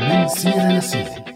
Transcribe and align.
من 0.00 0.28
سيرة 0.28 0.68
لسيرة 0.78 1.31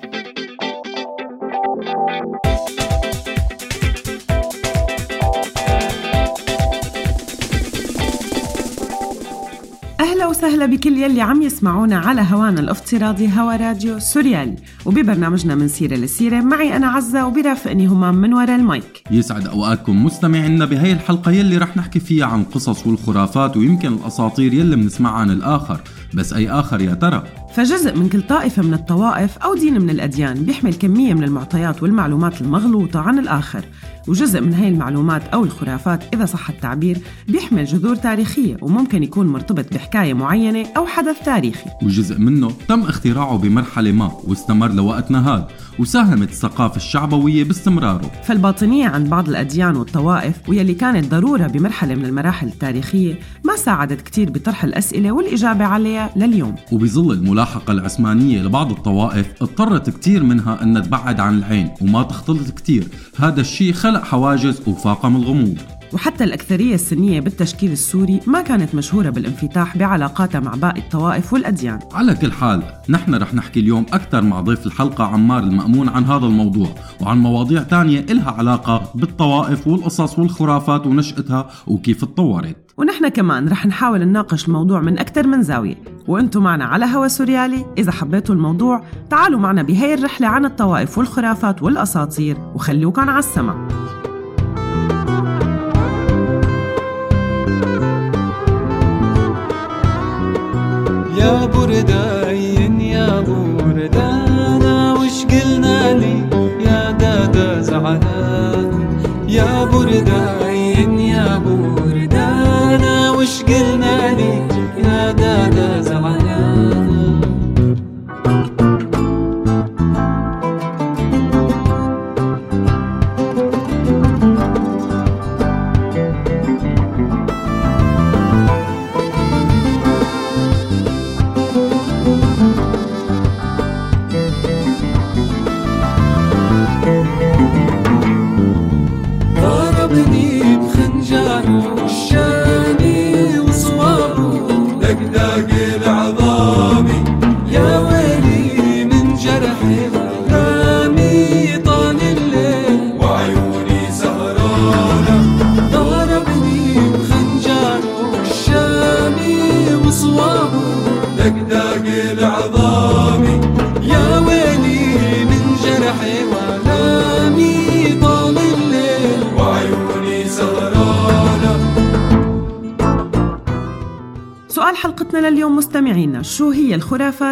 أهلا 10.17 10.27
وسهلا 10.27 10.67
بكل 10.67 10.99
يلي 10.99 11.21
عم 11.21 11.43
يسمعونا 11.43 11.99
على 11.99 12.27
هوانا 12.31 12.61
الافتراضي 12.61 13.29
هوا 13.29 13.57
راديو 13.57 13.99
سوريالي 13.99 14.57
وببرنامجنا 14.87 15.55
من 15.55 15.69
سيرة 15.69 15.97
لسيرة 15.97 16.41
معي 16.41 16.77
أنا 16.77 16.87
عزة 16.87 17.27
وبرافقني 17.27 17.87
همام 17.87 18.15
من 18.15 18.35
وراء 18.35 18.57
المايك. 18.57 19.03
يسعد 19.11 19.47
أوقاتكم 19.47 20.05
مستمعينا 20.05 20.65
بهي 20.65 20.93
الحلقة 20.93 21.33
يلي 21.33 21.59
رح 21.59 21.77
نحكي 21.77 22.01
فيها 22.01 22.27
عن 22.27 22.45
قصص 22.45 22.87
والخرافات 22.87 23.57
ويمكن 23.57 23.93
الأساطير 23.93 24.55
يلي 24.55 24.77
بنسمعها 24.77 25.15
عن 25.15 25.31
الآخر. 25.31 25.81
بس 26.15 26.33
أي 26.33 26.51
آخر 26.51 26.81
يا 26.81 26.95
ترى؟ 26.95 27.25
فجزء 27.57 27.97
من 27.97 28.09
كل 28.09 28.23
طائفة 28.23 28.63
من 28.63 28.75
الطوائف 28.75 29.39
أو 29.39 29.55
دين 29.55 29.81
من 29.81 29.91
الأديان 29.91 30.35
بيحمل 30.35 30.75
كمية 30.75 31.15
من 31.15 31.25
المعطيات 31.25 31.83
والمعلومات 31.83 32.41
المغلوطة 32.41 33.01
عن 33.01 33.19
الآخر. 33.19 33.65
وجزء 34.09 34.41
من 34.41 34.55
هاي 34.55 34.69
المعلومات 34.69 35.23
أو 35.29 35.45
الخرافات 35.45 36.15
إذا 36.15 36.25
صح 36.25 36.51
التعبير 36.51 36.99
بيحمل 37.29 37.65
جذور 37.65 37.97
تاريخية 37.97 38.57
وممكن 38.63 39.03
يكون 39.03 39.27
مرتبط 39.27 39.75
بحكاية 39.75 40.15
معينة 40.15 40.67
أو 40.77 40.87
حدث 40.87 41.25
تاريخي. 41.25 41.71
وجزء 41.83 42.19
منه 42.19 42.53
تم 42.69 42.81
اختراعه 42.81 43.39
بمرحلة 43.39 43.93
ما 43.93 44.13
واستمر 44.25 44.73
لوقتنا 44.73 45.35
هذا 45.35 45.49
وساهمت 45.79 46.29
الثقافة 46.29 46.77
الشعبوية 46.77 47.45
باستمراره. 47.45 48.11
فالباطنية 48.25 48.89
عند 48.89 49.09
بعض 49.09 49.29
الأديان 49.29 49.77
والطوائف 49.77 50.49
ويلي 50.49 50.75
كانت 50.75 51.11
ضرورة 51.11 51.47
بمرحلة 51.47 51.95
من 51.95 52.05
المراحل 52.05 52.47
التاريخية 52.47 53.19
ما 53.45 53.57
ساعدت 53.57 54.01
كتير 54.01 54.31
بطرح 54.31 54.65
الأسئلة 54.65 55.13
والإجابة 55.13 55.65
عليها 55.65 56.11
لليوم. 56.17 56.55
وبظل 56.73 57.13
الملاحقة 57.47 57.73
العثمانية 57.73 58.43
لبعض 58.43 58.71
الطوائف 58.71 59.43
اضطرت 59.43 59.91
كتير 59.91 60.23
منها 60.23 60.63
أن 60.63 60.83
تبعد 60.83 61.21
عن 61.21 61.39
العين 61.39 61.71
وما 61.81 62.03
تختلط 62.03 62.51
كتير. 62.51 62.89
هذا 63.17 63.41
الشيء 63.41 63.73
خلق 63.73 64.05
حواجز 64.05 64.61
وفاقم 64.69 65.17
الغموض. 65.17 65.59
وحتى 65.93 66.25
الأكثرية 66.25 66.75
السنية 66.75 67.21
بالتشكيل 67.21 67.73
السوري 67.73 68.21
ما 68.27 68.43
كانت 68.43 68.75
مشهورة 68.75 69.11
بالانفتاح 69.11 69.77
بعلاقاتها 69.77 70.41
مع 70.41 70.55
باقي 70.55 70.81
الطوائف 70.81 71.33
والأديان. 71.33 71.79
على 71.93 72.15
كل 72.15 72.33
حال 72.33 72.63
نحن 72.89 73.15
رح 73.15 73.35
نحكي 73.35 73.61
اليوم 73.61 73.87
أكثر 73.93 74.23
مع 74.23 74.41
ضيف 74.41 74.67
الحلقة 74.67 75.05
عمار 75.05 75.43
المأمون 75.43 75.89
عن 75.89 76.05
هذا 76.05 76.27
الموضوع 76.27 76.69
وعن 77.01 77.19
مواضيع 77.19 77.63
تانية 77.63 78.01
إلها 78.01 78.31
علاقة 78.31 78.91
بالطوائف 78.95 79.67
والقصص 79.67 80.19
والخرافات 80.19 80.87
ونشأتها 80.87 81.51
وكيف 81.67 82.05
تطورت 82.05 82.66
ونحن 82.79 83.09
كمان 83.09 83.49
رح 83.49 83.67
نحاول 83.67 84.05
نناقش 84.05 84.49
الموضوع 84.49 84.81
من 84.81 84.99
أكثر 84.99 85.27
من 85.27 85.43
زاوية. 85.43 85.75
وأنتم 86.09 86.43
معنا 86.43 86.65
على 86.65 86.85
هوا 86.85 87.09
سوريالي. 87.09 87.65
إذا 87.79 87.93
حبيتوا 87.93 88.35
الموضوع 88.35 88.85
تعالوا 89.11 89.41
معنا 89.41 89.63
بهي 89.63 89.95
الرحلة 89.95 90.29
عن 90.29 90.45
الطوائف 90.45 90.99
والخرافات 90.99 91.63
والأساطير 91.63 92.37
وخلوكن 92.55 93.09
على 93.09 93.19
السمع 93.19 93.69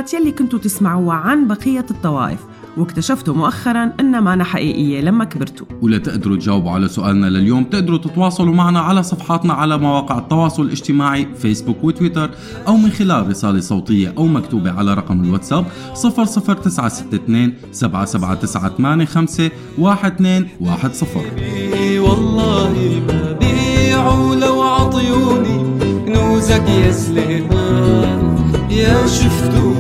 الخرافات 0.05 0.15
يلي 0.15 0.33
كنتوا 0.33 0.59
تسمعوها 0.59 1.15
عن 1.17 1.49
بقية 1.49 1.87
الطوائف 1.91 2.39
واكتشفتوا 2.77 3.35
مؤخرا 3.35 3.93
انها 4.01 4.21
ما 4.21 4.45
حقيقية 4.45 5.01
لما 5.01 5.25
كبرتوا. 5.25 5.67
ولتقدروا 5.83 6.37
تجاوبوا 6.37 6.71
على 6.71 6.89
سؤالنا 6.89 7.27
لليوم 7.27 7.65
تقدروا 7.65 7.99
تتواصلوا 7.99 8.55
معنا 8.55 8.81
على 8.81 9.03
صفحاتنا 9.03 9.55
على 9.55 9.79
مواقع 9.79 10.19
التواصل 10.19 10.63
الاجتماعي 10.63 11.29
فيسبوك 11.39 11.85
وتويتر 11.85 12.31
أو 12.69 12.77
من 12.77 12.91
خلال 12.91 13.29
رسالة 13.29 13.61
صوتية 13.61 14.15
أو 14.19 14.27
مكتوبة 14.27 14.73
على 14.73 14.95
رقم 14.95 15.25
الواتساب 15.25 15.65
00962 15.95 17.53
7798 17.73 19.51
1210 19.79 21.23
إي 21.39 21.99
والله 21.99 23.03
ما 23.09 23.33
بيعوا 23.33 24.35
لو 24.35 24.63
عطيوني 24.63 25.65
كنوزك 26.07 26.69
يا 26.69 26.93
سليمان. 26.93 28.35
يا 28.71 29.07
شفتوا 29.07 29.74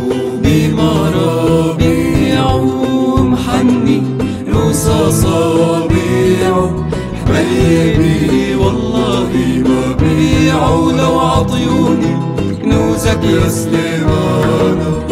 أصابيعه 5.09 6.88
حبايبي 7.26 8.54
والله 8.56 9.31
ما 9.69 9.97
بيعوا 10.00 10.92
لو 10.92 11.19
عطيوني 11.19 12.16
كنوزك 12.62 13.25
يا 13.25 13.48
سليمان. 13.48 15.03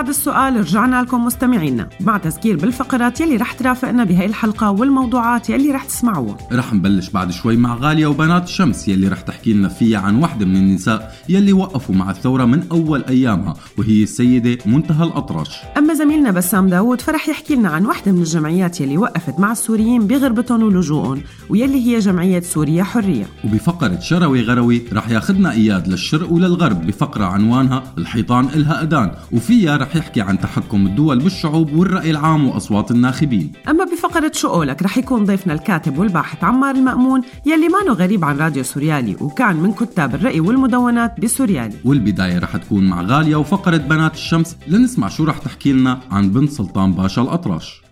وبعد 0.00 0.08
السؤال 0.08 0.56
رجعنا 0.56 1.02
لكم 1.02 1.24
مستمعينا. 1.24 1.88
مع 2.00 2.18
تذكير 2.18 2.56
بالفقرات 2.56 3.20
يلي 3.20 3.36
رح 3.36 3.52
ترافقنا 3.52 4.04
بهي 4.04 4.26
الحلقة 4.26 4.70
والموضوعات 4.70 5.50
يلي 5.50 5.70
رح 5.72 5.84
تسمعوها. 5.84 6.36
رح 6.52 6.74
نبلش 6.74 7.10
بعد 7.10 7.30
شوي 7.30 7.56
مع 7.56 7.74
غالية 7.74 8.06
وبنات 8.06 8.44
الشمس 8.44 8.88
يلي 8.88 9.08
رح 9.08 9.20
تحكي 9.20 9.52
لنا 9.52 9.68
فيها 9.68 9.98
عن 9.98 10.22
وحدة 10.22 10.46
من 10.46 10.56
النساء 10.56 11.16
يلي 11.28 11.52
وقفوا 11.52 11.94
مع 11.94 12.10
الثورة 12.10 12.44
من 12.44 12.62
أول 12.72 13.04
أيامها 13.04 13.54
وهي 13.78 14.02
السيدة 14.02 14.58
منتهى 14.66 15.04
الأطرش. 15.04 15.50
أما 15.78 15.94
زميلنا 15.94 16.30
بسام 16.30 16.68
داوود 16.68 17.00
فرح 17.00 17.28
يحكي 17.28 17.54
لنا 17.54 17.68
عن 17.68 17.86
وحدة 17.86 18.12
من 18.12 18.18
الجمعيات 18.18 18.80
يلي 18.80 18.98
وقفت 18.98 19.40
مع 19.40 19.52
السوريين 19.52 20.06
بغربتهم 20.06 20.62
ولجوءهم 20.62 21.22
ويلي 21.48 21.86
هي 21.86 21.98
جمعية 21.98 22.40
سوريا 22.40 22.84
حرية. 22.84 23.26
وبفقرة 23.44 24.00
شروي 24.00 24.42
غروي 24.42 24.82
رح 24.92 25.10
ياخدنا 25.10 25.52
إياد 25.52 25.88
للشرق 25.88 26.32
وللغرب 26.32 26.86
بفقرة 26.86 27.24
عنوانها 27.24 27.82
الحيطان 27.98 28.44
إلها 28.44 28.82
أذان 28.82 29.10
وفيها 29.32 29.76
رح 29.76 29.89
يحكي 29.96 30.20
عن 30.20 30.40
تحكم 30.40 30.86
الدول 30.86 31.18
بالشعوب 31.18 31.72
والرأي 31.72 32.10
العام 32.10 32.48
وأصوات 32.48 32.90
الناخبين. 32.90 33.52
أما 33.68 33.84
بفقرة 33.84 34.32
شو 34.34 34.48
قولك 34.48 34.82
رح 34.82 34.98
يكون 34.98 35.24
ضيفنا 35.24 35.52
الكاتب 35.52 35.98
والباحث 35.98 36.44
عمار 36.44 36.74
المأمون 36.74 37.22
يلي 37.46 37.68
مانو 37.68 37.92
غريب 37.92 38.24
عن 38.24 38.38
راديو 38.38 38.62
سوريالي 38.62 39.16
وكان 39.20 39.56
من 39.56 39.72
كتاب 39.72 40.14
الرأي 40.14 40.40
والمدونات 40.40 41.20
بسوريالي. 41.20 41.76
والبداية 41.84 42.38
رح 42.38 42.56
تكون 42.56 42.88
مع 42.88 43.02
غالية 43.02 43.36
وفقرة 43.36 43.76
بنات 43.76 44.14
الشمس 44.14 44.56
لنسمع 44.68 45.08
شو 45.08 45.24
رح 45.24 45.38
تحكي 45.38 45.72
لنا 45.72 46.00
عن 46.10 46.30
بنت 46.30 46.50
سلطان 46.50 46.92
باشا 46.92 47.22
الأطرش. 47.22 47.82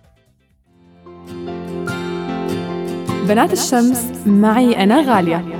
بنات 3.27 3.53
الشمس 3.53 4.11
معي 4.25 4.83
أنا 4.83 5.01
غالية. 5.01 5.58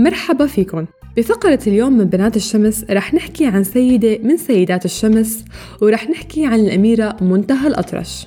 مرحبا 0.00 0.46
فيكم. 0.46 0.86
بفقرة 1.16 1.58
اليوم 1.66 1.92
من 1.92 2.04
بنات 2.04 2.36
الشمس 2.36 2.84
رح 2.90 3.14
نحكي 3.14 3.46
عن 3.46 3.64
سيدة 3.64 4.18
من 4.22 4.36
سيدات 4.36 4.84
الشمس 4.84 5.44
ورح 5.82 6.10
نحكي 6.10 6.46
عن 6.46 6.60
الأميرة 6.60 7.16
منتهى 7.20 7.68
الأطرش. 7.68 8.26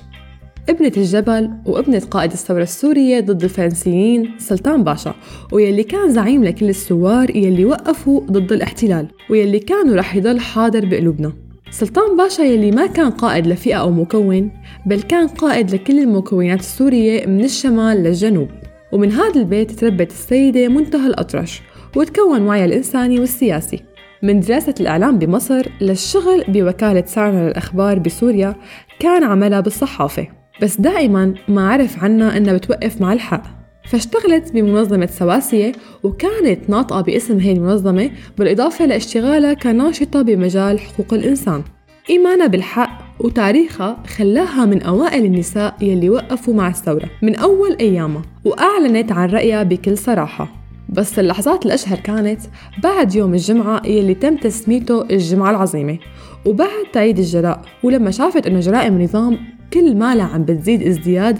ابنة 0.68 0.92
الجبل 0.96 1.50
وابنة 1.66 1.98
قائد 2.10 2.32
الثورة 2.32 2.62
السورية 2.62 3.20
ضد 3.20 3.44
الفرنسيين 3.44 4.30
سلطان 4.38 4.84
باشا 4.84 5.14
ويلي 5.52 5.82
كان 5.82 6.12
زعيم 6.12 6.44
لكل 6.44 6.68
الثوار 6.68 7.36
يلي 7.36 7.64
وقفوا 7.64 8.20
ضد 8.20 8.52
الاحتلال 8.52 9.06
ويلي 9.30 9.58
كانوا 9.58 9.96
رح 9.96 10.16
يضل 10.16 10.40
حاضر 10.40 10.84
بقلوبنا. 10.84 11.32
سلطان 11.70 12.16
باشا 12.16 12.42
يلي 12.42 12.70
ما 12.70 12.86
كان 12.86 13.10
قائد 13.10 13.46
لفئة 13.46 13.74
أو 13.74 13.90
مكون 13.90 14.50
بل 14.86 15.02
كان 15.02 15.28
قائد 15.28 15.74
لكل 15.74 15.98
المكونات 15.98 16.60
السورية 16.60 17.26
من 17.26 17.44
الشمال 17.44 17.96
للجنوب. 17.96 18.48
ومن 18.94 19.12
هذا 19.12 19.40
البيت 19.40 19.70
تربت 19.70 20.10
السيدة 20.10 20.68
منتهى 20.68 21.06
الأطرش 21.06 21.62
وتكون 21.96 22.42
وعيها 22.42 22.64
الإنساني 22.64 23.20
والسياسي. 23.20 23.80
من 24.22 24.40
دراسة 24.40 24.74
الإعلام 24.80 25.18
بمصر 25.18 25.66
للشغل 25.80 26.44
بوكالة 26.48 27.04
سارنا 27.06 27.48
للأخبار 27.48 27.98
بسوريا 27.98 28.54
كان 28.98 29.24
عملها 29.24 29.60
بالصحافة. 29.60 30.26
بس 30.62 30.80
دائما 30.80 31.34
ما 31.48 31.68
عرف 31.68 32.04
عنا 32.04 32.36
أنها 32.36 32.52
بتوقف 32.52 33.00
مع 33.00 33.12
الحق. 33.12 33.42
فاشتغلت 33.84 34.52
بمنظمة 34.52 35.06
سواسية 35.06 35.72
وكانت 36.02 36.70
ناطقة 36.70 37.00
باسم 37.00 37.38
هي 37.38 37.52
المنظمة 37.52 38.10
بالإضافة 38.38 38.86
لاشتغالها 38.86 39.54
كناشطة 39.54 40.22
بمجال 40.22 40.80
حقوق 40.80 41.14
الإنسان. 41.14 41.62
إيمانها 42.10 42.46
بالحق 42.46 43.03
وتاريخها 43.20 43.96
خلاها 44.16 44.64
من 44.64 44.82
أوائل 44.82 45.24
النساء 45.24 45.74
يلي 45.80 46.10
وقفوا 46.10 46.54
مع 46.54 46.68
الثورة 46.68 47.10
من 47.22 47.36
أول 47.36 47.76
أيامها 47.80 48.22
وأعلنت 48.44 49.12
عن 49.12 49.28
رأيها 49.28 49.62
بكل 49.62 49.98
صراحة. 49.98 50.48
بس 50.88 51.18
اللحظات 51.18 51.66
الأشهر 51.66 51.98
كانت 51.98 52.40
بعد 52.82 53.14
يوم 53.14 53.34
الجمعة 53.34 53.82
يلي 53.86 54.14
تم 54.14 54.36
تسميته 54.36 55.02
الجمعة 55.02 55.50
العظيمة. 55.50 55.98
وبعد 56.46 56.84
تعيد 56.92 57.18
الجراء 57.18 57.62
ولما 57.82 58.10
شافت 58.10 58.46
أنه 58.46 58.60
جرائم 58.60 58.96
النظام 58.96 59.38
كل 59.74 59.96
ما 59.96 60.22
عم 60.22 60.44
بتزيد 60.44 60.82
ازدياد 60.82 61.38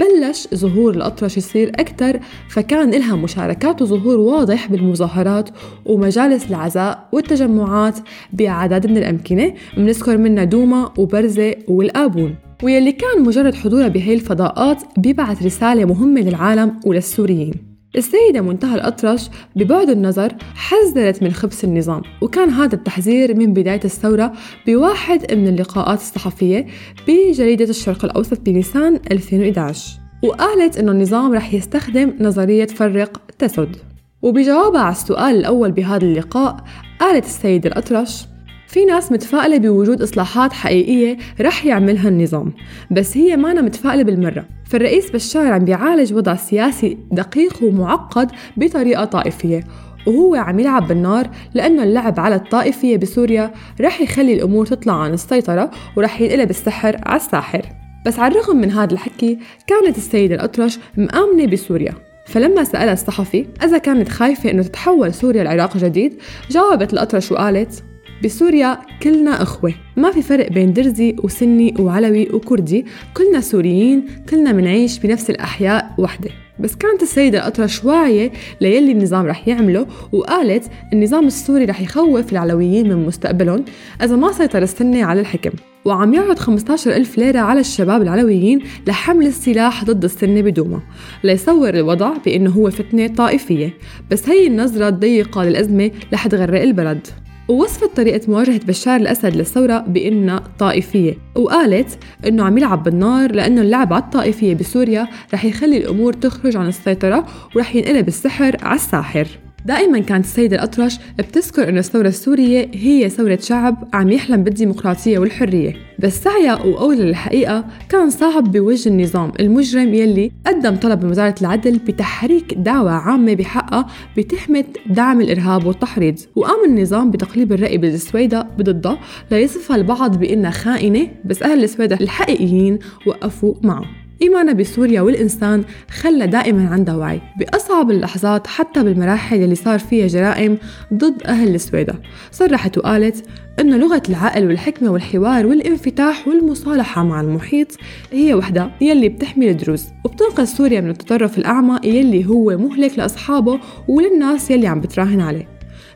بلش 0.00 0.48
ظهور 0.54 0.94
الأطرش 0.94 1.36
يصير 1.36 1.68
أكثر 1.68 2.20
فكان 2.48 2.90
لها 2.90 3.16
مشاركات 3.16 3.82
وظهور 3.82 4.18
واضح 4.18 4.70
بالمظاهرات 4.70 5.48
ومجالس 5.86 6.50
العزاء 6.50 7.08
والتجمعات 7.12 7.98
بأعداد 8.32 8.86
من 8.86 8.96
الأمكنة 8.96 9.54
بنذكر 9.76 10.18
منها 10.18 10.44
دوما 10.44 10.92
وبرزة 10.98 11.54
والآبون. 11.68 12.34
ويلي 12.62 12.92
كان 12.92 13.22
مجرد 13.22 13.54
حضورها 13.54 13.88
بهي 13.88 14.14
الفضاءات 14.14 14.82
بيبعث 14.96 15.42
رسالة 15.42 15.84
مهمة 15.84 16.20
للعالم 16.20 16.80
وللسوريين. 16.86 17.69
السيدة 17.96 18.40
منتهى 18.40 18.74
الأطرش 18.74 19.30
ببعد 19.56 19.90
النظر 19.90 20.32
حذرت 20.54 21.22
من 21.22 21.32
خبث 21.32 21.64
النظام 21.64 22.02
وكان 22.22 22.50
هذا 22.50 22.74
التحذير 22.74 23.36
من 23.36 23.52
بداية 23.52 23.80
الثورة 23.84 24.32
بواحد 24.66 25.34
من 25.34 25.48
اللقاءات 25.48 25.98
الصحفية 25.98 26.66
بجريدة 27.08 27.64
الشرق 27.64 28.04
الأوسط 28.04 28.40
بنيسان 28.40 29.00
2011 29.10 29.98
وقالت 30.24 30.78
أنه 30.78 30.92
النظام 30.92 31.32
رح 31.32 31.54
يستخدم 31.54 32.14
نظرية 32.20 32.66
فرق 32.66 33.22
تسد. 33.38 33.76
وبجوابها 34.22 34.80
على 34.80 34.92
السؤال 34.92 35.36
الأول 35.36 35.72
بهذا 35.72 36.04
اللقاء 36.04 36.56
قالت 37.00 37.24
السيدة 37.24 37.68
الأطرش 37.70 38.24
في 38.70 38.84
ناس 38.84 39.12
متفائلة 39.12 39.58
بوجود 39.58 40.02
إصلاحات 40.02 40.52
حقيقية 40.52 41.16
رح 41.40 41.64
يعملها 41.64 42.08
النظام 42.08 42.52
بس 42.90 43.16
هي 43.16 43.36
مانا 43.36 43.60
متفائلة 43.60 44.02
بالمرة. 44.02 44.44
فالرئيس 44.64 45.10
بشار 45.10 45.52
عم 45.52 45.64
بيعالج 45.64 46.14
وضع 46.14 46.36
سياسي 46.36 46.98
دقيق 47.12 47.62
ومعقد 47.62 48.30
بطريقة 48.56 49.04
طائفية 49.04 49.64
وهو 50.06 50.34
عم 50.34 50.60
يلعب 50.60 50.88
بالنار 50.88 51.30
لأنه 51.54 51.82
اللعب 51.82 52.20
على 52.20 52.34
الطائفية 52.34 52.96
بسوريا 52.96 53.52
رح 53.80 54.00
يخلي 54.00 54.34
الأمور 54.34 54.66
تطلع 54.66 54.94
عن 54.94 55.12
السيطرة 55.12 55.70
ورح 55.96 56.20
ينقلب 56.20 56.50
السحر 56.50 56.96
على 57.06 57.16
الساحر. 57.16 57.62
بس 58.06 58.18
على 58.18 58.32
الرغم 58.32 58.56
من 58.56 58.70
هذا 58.70 58.92
الحكي 58.92 59.38
كانت 59.66 59.96
السيدة 59.98 60.34
الأطرش 60.34 60.78
مآمنة 60.96 61.46
بسوريا. 61.46 61.94
فلما 62.26 62.64
سألها 62.64 62.92
الصحفي 62.92 63.46
إذا 63.64 63.78
كانت 63.78 64.08
خايفة 64.08 64.50
إنه 64.50 64.62
تتحول 64.62 65.14
سوريا 65.14 65.44
لعراق 65.44 65.76
جديد 65.76 66.14
جاوبت 66.50 66.92
الأطرش 66.92 67.32
وقالت 67.32 67.84
بسوريا 68.24 68.78
كلنا 69.02 69.42
أخوة. 69.42 69.74
ما 69.96 70.10
في 70.10 70.22
فرق 70.22 70.52
بين 70.52 70.72
درزي 70.72 71.16
وسني 71.22 71.74
وعلوي 71.78 72.28
وكردي. 72.32 72.86
كلنا 73.14 73.40
سوريين 73.40 74.06
كلنا 74.30 74.52
منعيش 74.52 74.98
بنفس 74.98 75.30
الأحياء 75.30 75.94
وحدة. 75.98 76.30
بس 76.60 76.76
كانت 76.76 77.02
السيدة 77.02 77.38
الأطرش 77.38 77.84
واعية 77.84 78.32
ليلي 78.60 78.92
النظام 78.92 79.26
رح 79.26 79.48
يعمله 79.48 79.86
وقالت 80.12 80.70
النظام 80.92 81.26
السوري 81.26 81.64
رح 81.64 81.80
يخوف 81.80 82.32
العلويين 82.32 82.88
من 82.88 83.06
مستقبلهم 83.06 83.64
إذا 84.02 84.16
ما 84.16 84.32
سيطر 84.32 84.62
السنة 84.62 85.04
على 85.04 85.20
الحكم. 85.20 85.50
وعم 85.84 86.14
يعرض 86.14 86.38
15 86.38 86.96
ألف 86.96 87.18
ليرة 87.18 87.38
على 87.38 87.60
الشباب 87.60 88.02
العلويين 88.02 88.60
لحمل 88.86 89.26
السلاح 89.26 89.84
ضد 89.84 90.04
السنة 90.04 90.40
بدوما 90.40 90.80
ليصور 91.24 91.74
الوضع 91.74 92.12
بأنه 92.24 92.50
هو 92.50 92.70
فتنة 92.70 93.06
طائفية. 93.06 93.74
بس 94.10 94.28
هي 94.28 94.46
النظرة 94.46 94.88
الضيقة 94.88 95.44
للأزمة 95.44 95.90
رح 96.12 96.26
تغرق 96.26 96.62
البلد. 96.62 97.06
ووصفت 97.48 97.96
طريقة 97.96 98.20
مواجهة 98.28 98.60
بشار 98.66 98.96
الأسد 98.96 99.36
للثورة 99.36 99.78
بأنها 99.78 100.42
طائفية 100.58 101.16
وقالت 101.34 101.98
أنه 102.26 102.44
عم 102.44 102.58
يلعب 102.58 102.82
بالنار 102.82 103.32
لأنه 103.32 103.60
اللعب 103.60 103.92
على 103.92 104.02
الطائفية 104.02 104.54
بسوريا 104.54 105.08
رح 105.34 105.44
يخلي 105.44 105.76
الأمور 105.76 106.12
تخرج 106.12 106.56
عن 106.56 106.68
السيطرة 106.68 107.26
ورح 107.56 107.76
ينقلب 107.76 108.08
السحر 108.08 108.56
على 108.62 108.76
الساحر. 108.76 109.28
دائما 109.66 109.98
كانت 109.98 110.24
السيدة 110.24 110.56
الأطرش 110.56 110.98
بتذكر 111.18 111.68
أن 111.68 111.78
الثورة 111.78 112.08
السورية 112.08 112.70
هي 112.74 113.08
ثورة 113.08 113.38
شعب 113.42 113.88
عم 113.92 114.08
يحلم 114.08 114.44
بالديمقراطية 114.44 115.18
والحرية. 115.18 115.76
بس 115.98 116.22
سعيها 116.22 116.64
وقولها 116.64 117.04
للحقيقة 117.04 117.64
كان 117.88 118.10
صعب 118.10 118.52
بوجه 118.52 118.88
النظام 118.88 119.32
المجرم 119.40 119.94
يلي 119.94 120.32
قدم 120.46 120.76
طلب 120.76 121.04
من 121.04 121.10
وزارة 121.10 121.34
العدل 121.40 121.78
بتحريك 121.78 122.54
دعوة 122.54 122.90
عامة 122.90 123.34
بحقها 123.34 123.86
بتهمة 124.16 124.64
دعم 124.86 125.20
الإرهاب 125.20 125.66
والتحريض. 125.66 126.18
وقام 126.36 126.64
النظام 126.64 127.10
بتقليب 127.10 127.52
الرأي 127.52 127.78
بالسويدة 127.78 128.46
بضدها 128.58 128.98
ليصفها 129.30 129.76
البعض 129.76 130.18
بأنها 130.18 130.50
خائنة 130.50 131.08
بس 131.24 131.42
أهل 131.42 131.64
السويدة 131.64 131.96
الحقيقيين 132.00 132.78
وقفوا 133.06 133.54
معه. 133.62 133.84
إيمانها 134.22 134.52
بسوريا 134.52 135.00
والإنسان 135.00 135.64
خلى 135.90 136.26
دائما 136.26 136.68
عندها 136.68 136.96
وعي 136.96 137.20
بأصعب 137.38 137.90
اللحظات 137.90 138.46
حتى 138.46 138.82
بالمراحل 138.82 139.42
اللي 139.42 139.54
صار 139.54 139.78
فيها 139.78 140.06
جرائم 140.06 140.58
ضد 140.94 141.22
أهل 141.26 141.54
السويدة. 141.54 141.94
صرحت 142.32 142.78
وقالت 142.78 143.24
أنه 143.60 143.76
لغة 143.76 144.02
العقل 144.08 144.46
والحكمة 144.46 144.90
والحوار 144.90 145.46
والانفتاح 145.46 146.28
والمصالحة 146.28 147.04
مع 147.04 147.20
المحيط 147.20 147.76
هي 148.12 148.34
وحدة 148.34 148.70
يلي 148.80 149.08
بتحمي 149.08 149.50
الدروز 149.50 149.86
وبتنقذ 150.04 150.44
سوريا 150.44 150.80
من 150.80 150.90
التطرف 150.90 151.38
الأعمى 151.38 151.80
يلي 151.84 152.26
هو 152.26 152.56
مهلك 152.56 152.98
لأصحابه 152.98 153.60
وللناس 153.88 154.50
يلي 154.50 154.66
عم 154.66 154.80
بتراهن 154.80 155.20
عليه. 155.20 155.48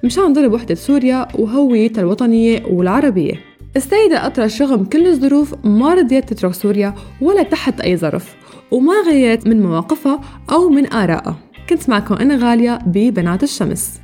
مشان 0.05 0.33
ضرب 0.33 0.53
وحدة 0.53 0.75
سوريا 0.75 1.29
وهويتها 1.35 2.03
الوطنية 2.03 2.63
والعربية. 2.67 3.54
السيدة 3.77 4.17
الأطرش 4.17 4.63
رغم 4.63 4.85
كل 4.85 5.07
الظروف 5.07 5.55
ما 5.65 5.95
رضيت 5.95 6.33
تترك 6.33 6.55
سوريا 6.55 6.95
ولا 7.21 7.43
تحت 7.43 7.81
أي 7.81 7.97
ظرف 7.97 8.35
وما 8.71 8.95
غيرت 9.07 9.47
من 9.47 9.63
مواقفها 9.63 10.21
أو 10.51 10.69
من 10.69 10.93
آرائها. 10.93 11.37
كنت 11.69 11.89
معكم 11.89 12.15
أنا 12.15 12.37
غالية 12.37 12.79
ببنات 12.87 13.43
الشمس. 13.43 14.01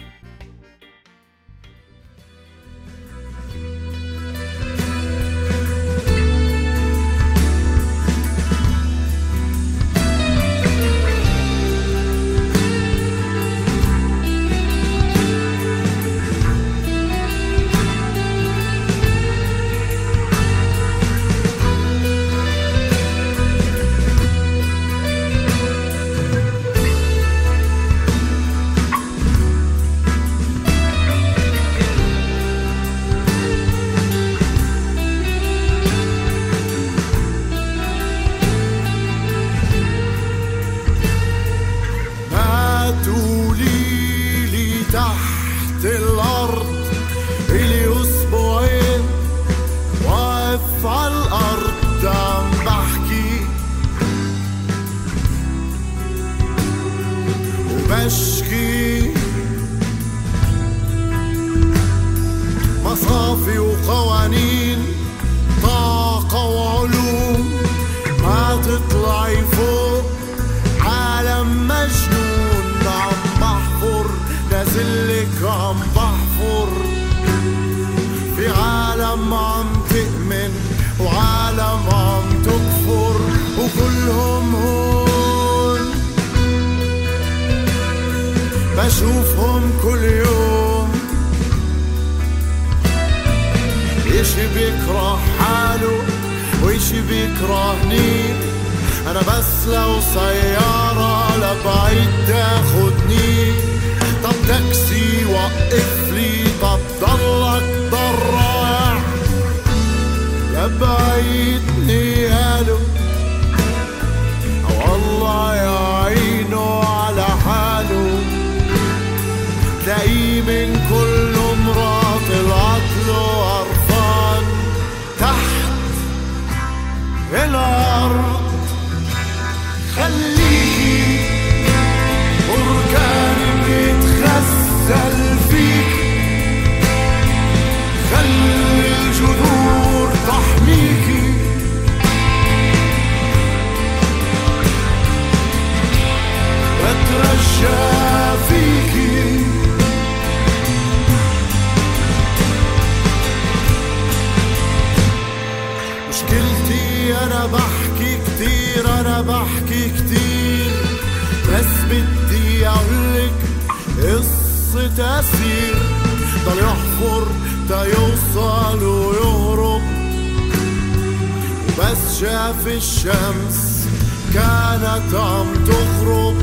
شاف 172.21 172.67
الشمس 172.67 173.87
كانت 174.35 175.15
عم 175.15 175.47
تغرب 175.67 176.37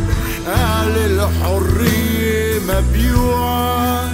قال 0.47 0.97
الحرية 0.97 2.59
مبيوعة. 2.69 4.11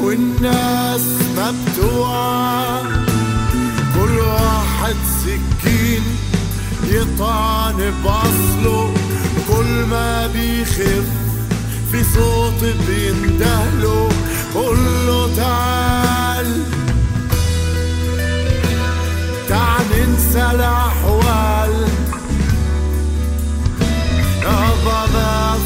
والناس 0.00 1.06
مبتوعة 1.38 2.82
كل 3.94 4.18
واحد 4.18 4.96
سكين 5.24 6.02
يطعن 6.84 7.92
بأصله. 8.04 8.94
كل 9.48 9.86
ما 9.90 10.26
بيخف 10.26 11.06
في 11.92 12.04
صوت 12.14 12.64
بيندهله. 12.88 14.08
قوله 14.54 15.36
تعال. 15.36 16.81
تعال 20.32 20.42
ننسى 20.42 20.54
الأحوال 20.54 21.88
يابا 24.42 25.06
ما 25.12 25.56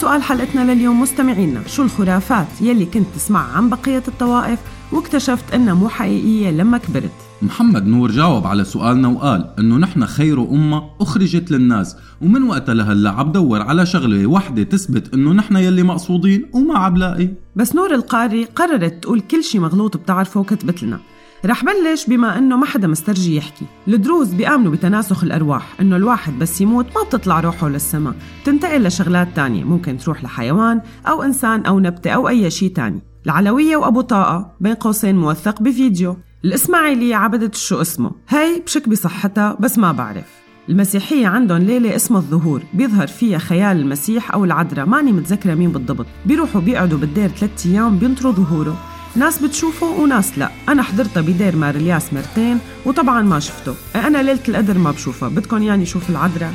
بسؤال 0.00 0.22
حلقتنا 0.22 0.72
لليوم 0.72 1.00
مستمعينا. 1.00 1.60
شو 1.66 1.82
الخرافات 1.82 2.46
يلي 2.60 2.86
كنت 2.86 3.06
تسمع 3.14 3.56
عن 3.56 3.68
بقية 3.68 4.02
الطوائف 4.08 4.58
واكتشفت 4.92 5.54
إنها 5.54 5.74
مو 5.74 5.88
حقيقية 5.88 6.50
لما 6.50 6.78
كبرت؟ 6.78 7.10
محمد 7.42 7.86
نور 7.86 8.10
جاوب 8.10 8.46
على 8.46 8.64
سؤالنا 8.64 9.08
وقال 9.08 9.50
إنه 9.58 9.76
نحن 9.76 10.06
خير 10.06 10.42
أمة 10.42 10.82
أخرجت 11.00 11.50
للناس 11.50 11.96
ومن 12.22 12.42
وقتها 12.42 12.74
لهلأ 12.74 13.10
عم 13.10 13.32
دور 13.32 13.62
على 13.62 13.86
شغلة 13.86 14.26
وحدة 14.26 14.62
تثبت 14.62 15.14
إنه 15.14 15.32
نحن 15.32 15.56
يلي 15.56 15.82
مقصودين 15.82 16.46
وما 16.52 16.78
عم 16.78 17.28
بس 17.56 17.74
نور 17.74 17.94
القاري 17.94 18.44
قررت 18.44 19.02
تقول 19.02 19.20
كل 19.20 19.44
شي 19.44 19.58
مغلوط 19.58 19.96
بتعرفه 19.96 20.40
وكتبت 20.40 20.82
لنا. 20.82 21.00
رح 21.46 21.64
بلش 21.64 22.06
بما 22.06 22.38
إنه 22.38 22.56
ما 22.56 22.66
حدا 22.66 22.88
مسترجي 22.88 23.36
يحكي. 23.36 23.64
الدروز 23.88 24.34
بيآمنوا 24.34 24.72
بتناسخ 24.72 25.24
الأرواح 25.24 25.80
إنه 25.80 25.96
الواحد 25.96 26.38
بس 26.38 26.60
يموت 26.60 26.86
ما 26.86 27.02
بتطلع 27.02 27.40
روحه 27.40 27.68
للسماء. 27.68 28.14
بتنتقل 28.42 28.82
لشغلات 28.82 29.28
تانية 29.36 29.64
ممكن 29.64 29.98
تروح 29.98 30.24
لحيوان 30.24 30.80
أو 31.06 31.22
إنسان 31.22 31.66
أو 31.66 31.80
نبتة 31.80 32.10
أو 32.10 32.28
أي 32.28 32.50
شيء 32.50 32.72
تاني. 32.72 33.02
العلوية 33.26 33.76
وأبو 33.76 34.00
طاقة 34.00 34.52
بين 34.60 34.74
قوسين 34.74 35.16
موثق 35.16 35.62
بفيديو. 35.62 36.16
الإسماعيلية 36.44 37.16
عبدت 37.16 37.54
شو 37.54 37.80
اسمه. 37.80 38.10
هي 38.28 38.60
بشك 38.66 38.88
بصحتها 38.88 39.56
بس 39.60 39.78
ما 39.78 39.92
بعرف. 39.92 40.40
المسيحية 40.68 41.26
عندهم 41.26 41.58
ليلة 41.58 41.96
اسمها 41.96 42.20
الظهور 42.20 42.62
بيظهر 42.74 43.06
فيها 43.06 43.38
خيال 43.38 43.80
المسيح 43.80 44.34
أو 44.34 44.44
العذراء 44.44 44.86
ماني 44.86 45.12
متذكرة 45.12 45.54
مين 45.54 45.72
بالضبط. 45.72 46.06
بيروحوا 46.26 46.60
بيقعدوا 46.60 46.98
بالدير 46.98 47.28
ثلاثة 47.28 47.70
أيام 47.70 47.98
بينطروا 47.98 48.32
ظهوره. 48.32 48.76
ناس 49.16 49.38
بتشوفه 49.38 49.86
وناس 49.86 50.38
لا. 50.38 50.50
أنا 50.68 50.82
حضرتها 50.82 51.20
بدير 51.20 51.56
مارلياس 51.56 52.12
مرتين 52.12 52.58
وطبعا 52.86 53.22
ما 53.22 53.40
شفته. 53.40 53.74
أنا 53.94 54.22
ليلة 54.22 54.40
القدر 54.48 54.78
ما 54.78 54.90
بشوفها. 54.90 55.28
بدكم 55.28 55.62
يعني 55.62 55.86
شوف 55.86 56.10
العذراء. 56.10 56.54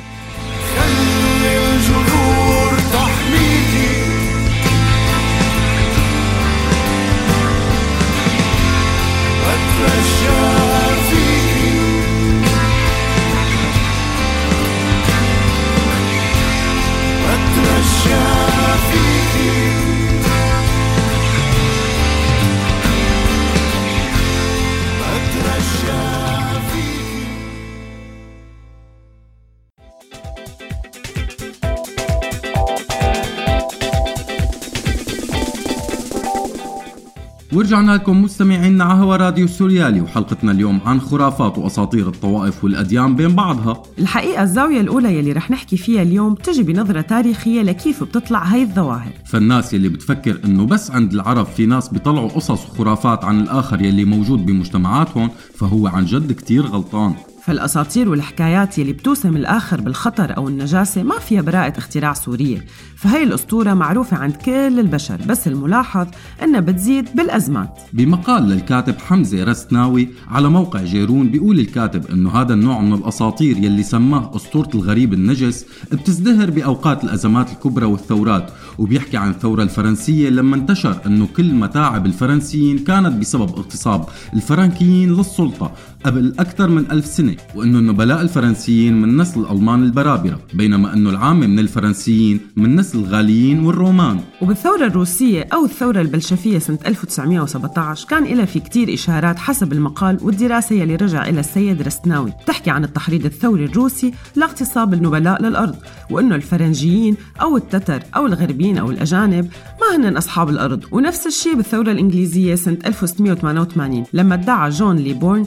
ورجعنا 37.65 37.91
لكم 37.91 38.21
مستمعينا 38.21 38.83
على 38.83 39.03
هوا 39.03 39.15
راديو 39.15 39.47
سوريالي 39.47 40.01
وحلقتنا 40.01 40.51
اليوم 40.51 40.79
عن 40.85 41.01
خرافات 41.01 41.57
وأساطير 41.57 42.07
الطوائف 42.07 42.63
والأديان 42.63 43.15
بين 43.15 43.35
بعضها. 43.35 43.83
الحقيقة 43.99 44.43
الزاوية 44.43 44.81
الأولى 44.81 45.17
يلي 45.17 45.31
رح 45.31 45.51
نحكي 45.51 45.77
فيها 45.77 46.01
اليوم 46.01 46.33
بتجي 46.33 46.63
بنظرة 46.63 47.01
تاريخية 47.01 47.61
لكيف 47.61 48.03
بتطلع 48.03 48.43
هاي 48.43 48.61
الظواهر. 48.61 49.11
فالناس 49.25 49.73
يلي 49.73 49.89
بتفكر 49.89 50.39
إنه 50.45 50.65
بس 50.65 50.91
عند 50.91 51.13
العرب 51.13 51.45
في 51.45 51.65
ناس 51.65 51.89
بيطلعوا 51.89 52.29
قصص 52.29 52.65
وخرافات 52.65 53.25
عن 53.25 53.39
الآخر 53.39 53.81
يلي 53.81 54.05
موجود 54.05 54.45
بمجتمعاتهم 54.45 55.29
فهو 55.55 55.87
عن 55.87 56.05
جد 56.05 56.31
كتير 56.31 56.65
غلطان. 56.65 57.13
فالأساطير 57.45 58.09
والحكايات 58.09 58.77
يلي 58.77 58.93
بتوسم 58.93 59.35
الآخر 59.35 59.81
بالخطر 59.81 60.37
أو 60.37 60.47
النجاسة 60.47 61.03
ما 61.03 61.19
فيها 61.19 61.41
براءة 61.41 61.77
اختراع 61.77 62.13
سورية. 62.13 62.65
فهي 62.95 63.23
الأسطورة 63.23 63.73
معروفة 63.73 64.17
عند 64.17 64.35
كل 64.35 64.79
البشر 64.79 65.17
بس 65.27 65.47
الملاحظ 65.47 66.07
أنها 66.43 66.59
بتزيد 66.59 67.09
بالأزمات. 67.15 67.79
بمقال 67.93 68.43
للكاتب 68.43 68.95
حمزة 68.99 69.43
رستناوي 69.43 70.09
على 70.27 70.49
موقع 70.49 70.83
جيرون 70.83 71.29
بيقول 71.29 71.59
الكاتب 71.59 72.05
إنه 72.11 72.29
هذا 72.29 72.53
النوع 72.53 72.81
من 72.81 72.93
الأساطير 72.93 73.57
يلي 73.57 73.83
سماه 73.83 74.35
أسطورة 74.35 74.69
الغريب 74.75 75.13
النجس 75.13 75.65
بتزدهر 75.91 76.49
بأوقات 76.49 77.03
الأزمات 77.03 77.51
الكبرى 77.51 77.85
والثورات 77.85 78.51
وبيحكي 78.77 79.17
عن 79.17 79.29
الثورة 79.29 79.63
الفرنسية 79.63 80.29
لما 80.29 80.55
انتشر 80.55 81.01
إنه 81.05 81.27
كل 81.37 81.53
متاعب 81.53 82.05
الفرنسيين 82.05 82.77
كانت 82.77 83.13
بسبب 83.13 83.49
اغتصاب 83.49 84.05
الفرنكيين 84.33 85.13
للسلطة. 85.13 85.71
قبل 86.05 86.33
أكثر 86.39 86.67
من 86.67 86.91
ألف 86.91 87.05
سنة 87.05 87.35
وأنه 87.55 87.79
النبلاء 87.79 88.21
الفرنسيين 88.21 89.01
من 89.01 89.17
نسل 89.17 89.39
الألمان 89.39 89.83
البرابرة 89.83 90.39
بينما 90.53 90.93
أنه 90.93 91.09
العامة 91.09 91.47
من 91.47 91.59
الفرنسيين 91.59 92.39
من 92.55 92.75
نسل 92.75 92.99
الغاليين 92.99 93.65
والرومان. 93.65 94.19
وبالثورة 94.41 94.85
الروسية 94.85 95.47
أو 95.53 95.65
الثورة 95.65 96.01
البلشفية 96.01 96.59
سنة 96.59 96.79
1917 96.85 98.07
كان 98.07 98.23
إلها 98.23 98.45
في 98.45 98.59
كتير 98.59 98.93
إشارات 98.93 99.37
حسب 99.37 99.73
المقال 99.73 100.17
والدراسة 100.21 100.75
يلي 100.75 100.95
رجع 100.95 101.29
إلى 101.29 101.39
السيد 101.39 101.81
رستناوي. 101.81 102.33
تحكي 102.47 102.69
عن 102.69 102.83
التحريض 102.83 103.25
الثوري 103.25 103.65
الروسي 103.65 104.13
لاغتصاب 104.35 104.93
النبلاء 104.93 105.41
للأرض 105.41 105.75
وأنه 106.09 106.35
الفرنجيين 106.35 107.17
أو 107.41 107.57
التتر 107.57 108.03
أو 108.15 108.25
الغربيين 108.25 108.77
أو 108.77 108.91
الأجانب 108.91 109.47
ما 109.81 110.09
هن 110.09 110.17
أصحاب 110.17 110.49
الأرض. 110.49 110.83
ونفس 110.91 111.27
الشيء 111.27 111.55
بالثورة 111.55 111.91
الإنجليزية 111.91 112.55
سنة 112.55 112.77
1688 112.85 114.03
لما 114.13 114.35
ادعى 114.35 114.69
جون 114.69 114.95
ليلبورن 114.95 115.45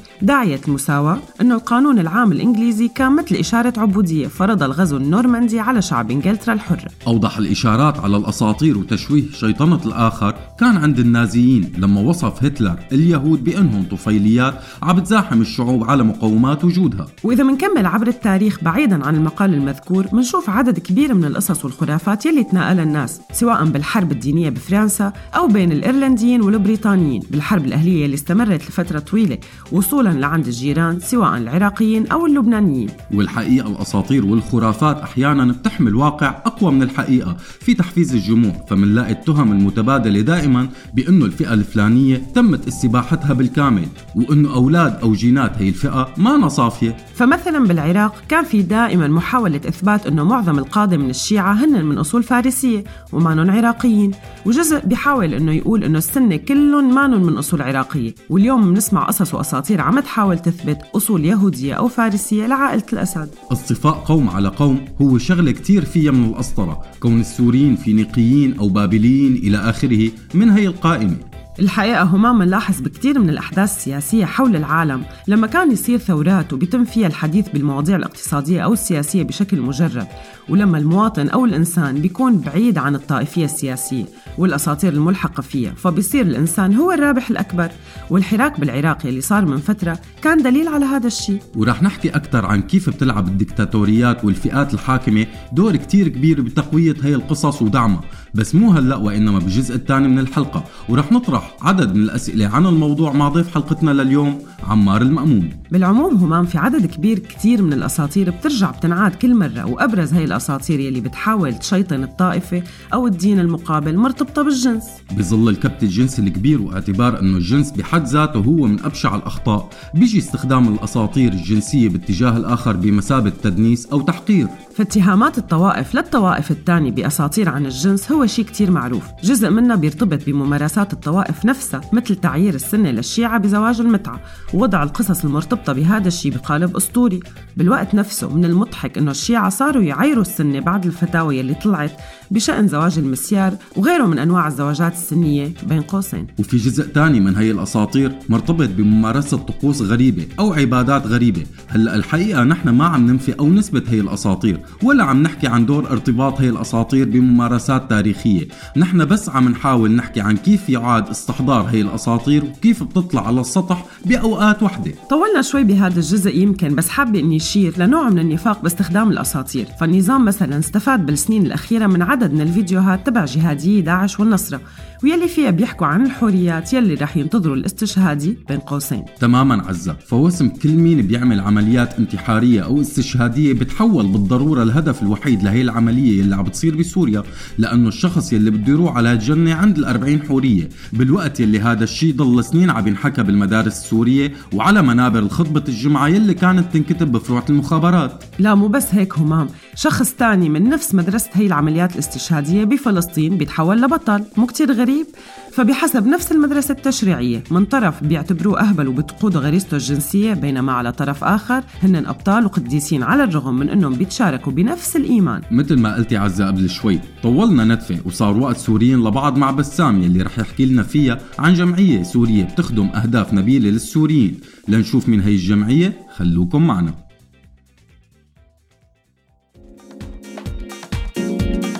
داعية 0.48 0.60
المساواة 0.68 1.18
أنه 1.40 1.54
القانون 1.54 1.98
العام 1.98 2.32
الإنجليزي 2.32 2.88
كان 2.88 3.16
مثل 3.16 3.34
إشارة 3.34 3.72
عبودية 3.76 4.26
فرض 4.26 4.62
الغزو 4.62 4.96
النورماندي 4.96 5.60
على 5.60 5.82
شعب 5.82 6.10
إنجلترا 6.10 6.54
الحر. 6.54 6.88
أوضح 7.06 7.38
الإشارات 7.38 7.98
على 7.98 8.16
الأساطير 8.16 8.78
وتشويه 8.78 9.30
شيطنة 9.32 9.80
الآخر. 9.86 10.34
كان 10.60 10.76
عند 10.76 10.98
النازيين 10.98 11.72
لما 11.78 12.00
وصف 12.00 12.44
هتلر 12.44 12.76
اليهود 12.92 13.44
بأنهم 13.44 13.84
طفيليات 13.90 14.54
عم 14.82 14.96
بتزاحم 14.96 15.40
الشعوب 15.40 15.90
على 15.90 16.02
مقومات 16.02 16.64
وجودها. 16.64 17.06
وإذا 17.24 17.44
منكمل 17.44 17.86
عبر 17.86 18.06
التاريخ 18.06 18.58
بعيدا 18.62 19.06
عن 19.06 19.16
المقال 19.16 19.54
المذكور 19.54 20.06
منشوف 20.12 20.50
عدد 20.50 20.78
كبير 20.78 21.14
من 21.14 21.24
القصص 21.24 21.64
والخرافات 21.64 22.26
يلي 22.26 22.44
تناقلها 22.44 22.82
الناس 22.82 23.20
سواء 23.32 23.64
بالحرب 23.64 24.12
الدينية 24.12 24.50
بفرنسا 24.50 25.12
أو 25.36 25.46
بين 25.46 25.72
الإيرلنديين 25.72 26.42
والبريطانيين 26.42 27.22
بالحرب 27.30 27.64
الأهلية 27.64 28.04
اللي 28.04 28.14
استمرت 28.14 28.62
لفترة 28.68 28.98
طويلة 28.98 29.38
وصولا 29.72 30.12
لعند 30.38 30.46
الجيران 30.46 31.00
سواء 31.00 31.36
العراقيين 31.36 32.06
أو 32.06 32.26
اللبنانيين. 32.26 32.88
والحقيقة 33.14 33.68
الأساطير 33.68 34.26
والخرافات 34.26 35.00
أحيانا 35.00 35.52
بتحمل 35.52 35.94
واقع 35.94 36.28
أقوى 36.46 36.72
من 36.72 36.82
الحقيقة 36.82 37.36
في 37.60 37.74
تحفيز 37.74 38.14
الجموع 38.14 38.52
فمنلاقي 38.68 39.12
التهم 39.12 39.52
المتبادلة 39.52 40.20
دائما 40.20 40.68
بأنه 40.94 41.24
الفئة 41.24 41.54
الفلانية 41.54 42.22
تمت 42.34 42.66
استباحتها 42.66 43.32
بالكامل 43.32 43.86
وأنه 44.14 44.54
أولاد 44.54 44.98
أو 45.02 45.12
جينات 45.12 45.52
هي 45.58 45.68
الفئة 45.68 46.08
ما 46.16 46.48
صافية. 46.48 46.96
فمثلا 47.14 47.64
بالعراق 47.66 48.14
كان 48.28 48.44
في 48.44 48.62
دائما 48.62 49.08
محاولة 49.08 49.60
إثبات 49.68 50.06
أنه 50.06 50.24
معظم 50.24 50.58
القادة 50.58 50.96
من 50.96 51.10
الشيعة 51.10 51.52
هن 51.52 51.84
من 51.84 51.98
أصول 51.98 52.22
فارسية 52.22 52.84
ومانن 53.12 53.50
عراقيين 53.50 54.10
وجزء 54.46 54.86
بيحاول 54.86 55.34
أنه 55.34 55.52
يقول 55.52 55.84
أنه 55.84 55.98
السنة 55.98 56.36
كلهم 56.36 56.94
مانن 56.94 57.22
من 57.22 57.36
أصول 57.36 57.62
عراقية. 57.62 58.14
واليوم 58.30 58.70
بنسمع 58.70 59.04
قصص 59.04 59.34
وأساطير 59.34 59.80
عم 59.80 59.98
تحاول 60.18 60.38
تثبت 60.38 60.78
أصول 60.96 61.24
يهودية 61.24 61.74
أو 61.74 61.88
فارسية 61.88 62.46
لعائلة 62.46 62.84
الأسد. 62.92 63.28
أصطفاء 63.52 63.92
قوم 63.92 64.28
على 64.28 64.48
قوم 64.48 64.84
هو 65.02 65.18
شغلة 65.18 65.50
كتير 65.50 65.84
فيها 65.84 66.10
من 66.10 66.28
الأسطرة 66.28 66.82
كون 67.00 67.20
السوريين 67.20 67.76
فينيقيين 67.76 68.58
أو 68.58 68.68
بابليين 68.68 69.36
إلى 69.36 69.58
آخره 69.58 70.10
من 70.34 70.50
هي 70.50 70.66
القائمة. 70.66 71.16
الحقيقة 71.58 72.02
همام 72.02 72.38
منلاحظ 72.38 72.80
بكتير 72.80 73.18
من 73.18 73.30
الأحداث 73.30 73.76
السياسية 73.76 74.24
حول 74.24 74.56
العالم 74.56 75.02
لما 75.28 75.46
كان 75.46 75.72
يصير 75.72 75.98
ثورات 75.98 76.52
وبيتم 76.52 76.84
فيها 76.84 77.06
الحديث 77.06 77.48
بالمواضيع 77.48 77.96
الاقتصادية 77.96 78.60
أو 78.60 78.72
السياسية 78.72 79.22
بشكل 79.22 79.60
مجرد. 79.60 80.06
ولما 80.48 80.78
المواطن 80.78 81.28
أو 81.28 81.44
الإنسان 81.44 82.00
بيكون 82.00 82.38
بعيد 82.38 82.78
عن 82.78 82.94
الطائفية 82.94 83.44
السياسية 83.44 84.04
والأساطير 84.38 84.92
الملحقة 84.92 85.40
فيها 85.40 85.72
فبيصير 85.76 86.26
الإنسان 86.26 86.74
هو 86.74 86.92
الرابح 86.92 87.30
الأكبر. 87.30 87.68
والحراك 88.10 88.60
بالعراق 88.60 89.06
اللي 89.06 89.20
صار 89.20 89.44
من 89.44 89.56
فترة 89.56 89.98
كان 90.22 90.42
دليل 90.42 90.68
على 90.68 90.84
هذا 90.84 91.06
الشيء. 91.06 91.42
ورح 91.56 91.82
نحكي 91.82 92.08
أكثر 92.08 92.46
عن 92.46 92.62
كيف 92.62 92.90
بتلعب 92.90 93.28
الدكتاتوريات 93.28 94.24
والفئات 94.24 94.74
الحاكمة 94.74 95.26
دور 95.52 95.76
كتير 95.76 96.08
كبير 96.08 96.40
بتقوية 96.40 96.96
هي 97.02 97.14
القصص 97.14 97.62
ودعمها. 97.62 98.00
بس 98.34 98.54
مو 98.54 98.70
هلأ 98.72 98.96
وإنما 98.96 99.38
بالجزء 99.38 99.74
الثاني 99.74 100.08
من 100.08 100.18
الحلقة. 100.18 100.64
ورح 100.88 101.12
نطرح 101.12 101.56
عدد 101.62 101.94
من 101.94 102.02
الأسئلة 102.02 102.46
عن 102.46 102.66
الموضوع 102.66 103.12
مع 103.12 103.28
ضيف 103.28 103.54
حلقتنا 103.54 103.90
لليوم 103.90 104.38
عمار 104.62 105.02
المأمون. 105.02 105.50
بالعموم 105.70 106.16
همام 106.16 106.46
في 106.46 106.58
عدد 106.58 106.86
كبير 106.86 107.18
كتير 107.18 107.62
من 107.62 107.72
الأساطير 107.72 108.30
بترجع 108.30 108.70
بتنعاد 108.70 109.14
كل 109.14 109.34
مرة 109.34 109.64
وأبرز 109.64 110.14
هي 110.14 110.24
الأساطير 110.38 110.80
يلي 110.80 111.00
بتحاول 111.00 111.54
تشيطن 111.54 112.02
الطائفة 112.02 112.62
أو 112.92 113.06
الدين 113.06 113.40
المقابل 113.40 113.96
مرتبطة 113.96 114.42
بالجنس. 114.42 114.84
بظل 115.16 115.48
الكبت 115.48 115.82
الجنسي 115.82 116.22
الكبير 116.22 116.62
واعتبار 116.62 117.20
أنه 117.20 117.36
الجنس 117.36 117.70
بحد 117.70 118.06
ذاته 118.06 118.40
هو 118.40 118.66
من 118.66 118.84
أبشع 118.84 119.16
الأخطاء. 119.16 119.70
بيجي 119.94 120.18
استخدام 120.18 120.68
الأساطير 120.74 121.32
الجنسية 121.32 121.88
باتجاه 121.88 122.36
الآخر 122.36 122.76
بمثابة 122.76 123.32
تدنيس 123.42 123.86
أو 123.86 124.00
تحقير. 124.00 124.46
فاتهامات 124.74 125.38
الطوائف 125.38 125.94
للطوائف 125.94 126.50
الثانية 126.50 126.90
بأساطير 126.90 127.48
عن 127.48 127.66
الجنس 127.66 128.12
هو 128.12 128.26
شيء 128.26 128.44
كتير 128.44 128.70
معروف. 128.70 129.04
جزء 129.24 129.50
منها 129.50 129.76
بيرتبط 129.76 130.26
بممارسات 130.26 130.92
الطوائف 130.92 131.44
نفسها 131.44 131.80
مثل 131.92 132.16
تعيير 132.16 132.54
السنة 132.54 132.90
للشيعة 132.90 133.38
بزواج 133.38 133.80
المتعة. 133.80 134.20
ووضع 134.54 134.82
القصص 134.82 135.24
المرتبطة 135.24 135.72
بهذا 135.72 136.08
الشيء 136.08 136.32
بقالب 136.32 136.76
أسطوري. 136.76 137.20
بالوقت 137.56 137.94
نفسه 137.94 138.34
من 138.34 138.44
المضحك 138.44 138.98
أنه 138.98 139.10
الشيعة 139.10 139.48
صاروا 139.48 139.82
يعيروا 139.82 140.22
السنة 140.28 140.60
بعد 140.60 140.86
الفتاوى 140.86 141.38
يلي 141.38 141.54
طلعت 141.54 141.90
بشأن 142.30 142.68
زواج 142.68 142.98
المسيار 142.98 143.54
وغيره 143.76 144.06
من 144.06 144.18
أنواع 144.18 144.46
الزواجات 144.46 144.92
السنية 144.92 145.52
بين 145.68 145.82
قوسين. 145.82 146.26
وفي 146.38 146.56
جزء 146.56 146.84
تاني 146.84 147.20
من 147.20 147.36
هي 147.36 147.50
الأساطير 147.50 148.12
مرتبط 148.28 148.68
بممارسة 148.68 149.36
طقوس 149.36 149.82
غريبة 149.82 150.26
أو 150.38 150.52
عبادات 150.52 151.06
غريبة. 151.06 151.42
هلأ 151.68 151.94
الحقيقة 151.94 152.44
نحن 152.44 152.68
ما 152.68 152.84
عم 152.84 153.06
ننفي 153.06 153.38
أو 153.40 153.48
نثبت 153.48 153.88
هي 153.88 154.00
الأساطير 154.00 154.60
ولا 154.82 155.04
عم 155.04 155.22
نحكي 155.22 155.46
عن 155.46 155.66
دور 155.66 155.90
ارتباط 155.90 156.40
هي 156.40 156.48
الأساطير 156.48 157.08
بممارسات 157.08 157.90
تاريخية. 157.90 158.48
نحن 158.76 159.04
بس 159.04 159.28
عم 159.28 159.48
نحاول 159.48 159.90
نحكي 159.90 160.20
عن 160.20 160.36
كيف 160.36 160.68
يعاد 160.68 161.08
استحضار 161.08 161.62
هي 161.62 161.80
الأساطير 161.80 162.44
وكيف 162.44 162.82
بتطلع 162.82 163.26
على 163.26 163.40
السطح 163.40 163.86
بأوقات 164.06 164.62
وحدة. 164.62 164.92
طولنا 165.10 165.42
شوي 165.42 165.64
بهذا 165.64 165.96
الجزء 165.96 166.36
يمكن 166.36 166.74
بس 166.74 166.88
حابة 166.88 167.20
إني 167.20 167.36
أشير 167.36 167.74
لنوع 167.78 168.08
من 168.08 168.18
النفاق 168.18 168.62
باستخدام 168.62 169.10
الأساطير. 169.10 169.66
فالنظام 169.80 170.24
مثلا 170.24 170.58
استفاد 170.58 171.06
بالسنين 171.06 171.46
الأخيرة 171.46 171.86
من 171.86 172.02
عدد 172.02 172.17
من 172.26 172.40
الفيديوهات 172.40 173.06
تبع 173.06 173.24
جهاديي 173.24 173.80
داعش 173.80 174.20
والنصرة 174.20 174.60
ويلي 175.04 175.28
فيها 175.28 175.50
بيحكوا 175.50 175.86
عن 175.86 176.06
الحوريات 176.06 176.72
يلي 176.72 176.94
رح 176.94 177.16
ينتظروا 177.16 177.56
الاستشهادي 177.56 178.38
بين 178.48 178.58
قوسين. 178.58 179.04
تماما 179.20 179.62
عزة. 179.68 179.96
فوسم 180.06 180.48
كل 180.48 180.72
مين 180.72 181.02
بيعمل 181.02 181.40
عمليات 181.40 181.98
انتحارية 181.98 182.60
أو 182.60 182.80
استشهادية 182.80 183.52
بتحول 183.52 184.06
بالضرورة 184.06 184.62
الهدف 184.62 185.02
الوحيد 185.02 185.42
لهي 185.42 185.62
العملية 185.62 186.20
يلي 186.20 186.34
عم 186.34 186.42
بتصير 186.42 186.76
بسوريا 186.76 187.22
لأنه 187.58 187.88
الشخص 187.88 188.32
يلي 188.32 188.50
بده 188.50 188.72
يروح 188.72 188.96
على 188.96 189.12
الجنة 189.12 189.54
عند 189.54 189.78
الأربعين 189.78 190.22
حورية. 190.22 190.68
بالوقت 190.92 191.40
يلي 191.40 191.60
هذا 191.60 191.84
الشيء 191.84 192.14
ضل 192.14 192.44
سنين 192.44 192.70
عم 192.70 192.86
ينحكى 192.86 193.22
بالمدارس 193.22 193.66
السورية 193.66 194.32
وعلى 194.52 194.82
منابر 194.82 195.18
الخطبة 195.18 195.64
الجمعة 195.68 196.08
يلي 196.08 196.34
كانت 196.34 196.72
تنكتب 196.72 197.12
بفروع 197.12 197.44
المخابرات. 197.50 198.24
لا 198.38 198.54
مو 198.54 198.68
بس 198.68 198.94
هيك 198.94 199.18
همام. 199.18 199.48
شخص 199.74 200.12
تاني 200.12 200.48
من 200.48 200.68
نفس 200.68 200.94
مدرسة 200.94 201.30
هي 201.32 201.46
العمليات 201.46 201.92
الاستشهادية 201.92 202.64
بفلسطين 202.64 203.38
بيتحول 203.38 203.82
لبطل. 203.82 204.24
مو 204.36 204.46
كتير 204.46 204.72
غريب 204.88 205.06
فبحسب 205.52 206.06
نفس 206.06 206.32
المدرسة 206.32 206.72
التشريعية 206.72 207.44
من 207.50 207.64
طرف 207.64 208.04
بيعتبروه 208.04 208.60
أهبل 208.60 208.88
وبتقودوا 208.88 209.40
غريزته 209.40 209.74
الجنسية 209.74 210.34
بينما 210.34 210.72
على 210.72 210.92
طرف 210.92 211.24
آخر 211.24 211.62
هن 211.82 212.06
أبطال 212.06 212.44
وقديسين 212.44 213.02
على 213.02 213.24
الرغم 213.24 213.58
من 213.58 213.68
أنهم 213.68 213.94
بيتشاركوا 213.94 214.52
بنفس 214.52 214.96
الإيمان. 214.96 215.42
مثل 215.50 215.78
ما 215.78 215.94
قلتي 215.94 216.16
عزة 216.16 216.46
قبل 216.46 216.70
شوي 216.70 217.00
طولنا 217.22 217.64
ندفة 217.64 217.98
وصار 218.04 218.36
وقت 218.36 218.56
سوريين 218.56 219.04
لبعض 219.04 219.38
مع 219.38 219.50
بسام 219.50 220.02
يلي 220.02 220.22
رح 220.22 220.38
يحكي 220.38 220.66
لنا 220.66 220.82
فيها 220.82 221.18
عن 221.38 221.54
جمعية 221.54 222.02
سورية 222.02 222.44
بتخدم 222.44 222.86
أهداف 222.86 223.34
نبيلة 223.34 223.70
للسوريين. 223.70 224.40
لنشوف 224.68 225.08
مين 225.08 225.20
هي 225.20 225.32
الجمعية 225.32 226.06
خلوكم 226.16 226.66
معنا. 226.66 226.94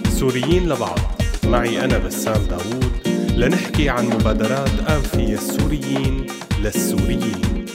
سوريين 0.08 0.68
لبعض. 0.68 0.98
معي 1.44 1.84
أنا 1.84 1.98
بسام 1.98 2.42
داوود. 2.50 2.97
لنحكي 3.38 3.88
عن 3.88 4.06
مبادرات 4.06 4.70
أنفية 4.90 5.34
السوريين 5.34 6.26
للسوريين. 6.62 7.66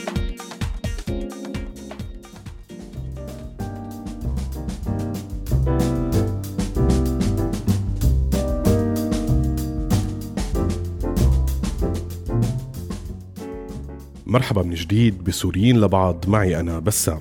مرحبا 14.26 14.62
من 14.62 14.74
جديد 14.74 15.24
بسوريين 15.24 15.80
لبعض 15.80 16.24
معي 16.28 16.60
أنا 16.60 16.78
بسام. 16.78 17.20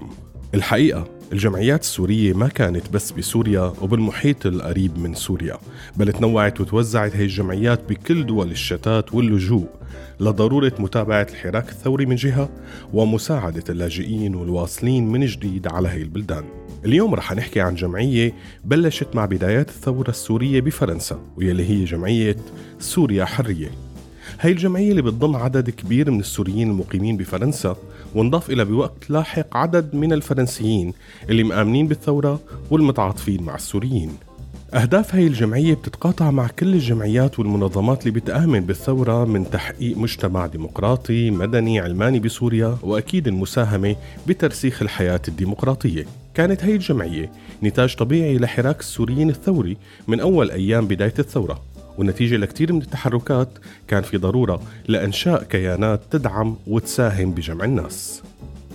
الحقيقة 0.54 1.08
الجمعيات 1.34 1.82
السورية 1.82 2.34
ما 2.34 2.48
كانت 2.48 2.94
بس 2.94 3.12
بسوريا 3.12 3.74
وبالمحيط 3.82 4.46
القريب 4.46 4.98
من 4.98 5.14
سوريا 5.14 5.58
بل 5.98 6.12
تنوعت 6.14 6.62
وتوزعت 6.62 7.16
هي 7.16 7.24
الجمعيات 7.24 7.90
بكل 7.90 8.26
دول 8.26 8.52
الشتات 8.52 9.14
واللجوء 9.14 9.68
لضرورة 10.20 10.74
متابعة 10.80 11.28
الحراك 11.32 11.70
الثوري 11.70 12.06
من 12.06 12.16
جهة 12.16 12.50
ومساعدة 12.94 13.64
اللاجئين 13.70 14.36
والواصلين 14.36 15.08
من 15.08 15.26
جديد 15.26 15.68
على 15.68 15.88
هي 15.88 16.02
البلدان. 16.02 16.44
اليوم 16.86 17.16
رح 17.16 17.34
نحكي 17.34 17.62
عن 17.62 17.76
جمعية 17.76 18.34
بلشت 18.66 19.16
مع 19.16 19.26
بدايات 19.26 19.70
الثورة 19.70 20.10
السورية 20.10 20.62
بفرنسا 20.62 21.20
ويلي 21.38 21.70
هي 21.70 21.84
جمعية 21.84 22.36
سوريا 22.80 23.26
حرية. 23.26 23.72
هاي 24.40 24.52
الجمعية 24.52 24.92
اللي 24.92 25.02
بتضم 25.02 25.36
عدد 25.36 25.70
كبير 25.70 26.12
من 26.12 26.20
السوريين 26.20 26.70
المقيمين 26.70 27.18
بفرنسا 27.18 27.76
وانضاف 28.16 28.50
إلى 28.50 28.66
بوقت 28.66 29.10
لاحق 29.10 29.58
عدد 29.58 29.96
من 29.96 30.14
الفرنسيين 30.14 30.94
اللي 31.30 31.44
مآمنين 31.44 31.88
بالثورة 31.88 32.40
والمتعاطفين 32.72 33.44
مع 33.44 33.56
السوريين. 33.56 34.18
أهداف 34.74 35.16
هاي 35.16 35.28
الجمعية 35.28 35.74
بتتقاطع 35.74 36.32
مع 36.32 36.48
كل 36.48 36.74
الجمعيات 36.74 37.40
والمنظمات 37.40 38.08
اللي 38.08 38.20
بتآمن 38.20 38.60
بالثورة 38.60 39.26
من 39.26 39.50
تحقيق 39.50 39.98
مجتمع 39.98 40.46
ديمقراطي 40.46 41.32
مدني 41.32 41.80
علماني 41.80 42.20
بسوريا 42.20 42.78
وأكيد 42.84 43.28
المساهمة 43.28 43.96
بترسيخ 44.28 44.82
الحياة 44.82 45.22
الديمقراطية. 45.28 46.06
كانت 46.34 46.64
هاي 46.64 46.74
الجمعية 46.74 47.32
نتاج 47.64 47.96
طبيعي 47.96 48.38
لحراك 48.38 48.80
السوريين 48.80 49.30
الثوري 49.30 49.78
من 50.08 50.20
أول 50.20 50.52
أيام 50.52 50.88
بداية 50.88 51.14
الثورة. 51.20 51.73
ونتيجة 51.98 52.38
لكثير 52.38 52.74
من 52.74 52.82
التحركات 52.82 53.50
كان 53.88 54.04
في 54.04 54.18
ضرورة 54.18 54.62
لإنشاء 54.88 55.44
كيانات 55.44 56.02
تدعم 56.12 56.56
وتساهم 56.68 57.32
بجمع 57.32 57.66
الناس. 57.66 58.24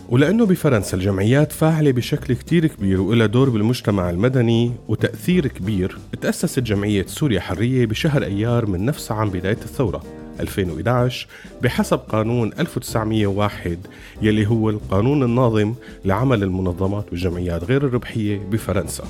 ولأنه 0.09 0.47
بفرنسا 0.47 0.97
الجمعيات 0.97 1.53
فاعلة 1.53 1.91
بشكل 1.91 2.35
كتير 2.35 2.67
كبير 2.67 3.01
وإلها 3.01 3.27
دور 3.27 3.51
بالمجتمع 3.51 4.11
المدني 4.11 4.73
وتأثير 4.89 5.47
كبير 5.47 5.99
تأسست 6.21 6.61
جمعية 6.61 7.07
سوريا 7.07 7.41
حرية 7.41 7.87
بشهر 7.87 8.23
أيار 8.23 8.67
من 8.67 8.85
نفس 8.85 9.13
عام 9.13 9.31
بداية 9.31 9.53
الثورة 9.53 10.03
2011 10.41 11.27
بحسب 11.63 11.99
قانون 11.99 12.53
1901 12.59 13.79
يلي 14.23 14.47
هو 14.47 14.71
القانون 14.71 15.23
الناظم 15.23 15.75
لعمل 16.05 16.43
المنظمات 16.43 17.05
والجمعيات 17.11 17.65
غير 17.65 17.87
الربحية 17.87 18.39
بفرنسا. 18.51 19.05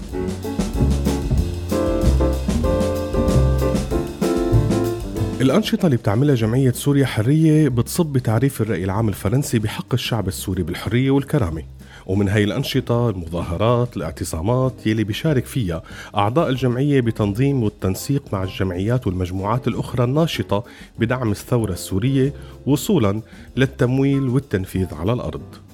الأنشطة 5.40 5.87
اللي 5.87 5.96
بتعملها 5.96 6.35
جمعية 6.35 6.70
سوريا 6.72 7.07
حرية 7.07 7.68
بتصب 7.68 8.07
بتعريف 8.07 8.61
الرأي 8.61 8.85
العام 8.85 9.09
الفرنسي 9.09 9.59
بحق 9.59 9.94
الشعب 9.94 10.29
السوري 10.29 10.62
بالحرية 10.62 11.11
والكرامة. 11.11 11.62
ومن 12.07 12.29
هاي 12.29 12.44
الأنشطة 12.44 13.11
المظاهرات 13.11 13.96
الاعتصامات 13.96 14.87
يلي 14.87 15.05
بيشارك 15.05 15.46
فيها 15.46 15.83
أعضاء 16.16 16.48
الجمعية 16.48 17.01
بتنظيم 17.01 17.62
والتنسيق 17.62 18.22
مع 18.33 18.42
الجمعيات 18.42 19.07
والمجموعات 19.07 19.68
الأخرى 19.68 20.05
الناشطة 20.05 20.64
بدعم 20.98 21.31
الثورة 21.31 21.72
السورية 21.72 22.33
وصولا 22.66 23.22
للتمويل 23.57 24.29
والتنفيذ 24.29 24.94
على 24.94 25.12
الأرض. 25.12 25.67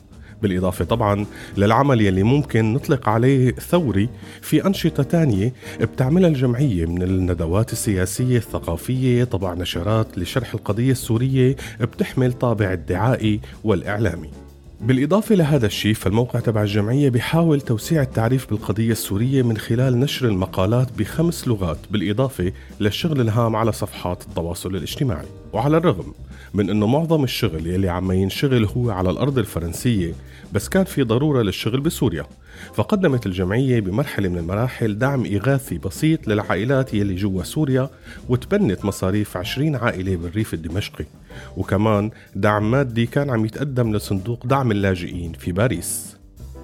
بالإضافة 0.45 0.85
طبعا 0.85 1.27
للعمل 1.57 2.01
يلي 2.01 2.23
ممكن 2.23 2.73
نطلق 2.75 3.09
عليه 3.09 3.53
ثوري 3.53 4.09
في 4.43 4.67
أنشطة 4.67 5.03
تانية 5.03 5.53
بتعملها 5.81 6.29
الجمعية 6.29 6.87
من 6.87 7.03
الندوات 7.03 7.73
السياسية 7.73 8.37
الثقافية 8.37 9.25
طبع 9.25 9.55
نشرات 9.55 10.19
لشرح 10.19 10.55
القضية 10.55 10.93
السورية 10.93 11.57
بتحمل 11.81 12.33
طابع 12.33 12.73
الدعائي 12.73 13.41
والإعلامي. 13.65 14.31
بالإضافة 14.81 15.35
لهذا 15.35 15.67
الشيء 15.67 15.95
فالموقع 15.95 16.41
تبع 16.41 16.63
الجمعية 16.63 17.09
بيحاول 17.09 17.61
توسيع 17.61 18.03
التعريف 18.03 18.51
بالقضية 18.51 18.93
السورية 18.93 19.43
من 19.43 19.57
خلال 19.57 20.01
نشر 20.01 20.29
المقالات 20.29 20.89
بخمس 20.99 21.49
لغات 21.49 21.79
بالإضافة 21.91 22.53
للشغل 22.81 23.21
الهام 23.21 23.57
على 23.57 23.73
صفحات 23.73 24.23
التواصل 24.23 24.77
الاجتماعي. 24.77 25.27
وعلى 25.53 25.77
الرغم 25.77 26.15
من 26.55 26.71
أنه 26.71 26.87
معظم 26.87 27.25
الشغل 27.25 27.67
يلي 27.67 27.89
عم 27.89 28.13
ينشغل 28.13 28.65
هو 28.65 28.91
على 28.91 29.11
الأرض 29.11 29.39
الفرنسية 29.39 30.13
بس 30.55 30.69
كان 30.69 30.85
في 30.85 31.03
ضرورة 31.03 31.43
للشغل 31.43 31.81
بسوريا. 31.81 32.27
فقدمت 32.75 33.27
الجمعية 33.27 33.81
بمرحلة 33.81 34.29
من 34.29 34.39
المراحل 34.39 34.99
دعم 34.99 35.27
إغاثي 35.27 35.79
بسيط 35.79 36.29
للعائلات 36.29 36.95
يلي 36.95 37.15
جوا 37.15 37.43
سوريا 37.43 37.91
وتبنت 38.29 38.85
مصاريف 38.85 39.37
20 39.37 39.77
عائلة 39.77 40.17
بالريف 40.17 40.55
الدمشقي. 40.55 41.05
وكمان 41.57 42.11
دعم 42.35 42.71
مادي 42.71 43.07
كان 43.07 43.31
عم 43.31 43.45
يتقدم 43.45 43.97
لصندوق 43.97 44.47
دعم 44.47 44.71
اللاجئين 44.71 45.33
في 45.33 45.53
باريس. 45.53 46.14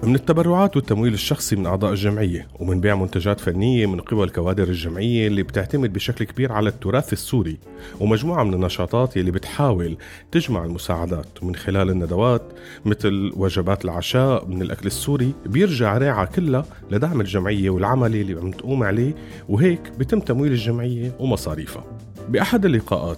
من 0.03 0.15
التبرعات 0.15 0.75
والتمويل 0.75 1.13
الشخصي 1.13 1.55
من 1.55 1.65
أعضاء 1.65 1.91
الجمعية 1.91 2.47
ومن 2.59 2.81
بيع 2.81 2.95
منتجات 2.95 3.39
فنية 3.39 3.85
من 3.85 3.99
قبل 3.99 4.29
كوادر 4.29 4.63
الجمعية 4.63 5.27
اللي 5.27 5.43
بتعتمد 5.43 5.93
بشكل 5.93 6.25
كبير 6.25 6.51
على 6.51 6.69
التراث 6.69 7.13
السوري 7.13 7.57
ومجموعة 7.99 8.43
من 8.43 8.53
النشاطات 8.53 9.17
اللي 9.17 9.31
بتحاول 9.31 9.97
تجمع 10.31 10.65
المساعدات. 10.65 11.25
من 11.41 11.55
خلال 11.55 11.89
الندوات 11.89 12.41
مثل 12.85 13.31
وجبات 13.35 13.85
العشاء 13.85 14.45
من 14.45 14.61
الأكل 14.61 14.87
السوري 14.87 15.33
بيرجع 15.45 15.97
ريعة 15.97 16.25
كلها 16.25 16.65
لدعم 16.91 17.21
الجمعية 17.21 17.69
والعمل 17.69 18.15
اللي 18.15 18.39
عم 18.39 18.51
تقوم 18.51 18.83
عليه 18.83 19.15
وهيك 19.49 19.91
بتم 19.99 20.19
تمويل 20.19 20.51
الجمعية 20.51 21.11
ومصاريفها. 21.19 21.83
بأحد 22.29 22.65
اللقاءات 22.65 23.17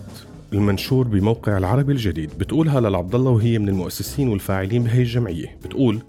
المنشور 0.54 1.08
بموقع 1.08 1.58
العربي 1.58 1.94
الجديد 1.94 2.32
بتقولها 2.38 2.80
للعبد 2.80 3.16
الله 3.16 3.32
وهي 3.32 3.60
من 3.60 3.70
المؤسسين 3.70 4.30
والفاعلين 4.30 4.84
بهي 4.84 5.02
الجمعية. 5.02 5.58
بتقول 5.66 6.00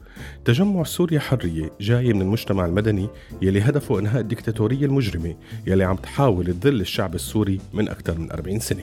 تجمع 0.44 0.82
سوريا 0.82 1.20
حرية 1.20 1.70
جاي 1.80 2.12
من 2.12 2.22
المجتمع 2.22 2.66
المدني 2.66 3.08
يلي 3.42 3.60
هدفه 3.60 3.98
إنهاء 3.98 4.20
الدكتاتورية 4.20 4.86
المجرمة 4.86 5.34
يلي 5.66 5.84
عم 5.84 5.96
تحاول 5.96 6.46
تذل 6.46 6.80
الشعب 6.80 7.14
السوري 7.14 7.60
من 7.72 7.88
أكثر 7.88 8.18
من 8.18 8.32
40 8.32 8.58
سنة. 8.58 8.82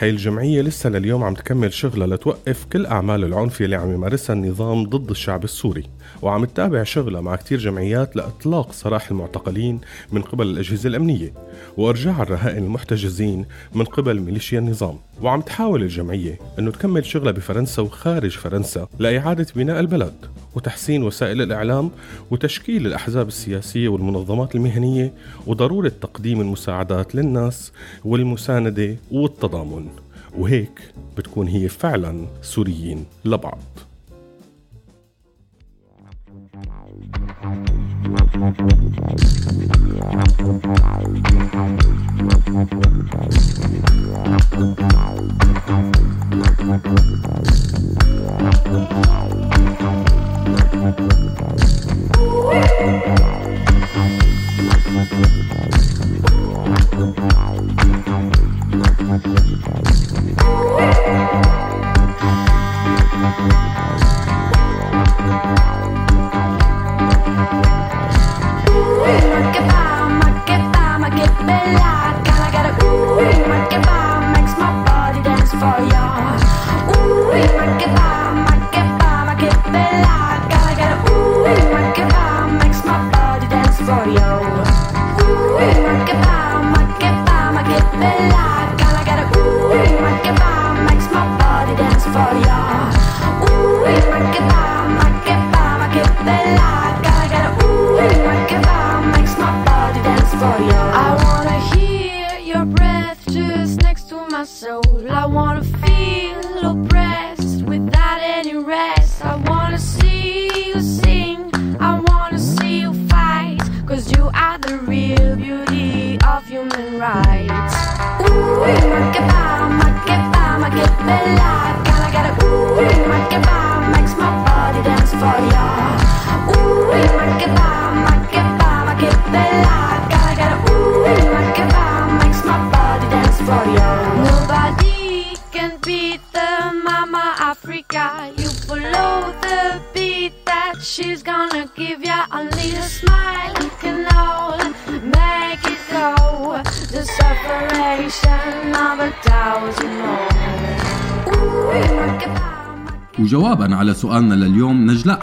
هاي 0.00 0.10
الجمعية 0.10 0.62
لسه 0.62 0.90
لليوم 0.90 1.24
عم 1.24 1.34
تكمل 1.34 1.72
شغلها 1.72 2.06
لتوقف 2.06 2.64
كل 2.72 2.86
أعمال 2.86 3.24
العنف 3.24 3.62
اللي 3.62 3.76
عم 3.76 3.94
يمارسها 3.94 4.34
النظام 4.34 4.84
ضد 4.84 5.10
الشعب 5.10 5.44
السوري. 5.44 5.84
وعم 6.22 6.44
تتابع 6.44 6.82
شغلها 6.82 7.20
مع 7.20 7.36
كتير 7.36 7.58
جمعيات 7.58 8.16
لإطلاق 8.16 8.72
سراح 8.72 9.10
المعتقلين 9.10 9.80
من 10.12 10.22
قبل 10.22 10.46
الأجهزة 10.46 10.88
الأمنية. 10.88 11.32
وإرجاع 11.76 12.22
الرهائن 12.22 12.64
المحتجزين 12.64 13.44
من 13.74 13.84
قبل 13.84 14.20
ميليشيا 14.20 14.58
النظام. 14.58 14.98
وعم 15.22 15.40
تحاول 15.40 15.82
الجمعية 15.82 16.38
أنه 16.58 16.70
تكمل 16.70 17.06
شغلها 17.06 17.32
بفرنسا 17.32 17.82
وخارج 17.82 18.30
فرنسا 18.30 18.88
لإعادة 18.98 19.46
بناء 19.56 19.80
البلد 19.80 20.14
وتحسين 20.54 21.02
وسائل 21.02 21.42
الإعلام 21.42 21.90
وتشكيل 22.30 22.86
الأحزاب 22.86 23.28
السياسية 23.28 23.88
والمنظمات 23.88 24.54
المهنية 24.54 25.12
وضرورة 25.46 25.92
تقديم 26.00 26.40
المساعدات 26.40 27.14
للناس 27.14 27.72
والمساندة 28.04 28.96
والتضامن. 29.10 29.88
وهيك 30.38 30.92
بتكون 31.16 31.48
هي 31.48 31.68
فعلا 31.68 32.26
سوريين 32.42 33.04
لبعض. 33.24 33.58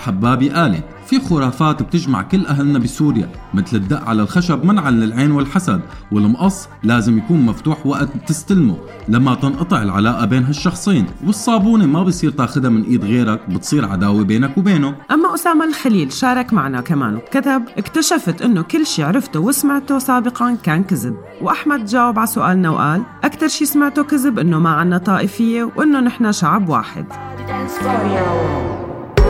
حبابي 0.07 0.49
قالت 0.49 0.83
في 1.07 1.19
خرافات 1.19 1.83
بتجمع 1.83 2.21
كل 2.21 2.45
أهلنا 2.45 2.79
بسوريا 2.79 3.29
مثل 3.53 3.77
الدق 3.77 4.03
على 4.03 4.21
الخشب 4.21 4.65
منعا 4.65 4.91
للعين 4.91 5.31
والحسد 5.31 5.81
والمقص 6.11 6.67
لازم 6.83 7.17
يكون 7.17 7.45
مفتوح 7.45 7.85
وقت 7.85 8.09
تستلمه. 8.27 8.77
لما 9.09 9.35
تنقطع 9.35 9.81
العلاقة 9.81 10.25
بين 10.25 10.43
هالشخصين 10.43 11.05
والصابونة 11.25 11.85
ما 11.85 12.03
بصير 12.03 12.31
تاخدها 12.31 12.69
من 12.69 12.83
إيد 12.83 13.05
غيرك 13.05 13.49
بتصير 13.49 13.85
عداوة 13.85 14.23
بينك 14.23 14.57
وبينه. 14.57 14.95
أما 15.11 15.35
أسامة 15.35 15.65
الخليل 15.65 16.13
شارك 16.13 16.53
معنا 16.53 16.81
كمان 16.81 17.15
وكتب 17.15 17.63
اكتشفت 17.77 18.41
أنه 18.41 18.61
كل 18.61 18.85
شي 18.85 19.03
عرفته 19.03 19.39
وسمعته 19.39 19.99
سابقا 19.99 20.57
كان 20.63 20.83
كذب. 20.83 21.17
وأحمد 21.41 21.85
جاوب 21.85 22.19
على 22.19 22.27
سؤالنا 22.27 22.69
وقال 22.69 23.03
أكتر 23.23 23.47
شي 23.47 23.65
سمعته 23.65 24.03
كذب 24.03 24.39
أنه 24.39 24.59
ما 24.59 24.69
عنا 24.69 24.97
طائفية 24.97 25.71
وأنه 25.75 25.99
نحن 25.99 26.31
شعب 26.31 26.69
واحد. 26.69 27.05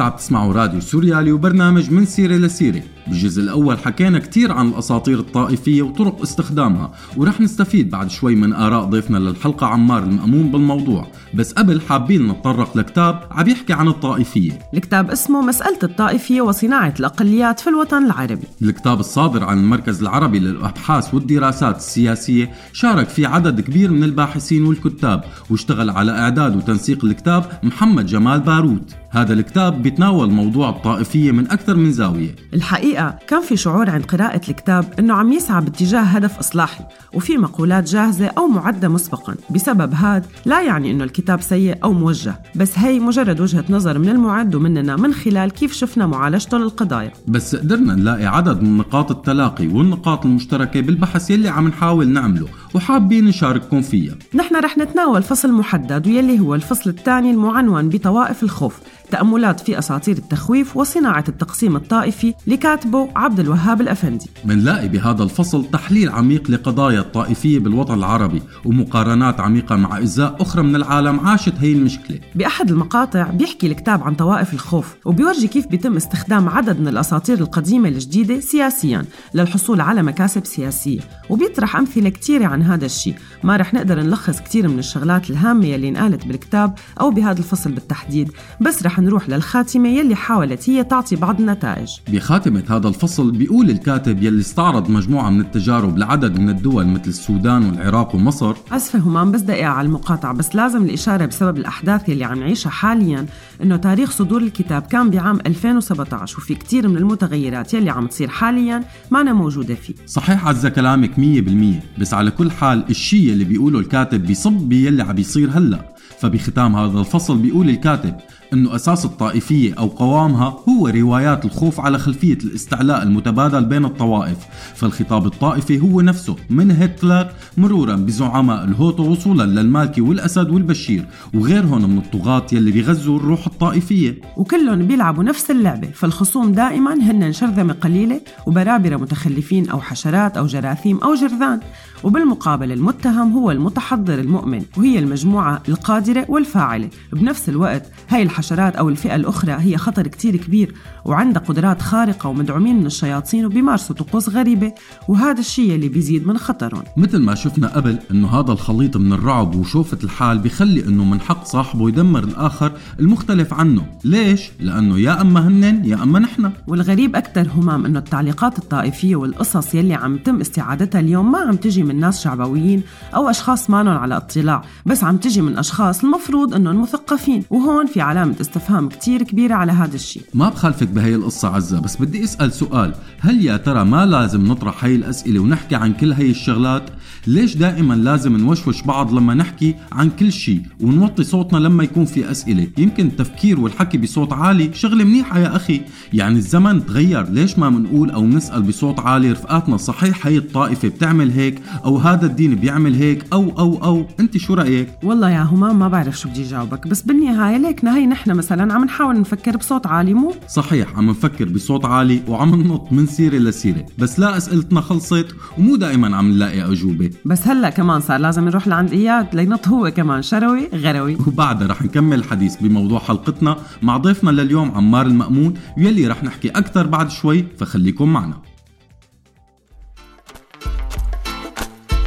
عم 0.00 0.10
تسمعوا 0.10 0.52
راديو 0.52 0.80
سوريالي 0.80 1.32
وبرنامج 1.32 1.90
من 1.90 2.06
سيرة 2.06 2.36
لسيرة. 2.36 2.82
بالجزء 3.08 3.42
الأول 3.42 3.78
حكينا 3.78 4.18
كتير 4.18 4.52
عن 4.52 4.68
الأساطير 4.68 5.18
الطائفية 5.18 5.82
وطرق 5.82 6.22
استخدامها 6.22 6.92
ورح 7.16 7.40
نستفيد 7.40 7.90
بعد 7.90 8.10
شوي 8.10 8.34
من 8.34 8.52
آراء 8.52 8.84
ضيفنا 8.84 9.18
للحلقة 9.18 9.66
عمار 9.66 10.02
المأمون 10.02 10.50
بالموضوع. 10.50 11.06
بس 11.34 11.52
قبل 11.52 11.80
حابين 11.80 12.28
نتطرق 12.28 12.76
لكتاب 12.76 13.20
عم 13.30 13.48
يحكي 13.48 13.72
عن 13.72 13.88
الطائفية. 13.88 14.58
الكتاب 14.74 15.10
اسمه 15.10 15.42
مسألة 15.42 15.78
الطائفية 15.82 16.40
وصناعة 16.40 16.94
الأقليات 17.00 17.60
في 17.60 17.70
الوطن 17.70 18.04
العربي. 18.04 18.46
الكتاب 18.62 19.00
الصادر 19.00 19.44
عن 19.44 19.58
المركز 19.58 20.02
العربي 20.02 20.38
للأبحاث 20.38 21.14
والدراسات 21.14 21.76
السياسية 21.76 22.50
شارك 22.72 23.08
فيه 23.08 23.28
عدد 23.28 23.60
كبير 23.60 23.90
من 23.90 24.04
الباحثين 24.04 24.64
والكتاب 24.64 25.24
واشتغل 25.50 25.90
على 25.90 26.12
إعداد 26.12 26.56
وتنسيق 26.56 27.04
الكتاب 27.04 27.44
محمد 27.62 28.06
جمال 28.06 28.40
باروت. 28.40 28.94
هذا 29.10 29.32
الكتاب 29.32 29.82
بيتناول 29.82 30.30
موضوع 30.30 30.68
الطائفية 30.68 31.32
من 31.32 31.50
أكثر 31.50 31.76
من 31.76 31.92
زاوية. 31.92 32.36
الحقيقة 32.54 32.97
كان 33.26 33.42
في 33.42 33.56
شعور 33.56 33.90
عند 33.90 34.04
قراءة 34.04 34.40
الكتاب 34.48 34.84
أنه 34.98 35.14
عم 35.14 35.32
يسعى 35.32 35.60
باتجاه 35.60 36.00
هدف 36.00 36.38
إصلاحي 36.38 36.84
وفي 37.14 37.36
مقولات 37.36 37.84
جاهزة 37.84 38.26
أو 38.26 38.46
معدة 38.46 38.88
مسبقا. 38.88 39.34
بسبب 39.50 39.94
هذا 39.94 40.26
لا 40.46 40.62
يعني 40.62 40.90
أنه 40.90 41.04
الكتاب 41.04 41.40
سيء 41.40 41.78
أو 41.84 41.92
موجه 41.92 42.34
بس 42.56 42.78
هي 42.78 43.00
مجرد 43.00 43.40
وجهة 43.40 43.64
نظر 43.70 43.98
من 43.98 44.08
المعد 44.08 44.54
ومننا 44.54 44.96
من 44.96 45.14
خلال 45.14 45.50
كيف 45.50 45.72
شفنا 45.72 46.06
معالجته 46.06 46.58
للقضايا 46.58 47.12
بس 47.28 47.56
قدرنا 47.56 47.94
نلاقي 47.94 48.26
عدد 48.26 48.62
من 48.62 48.78
نقاط 48.78 49.10
التلاقي 49.10 49.66
والنقاط 49.66 50.26
المشتركة 50.26 50.80
بالبحث 50.80 51.30
يلي 51.30 51.48
عم 51.48 51.68
نحاول 51.68 52.08
نعمله 52.08 52.48
وحابين 52.74 53.24
نشارككم 53.24 53.82
فيها. 53.82 54.14
نحن 54.34 54.56
رح 54.56 54.78
نتناول 54.78 55.22
فصل 55.22 55.52
محدد 55.52 56.06
ويلي 56.06 56.40
هو 56.40 56.54
الفصل 56.54 56.90
الثاني 56.90 57.30
المعنون 57.30 57.88
بطوائف 57.88 58.42
الخوف. 58.42 58.78
تأملات 59.10 59.60
في 59.60 59.78
أساطير 59.78 60.16
التخويف 60.18 60.76
وصناعة 60.76 61.24
التقسيم 61.28 61.76
الطائفي 61.76 62.34
لكاتبه 62.46 63.08
عبد 63.16 63.40
الوهاب 63.40 63.80
الأفندي. 63.80 64.26
منلاقي 64.44 64.88
بهذا 64.88 65.22
الفصل 65.22 65.64
تحليل 65.70 66.08
عميق 66.10 66.50
لقضايا 66.50 67.00
الطائفية 67.00 67.58
بالوطن 67.58 67.94
العربي 67.94 68.42
ومقارنات 68.64 69.40
عميقة 69.40 69.76
مع 69.76 69.98
أجزاء 69.98 70.36
أخرى 70.40 70.62
من 70.62 70.76
العالم 70.76 71.20
عاشت 71.20 71.54
هي 71.60 71.72
المشكلة. 71.72 72.20
بأحد 72.34 72.70
المقاطع 72.70 73.30
بيحكي 73.30 73.66
الكتاب 73.66 74.02
عن 74.02 74.14
طوائف 74.14 74.54
الخوف 74.54 74.94
وبيورجي 75.04 75.48
كيف 75.48 75.66
بيتم 75.66 75.96
استخدام 75.96 76.48
عدد 76.48 76.80
من 76.80 76.88
الأساطير 76.88 77.38
القديمة 77.38 77.88
الجديدة 77.88 78.40
سياسيا 78.40 79.04
للحصول 79.34 79.80
على 79.80 80.02
مكاسب 80.02 80.46
سياسية 80.46 81.00
وبيطرح 81.30 81.76
أمثلة 81.76 82.08
كتيرة 82.08 82.46
عن 82.46 82.62
هذا 82.62 82.86
الشيء. 82.86 83.14
ما 83.42 83.56
رح 83.56 83.74
نقدر 83.74 84.02
نلخص 84.02 84.40
كتير 84.40 84.68
من 84.68 84.78
الشغلات 84.78 85.30
الهامة 85.30 85.66
يلي 85.66 85.88
انقالت 85.88 86.26
بالكتاب 86.26 86.74
أو 87.00 87.10
بهذا 87.10 87.38
الفصل 87.38 87.72
بالتحديد 87.72 88.32
بس 88.60 88.82
رح 88.82 88.97
نروح 89.00 89.28
للخاتمة 89.28 89.88
يلي 89.88 90.14
حاولت 90.14 90.70
هي 90.70 90.84
تعطي 90.84 91.16
بعض 91.16 91.40
النتائج. 91.40 91.88
بخاتمة 92.08 92.62
هذا 92.70 92.88
الفصل 92.88 93.30
بيقول 93.30 93.70
الكاتب 93.70 94.22
يلي 94.22 94.40
استعرض 94.40 94.90
مجموعة 94.90 95.30
من 95.30 95.40
التجارب 95.40 95.98
لعدد 95.98 96.38
من 96.38 96.48
الدول 96.48 96.86
مثل 96.86 97.08
السودان 97.08 97.64
والعراق 97.64 98.14
ومصر. 98.14 98.54
أسفة 98.72 98.98
همام 98.98 99.32
بس 99.32 99.40
دقيقة 99.40 99.68
على 99.68 99.86
المقاطعة 99.86 100.32
بس 100.32 100.54
لازم 100.54 100.84
الإشارة 100.84 101.26
بسبب 101.26 101.56
الأحداث 101.56 102.08
يلي 102.08 102.24
عم 102.24 102.38
نعيشها 102.38 102.70
حاليا 102.70 103.26
إنه 103.62 103.76
تاريخ 103.76 104.10
صدور 104.10 104.42
الكتاب 104.42 104.82
كان 104.82 105.10
بعام 105.10 105.38
2017 105.46 106.38
وفي 106.38 106.54
كتير 106.54 106.88
من 106.88 106.96
المتغيرات 106.96 107.74
يلي 107.74 107.90
عم 107.90 108.06
تصير 108.06 108.28
حاليا 108.28 108.84
ما 109.10 109.20
أنا 109.20 109.32
موجودة 109.32 109.74
فيه. 109.74 109.94
صحيح 110.06 110.46
عزة 110.48 110.68
كلامك 110.68 111.10
100% 111.18 112.00
بس 112.00 112.14
على 112.14 112.30
كل 112.30 112.50
حال 112.50 112.84
الشيء 112.90 113.32
اللي 113.32 113.44
بيقوله 113.44 113.78
الكاتب 113.78 114.26
بيصب 114.26 114.52
باللي 114.52 115.02
عم 115.02 115.12
بيصير 115.12 115.50
هلأ. 115.50 115.94
فبختام 116.20 116.76
هذا 116.76 117.00
الفصل 117.00 117.38
بيقول 117.38 117.70
الكاتب 117.70 118.14
أنه 118.52 118.74
أساس 118.76 119.04
الطائفية 119.04 119.74
أو 119.78 119.86
قوامها 119.86 120.56
هو 120.68 120.88
روايات 120.88 121.44
الخوف 121.44 121.80
على 121.80 121.98
خلفية 121.98 122.38
الاستعلاء 122.44 123.02
المتبادل 123.02 123.64
بين 123.64 123.84
الطوائف. 123.84 124.38
فالخطاب 124.74 125.26
الطائفي 125.26 125.80
هو 125.80 126.00
نفسه 126.00 126.36
من 126.50 126.70
هتلر 126.70 127.28
مرورا 127.56 127.96
بزعماء 127.96 128.64
الهوتو 128.64 129.02
وصولا 129.02 129.42
للمالكي 129.42 130.00
والأسد 130.00 130.50
والبشير 130.50 131.06
وغيرهم 131.34 131.90
من 131.90 131.98
الطغاة 131.98 132.46
يلي 132.52 132.70
بيغذوا 132.70 133.18
الروح 133.18 133.46
الطائفية. 133.46 134.18
وكلهم 134.36 134.86
بيلعبوا 134.86 135.24
نفس 135.24 135.50
اللعبة 135.50 135.88
فالخصوم 135.94 136.52
دائما 136.52 136.94
هن 136.94 137.32
شرذمة 137.32 137.72
قليلة 137.72 138.20
وبرابرة 138.46 138.96
متخلفين 138.96 139.68
أو 139.68 139.80
حشرات 139.80 140.36
أو 140.36 140.46
جراثيم 140.46 140.98
أو 140.98 141.14
جرذان. 141.14 141.60
وبالمقابل 142.04 142.72
المتهم 142.72 143.32
هو 143.32 143.50
المتحضر 143.50 144.18
المؤمن 144.18 144.62
وهي 144.76 144.98
المجموعة 144.98 145.62
القادرة 145.68 146.26
والفاعلة. 146.28 146.88
بنفس 147.12 147.48
الوقت 147.48 147.82
هاي 148.08 148.22
الحشرات 148.38 148.76
أو 148.76 148.88
الفئة 148.88 149.16
الأخرى 149.16 149.52
هي 149.52 149.76
خطر 149.76 150.06
كتير 150.06 150.36
كبير 150.36 150.74
وعندها 151.04 151.42
قدرات 151.42 151.82
خارقة 151.82 152.28
ومدعومين 152.28 152.76
من 152.76 152.86
الشياطين 152.86 153.46
وبيمارسوا 153.46 153.96
طقوس 153.96 154.28
غريبة 154.28 154.72
وهذا 155.08 155.40
الشيء 155.40 155.74
اللي 155.74 155.88
بيزيد 155.88 156.26
من 156.26 156.38
خطرهم. 156.38 156.82
مثل 156.96 157.18
ما 157.18 157.34
شفنا 157.34 157.68
قبل 157.68 157.98
إنه 158.10 158.28
هذا 158.28 158.52
الخليط 158.52 158.96
من 158.96 159.12
الرعب 159.12 159.54
وشوفة 159.54 159.98
الحال 160.04 160.38
بيخلي 160.38 160.86
إنه 160.86 161.04
من 161.04 161.20
حق 161.20 161.44
صاحبه 161.44 161.88
يدمر 161.88 162.24
الآخر 162.24 162.72
المختلف 163.00 163.54
عنه. 163.54 163.86
ليش؟ 164.04 164.50
لأنه 164.60 164.98
يا 164.98 165.20
أما 165.20 165.48
هنن 165.48 165.84
يا 165.84 166.02
أما 166.02 166.18
نحن. 166.18 166.50
والغريب 166.66 167.16
أكثر 167.16 167.48
همام 167.56 167.86
إنه 167.86 167.98
التعليقات 167.98 168.58
الطائفية 168.58 169.16
والقصص 169.16 169.74
يلي 169.74 169.94
عم 169.94 170.18
تم 170.18 170.40
استعادتها 170.40 171.00
اليوم 171.00 171.32
ما 171.32 171.38
عم 171.38 171.56
تجي 171.56 171.82
من 171.82 172.00
ناس 172.00 172.22
شعبويين 172.22 172.82
أو 173.14 173.30
أشخاص 173.30 173.70
مانن 173.70 173.88
على 173.88 174.16
اطلاع 174.16 174.62
بس 174.86 175.04
عم 175.04 175.16
تجي 175.16 175.40
من 175.42 175.58
أشخاص 175.58 176.04
المفروض 176.04 176.54
إنهم 176.54 176.82
مثقفين. 176.82 177.44
وهون 177.50 177.86
في 177.86 178.00
علامة 178.00 178.27
استفهام 178.40 178.88
كتير 178.88 179.22
كبيرة 179.22 179.54
على 179.54 179.72
هذا 179.72 179.94
الشيء. 179.94 180.22
ما 180.34 180.48
بخالفك 180.48 180.88
بهي 180.88 181.14
القصة 181.14 181.48
عزة 181.48 181.80
بس 181.80 181.96
بدي 181.96 182.24
أسأل 182.24 182.52
سؤال. 182.52 182.94
هل 183.20 183.44
يا 183.44 183.56
ترى 183.56 183.84
ما 183.84 184.06
لازم 184.06 184.46
نطرح 184.46 184.84
هي 184.84 184.94
الأسئلة 184.94 185.40
ونحكي 185.40 185.74
عن 185.74 185.92
كل 185.92 186.12
هي 186.12 186.30
الشغلات؟ 186.30 186.90
ليش 187.28 187.56
دائما 187.56 187.94
لازم 187.94 188.36
نوشوش 188.36 188.82
بعض 188.82 189.12
لما 189.12 189.34
نحكي 189.34 189.74
عن 189.92 190.10
كل 190.10 190.32
شيء 190.32 190.62
ونوطي 190.80 191.24
صوتنا 191.24 191.58
لما 191.58 191.84
يكون 191.84 192.04
في 192.04 192.30
أسئلة؟ 192.30 192.66
يمكن 192.78 193.06
التفكير 193.06 193.60
والحكي 193.60 193.98
بصوت 193.98 194.32
عالي. 194.32 194.70
شغلة 194.74 195.04
منيحة 195.04 195.38
يا 195.38 195.56
أخي. 195.56 195.80
يعني 196.12 196.38
الزمن 196.38 196.86
تغير. 196.86 197.30
ليش 197.30 197.58
ما 197.58 197.70
منقول 197.70 198.10
أو 198.10 198.26
نسأل 198.26 198.62
بصوت 198.62 199.00
عالي 199.00 199.32
رفقاتنا 199.32 199.76
صحيح 199.76 200.26
هي 200.26 200.36
الطائفة 200.38 200.88
بتعمل 200.88 201.30
هيك 201.30 201.62
أو 201.84 201.96
هذا 201.96 202.26
الدين 202.26 202.54
بيعمل 202.54 202.94
هيك 202.94 203.24
أو 203.32 203.58
أو 203.58 203.84
أو؟ 203.84 204.06
أنت 204.20 204.36
شو 204.36 204.54
رأيك؟ 204.54 204.88
والله 205.02 205.30
يا 205.30 205.42
همام 205.42 205.78
ما 205.78 205.88
بعرف 205.88 206.18
شو 206.18 206.28
بدي 206.28 206.42
جاوبك. 206.42 206.86
بس 206.86 207.02
بالنهاية 207.02 207.56
ليكنا 207.56 207.96
هي 207.96 208.06
نحن 208.06 208.30
مثلا 208.30 208.74
عم 208.74 208.84
نحاول 208.84 209.20
نفكر 209.20 209.56
بصوت 209.56 209.86
عالي 209.86 210.14
مو؟ 210.14 210.34
صحيح 210.48 210.98
عم 210.98 211.10
نفكر 211.10 211.48
بصوت 211.48 211.84
عالي 211.84 212.22
وعم 212.28 212.54
ننط 212.54 212.92
من 212.92 213.06
سيرة 213.06 213.38
لسيرة. 213.38 213.86
بس 213.98 214.20
لا 214.20 214.36
أسئلتنا 214.36 214.80
خلصت 214.80 215.26
ومو 215.58 215.76
دائما 215.76 216.16
عم 216.16 216.30
نلاقي 216.30 216.72
أجوبة. 216.72 217.10
بس 217.24 217.48
هلا 217.48 217.70
كمان 217.70 218.00
صار 218.00 218.20
لازم 218.20 218.44
نروح 218.44 218.68
لعند 218.68 218.92
إياد 218.92 219.34
لينط 219.34 219.68
هو 219.68 219.90
كمان 219.90 220.22
شروي 220.22 220.68
غروي. 220.74 221.16
وبعدها 221.26 221.68
رح 221.68 221.82
نكمل 221.82 222.18
الحديث 222.18 222.56
بموضوع 222.56 222.98
حلقتنا 222.98 223.56
مع 223.82 223.96
ضيفنا 223.96 224.30
لليوم 224.30 224.70
عمار 224.70 225.06
المأمون 225.06 225.54
يلي 225.76 226.06
رح 226.06 226.24
نحكي 226.24 226.48
أكثر 226.48 226.86
بعد 226.86 227.10
شوي 227.10 227.46
فخليكم 227.58 228.12
معنا. 228.12 228.34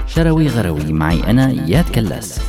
شروي 0.08 0.47
غروي 0.47 0.93
معي 0.93 1.30
أنا 1.30 1.50
إياد 1.50 1.89
كلاس. 1.89 2.39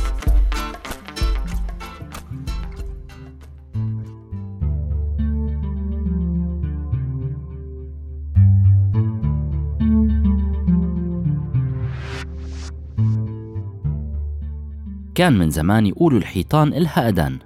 كان 15.23 15.37
من 15.37 15.49
زمان 15.49 15.85
يقولوا 15.85 16.19
الحيطان 16.19 16.73
إلها 16.73 17.09
أذان 17.09 17.39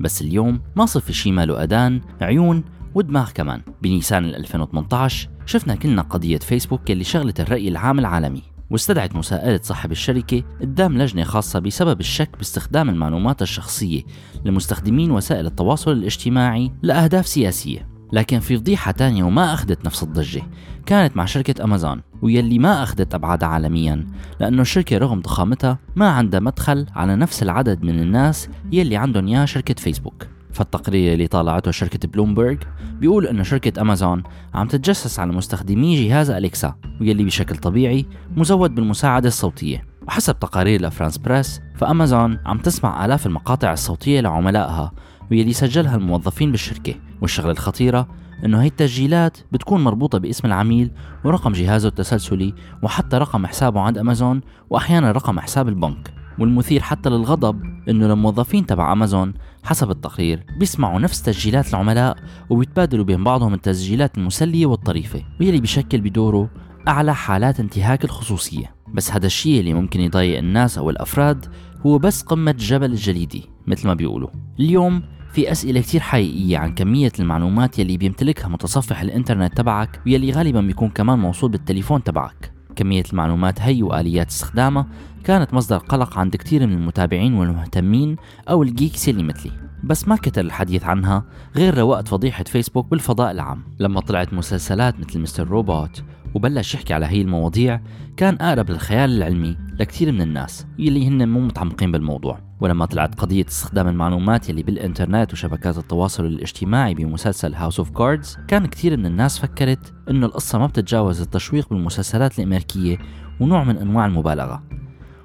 بس 0.00 0.22
اليوم 0.22 0.60
ما 0.76 0.86
صفي 0.86 1.12
شي 1.12 1.32
ماله 1.32 1.64
أذان 1.64 2.00
عيون 2.20 2.64
ودماغ 2.94 3.30
كمان. 3.30 3.62
بنيسان 3.82 4.24
2018 4.24 5.28
شفنا 5.46 5.74
كلنا 5.74 6.02
قضية 6.02 6.38
فيسبوك 6.38 6.90
اللي 6.90 7.04
شغلت 7.04 7.40
الرأي 7.40 7.68
العام 7.68 7.98
العالمي 7.98 8.42
واستدعت 8.70 9.16
مساءلة 9.16 9.60
صاحب 9.62 9.92
الشركة 9.92 10.42
قدام 10.60 10.98
لجنة 10.98 11.24
خاصة 11.24 11.58
بسبب 11.58 12.00
الشك 12.00 12.38
باستخدام 12.38 12.90
المعلومات 12.90 13.42
الشخصية 13.42 14.02
لمستخدمين 14.44 15.10
وسائل 15.10 15.46
التواصل 15.46 15.92
الاجتماعي 15.92 16.72
لأهداف 16.82 17.26
سياسية. 17.26 17.97
لكن 18.12 18.40
في 18.40 18.56
فضيحة 18.56 18.92
تانية 18.92 19.24
وما 19.24 19.54
أخذت 19.54 19.86
نفس 19.86 20.02
الضجة. 20.02 20.42
كانت 20.86 21.16
مع 21.16 21.24
شركة 21.24 21.64
أمازون 21.64 22.02
ويلي 22.22 22.58
ما 22.58 22.82
أخذت 22.82 23.14
أبعادها 23.14 23.48
عالميا 23.48 24.06
لأنه 24.40 24.62
الشركة 24.62 24.98
رغم 24.98 25.20
ضخامتها 25.20 25.78
ما 25.96 26.08
عندها 26.08 26.40
مدخل 26.40 26.86
على 26.94 27.16
نفس 27.16 27.42
العدد 27.42 27.82
من 27.82 28.00
الناس 28.00 28.48
يلي 28.72 28.96
عندهم 28.96 29.26
إياه 29.26 29.44
شركة 29.44 29.74
فيسبوك. 29.74 30.26
فالتقرير 30.52 31.12
اللي 31.12 31.26
طالعته 31.26 31.70
شركة 31.70 32.08
بلومبرج 32.08 32.58
بيقول 32.92 33.26
إنه 33.26 33.42
شركة 33.42 33.80
أمازون 33.80 34.22
عم 34.54 34.68
تتجسس 34.68 35.20
على 35.20 35.32
مستخدمي 35.32 36.08
جهاز 36.08 36.30
أليكسا 36.30 36.74
ويلي 37.00 37.24
بشكل 37.24 37.56
طبيعي 37.56 38.06
مزود 38.36 38.74
بالمساعدة 38.74 39.28
الصوتية. 39.28 39.84
وحسب 40.08 40.38
تقارير 40.38 40.82
لفرانس 40.82 41.18
بريس 41.18 41.60
فأمازون 41.76 42.38
عم 42.46 42.58
تسمع 42.58 43.04
آلاف 43.04 43.26
المقاطع 43.26 43.72
الصوتية 43.72 44.20
لعملائها 44.20 44.92
واللي 45.30 45.52
سجلها 45.52 45.96
الموظفين 45.96 46.50
بالشركة 46.50 46.94
والشغلة 47.22 47.52
الخطيرة 47.52 48.08
إنه 48.44 48.62
هي 48.62 48.66
التسجيلات 48.66 49.38
بتكون 49.52 49.84
مربوطة 49.84 50.18
باسم 50.18 50.46
العميل 50.46 50.90
ورقم 51.24 51.52
جهازه 51.52 51.88
التسلسلي 51.88 52.54
وحتى 52.82 53.18
رقم 53.18 53.46
حسابه 53.46 53.80
عند 53.80 53.98
أمازون 53.98 54.40
وأحيانا 54.70 55.12
رقم 55.12 55.40
حساب 55.40 55.68
البنك. 55.68 56.14
والمثير 56.38 56.80
حتى 56.80 57.10
للغضب 57.10 57.62
إنه 57.88 58.12
الموظفين 58.12 58.66
تبع 58.66 58.92
أمازون 58.92 59.34
حسب 59.64 59.90
التقرير 59.90 60.44
بيسمعوا 60.58 61.00
نفس 61.00 61.22
تسجيلات 61.22 61.70
العملاء 61.70 62.16
وبيتبادلوا 62.50 63.04
بين 63.04 63.24
بعضهم 63.24 63.54
التسجيلات 63.54 64.18
المسلية 64.18 64.66
والطريفة 64.66 65.22
واللي 65.40 65.60
بيشكل 65.60 66.00
بدوره 66.00 66.50
أعلى 66.88 67.14
حالات 67.14 67.60
انتهاك 67.60 68.04
الخصوصية. 68.04 68.74
بس 68.94 69.12
هذا 69.12 69.26
الشيء 69.26 69.60
اللي 69.60 69.74
ممكن 69.74 70.00
يضايق 70.00 70.38
الناس 70.38 70.78
أو 70.78 70.90
الأفراد 70.90 71.46
هو 71.86 71.98
بس 71.98 72.22
قمة 72.22 72.54
جبل 72.58 72.90
الجليدي 72.90 73.50
مثل 73.66 73.86
ما 73.86 73.94
بيقولوا. 73.94 74.28
اليوم 74.60 75.02
في 75.38 75.52
أسئلة 75.52 75.80
كتير 75.80 76.00
حقيقية 76.00 76.58
عن 76.58 76.74
كمية 76.74 77.12
المعلومات 77.20 77.78
يلي 77.78 77.96
بيمتلكها 77.96 78.48
متصفح 78.48 79.00
الإنترنت 79.00 79.56
تبعك 79.56 80.00
ويلي 80.06 80.32
غالبا 80.32 80.60
بيكون 80.60 80.88
كمان 80.88 81.18
موصول 81.18 81.50
بالتليفون 81.50 82.04
تبعك. 82.04 82.52
كمية 82.76 83.02
المعلومات 83.12 83.60
هي 83.60 83.82
وآليات 83.82 84.28
استخدامها 84.28 84.86
كانت 85.24 85.54
مصدر 85.54 85.76
قلق 85.76 86.18
عند 86.18 86.36
كتير 86.36 86.66
من 86.66 86.72
المتابعين 86.72 87.34
والمهتمين 87.34 88.16
أو 88.48 88.62
ال 88.62 88.70
geeks 88.70 89.08
اللي 89.08 89.22
مثلي. 89.22 89.52
بس 89.84 90.08
ما 90.08 90.16
كتر 90.16 90.40
الحديث 90.40 90.84
عنها 90.84 91.24
غير 91.56 91.78
وقت 91.78 92.08
فضيحة 92.08 92.44
فيسبوك 92.44 92.90
بالفضاء 92.90 93.30
العام. 93.30 93.62
لما 93.78 94.00
طلعت 94.00 94.32
مسلسلات 94.32 95.00
مثل 95.00 95.20
Mr. 95.20 95.48
Robot 95.48 96.02
وبلش 96.34 96.74
يحكي 96.74 96.94
على 96.94 97.06
هي 97.06 97.22
المواضيع 97.22 97.80
كان 98.16 98.34
أقرب 98.40 98.70
للخيال 98.70 99.10
العلمي 99.10 99.56
لكثير 99.80 100.12
من 100.12 100.22
الناس 100.22 100.66
يلي 100.78 101.08
هن 101.08 101.28
مو 101.28 101.40
متعمقين 101.40 101.92
بالموضوع. 101.92 102.38
ولما 102.60 102.86
طلعت 102.86 103.20
قضية 103.20 103.44
استخدام 103.48 103.88
المعلومات 103.88 104.48
يلي 104.48 104.62
بالإنترنت 104.62 105.32
وشبكات 105.32 105.78
التواصل 105.78 106.24
الاجتماعي 106.24 106.94
بمسلسل 106.94 107.54
House 107.54 107.78
of 107.78 107.90
Cards 107.90 108.38
كان 108.48 108.66
كثير 108.66 108.96
من 108.96 109.06
الناس 109.06 109.38
فكرت 109.38 109.94
إنه 110.10 110.26
القصة 110.26 110.58
ما 110.58 110.66
بتتجاوز 110.66 111.20
التشويق 111.20 111.68
بالمسلسلات 111.70 112.38
الأمريكية 112.38 112.98
ونوع 113.40 113.64
من 113.64 113.76
أنواع 113.76 114.06
المبالغة. 114.06 114.62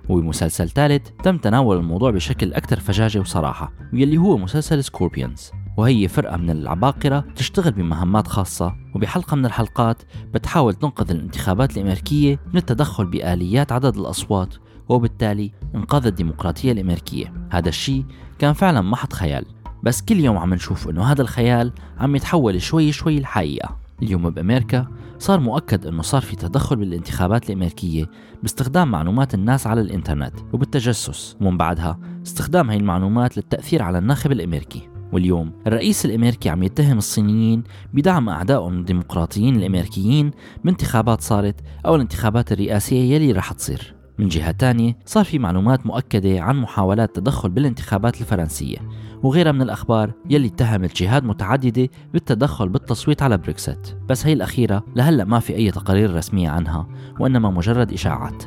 وبمسلسل 0.10 0.70
ثالث 0.70 1.10
تم 1.24 1.38
تناول 1.38 1.78
الموضوع 1.78 2.12
بشكل 2.12 2.54
أكثر 2.54 2.80
فجاجة 2.80 3.20
وصراحة 3.20 3.74
واللي 3.93 4.18
هو 4.18 4.38
مسلسل 4.38 4.84
سكوربيونز 4.84 5.51
وهي 5.78 6.07
فرقة 6.07 6.38
من 6.38 6.49
العباقرة 6.49 7.26
تشتغل 7.36 7.71
بمهمات 7.71 8.28
خاصة 8.28 8.76
وبحلقة 8.95 9.36
من 9.36 9.45
الحلقات 9.45 10.03
بتحاول 10.34 10.74
تنقذ 10.74 11.11
الانتخابات 11.11 11.78
الأمريكية 11.78 12.39
من 12.47 12.57
التدخل 12.57 13.05
بآليات 13.05 13.71
عدد 13.71 13.97
الأصوات 13.97 14.55
وبالتالي 14.89 15.51
إنقاذ 15.76 16.05
الديمقراطية 16.05 16.71
الأمريكية. 16.71 17.34
هذا 17.49 17.69
الشيء 17.69 18.05
كان 18.39 18.53
فعلا 18.53 18.82
محض 18.82 19.13
خيال 19.13 19.45
بس 19.84 20.01
كل 20.01 20.19
يوم 20.19 20.38
عم 20.38 20.53
نشوف 20.53 20.89
إنه 20.89 21.03
هذا 21.03 21.21
الخيال 21.21 21.71
عم 21.97 22.15
يتحول 22.15 22.61
شوي 22.61 22.91
شوي 22.91 23.19
لحقيقة. 23.19 23.78
اليوم 24.01 24.30
بأمريكا 24.30 24.88
صار 25.19 25.39
مؤكد 25.39 25.86
إنه 25.86 26.01
صار 26.01 26.21
في 26.21 26.36
تدخل 26.36 26.76
بالانتخابات 26.76 27.49
الأمريكية 27.49 28.09
باستخدام 28.41 28.91
معلومات 28.91 29.34
الناس 29.34 29.67
على 29.67 29.82
الإنترنت 29.82 30.34
وبالتجسس 30.53 31.38
ومن 31.41 31.57
بعدها 31.57 31.99
استخدام 32.26 32.69
هاي 32.69 32.78
المعلومات 32.78 33.38
للتأثير 33.38 33.82
على 33.82 33.97
الناخب 33.97 34.32
الأمريكي. 34.32 34.93
واليوم. 35.14 35.51
الرئيس 35.68 36.05
الأمريكي 36.05 36.49
عم 36.49 36.64
يتهم 36.64 36.97
الصينيين 36.97 37.64
بدعم 37.93 38.30
اعدائهم 38.30 38.80
الديمقراطيين 38.80 39.55
الأمريكيين 39.55 40.32
بانتخابات 40.64 41.22
صارت 41.22 41.55
أو 41.86 41.95
الانتخابات 41.95 42.51
الرئاسية 42.51 43.16
يلي 43.16 43.32
رح 43.32 43.51
تصير. 43.51 43.95
من 44.20 44.28
جهة 44.28 44.51
تانية 44.51 44.97
صار 45.05 45.26
في 45.26 45.39
معلومات 45.39 45.86
مؤكدة 45.86 46.41
عن 46.41 46.55
محاولات 46.55 47.16
تدخل 47.16 47.49
بالانتخابات 47.49 48.22
الفرنسية 48.22 48.78
وغيرها 49.24 49.51
من 49.51 49.61
الأخبار 49.61 50.11
يلي 50.30 50.47
اتهمت 50.47 50.95
جهات 50.95 51.24
متعددة 51.24 51.89
بالتدخل 52.14 52.70
بالتصويت 52.70 53.22
على 53.22 53.38
بريكسيت. 53.38 53.97
بس 54.09 54.26
هي 54.26 54.34
الأخيرة 54.34 54.84
لهلأ 54.95 55.24
ما 55.24 55.39
في 55.39 55.55
أي 55.55 55.72
تقارير 55.72 56.16
رسمية 56.16 56.49
عنها 56.49 56.88
وإنما 57.20 57.49
مجرد 57.49 57.93
إشاعات. 57.93 58.43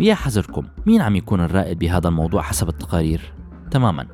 ويا 0.00 0.14
حذركم 0.14 0.64
مين 0.86 1.00
عم 1.00 1.16
يكون 1.16 1.40
الرائد 1.40 1.78
بهذا 1.78 2.08
الموضوع 2.08 2.42
حسب 2.42 2.68
التقارير؟ 2.68 3.32
تماما 3.70 4.06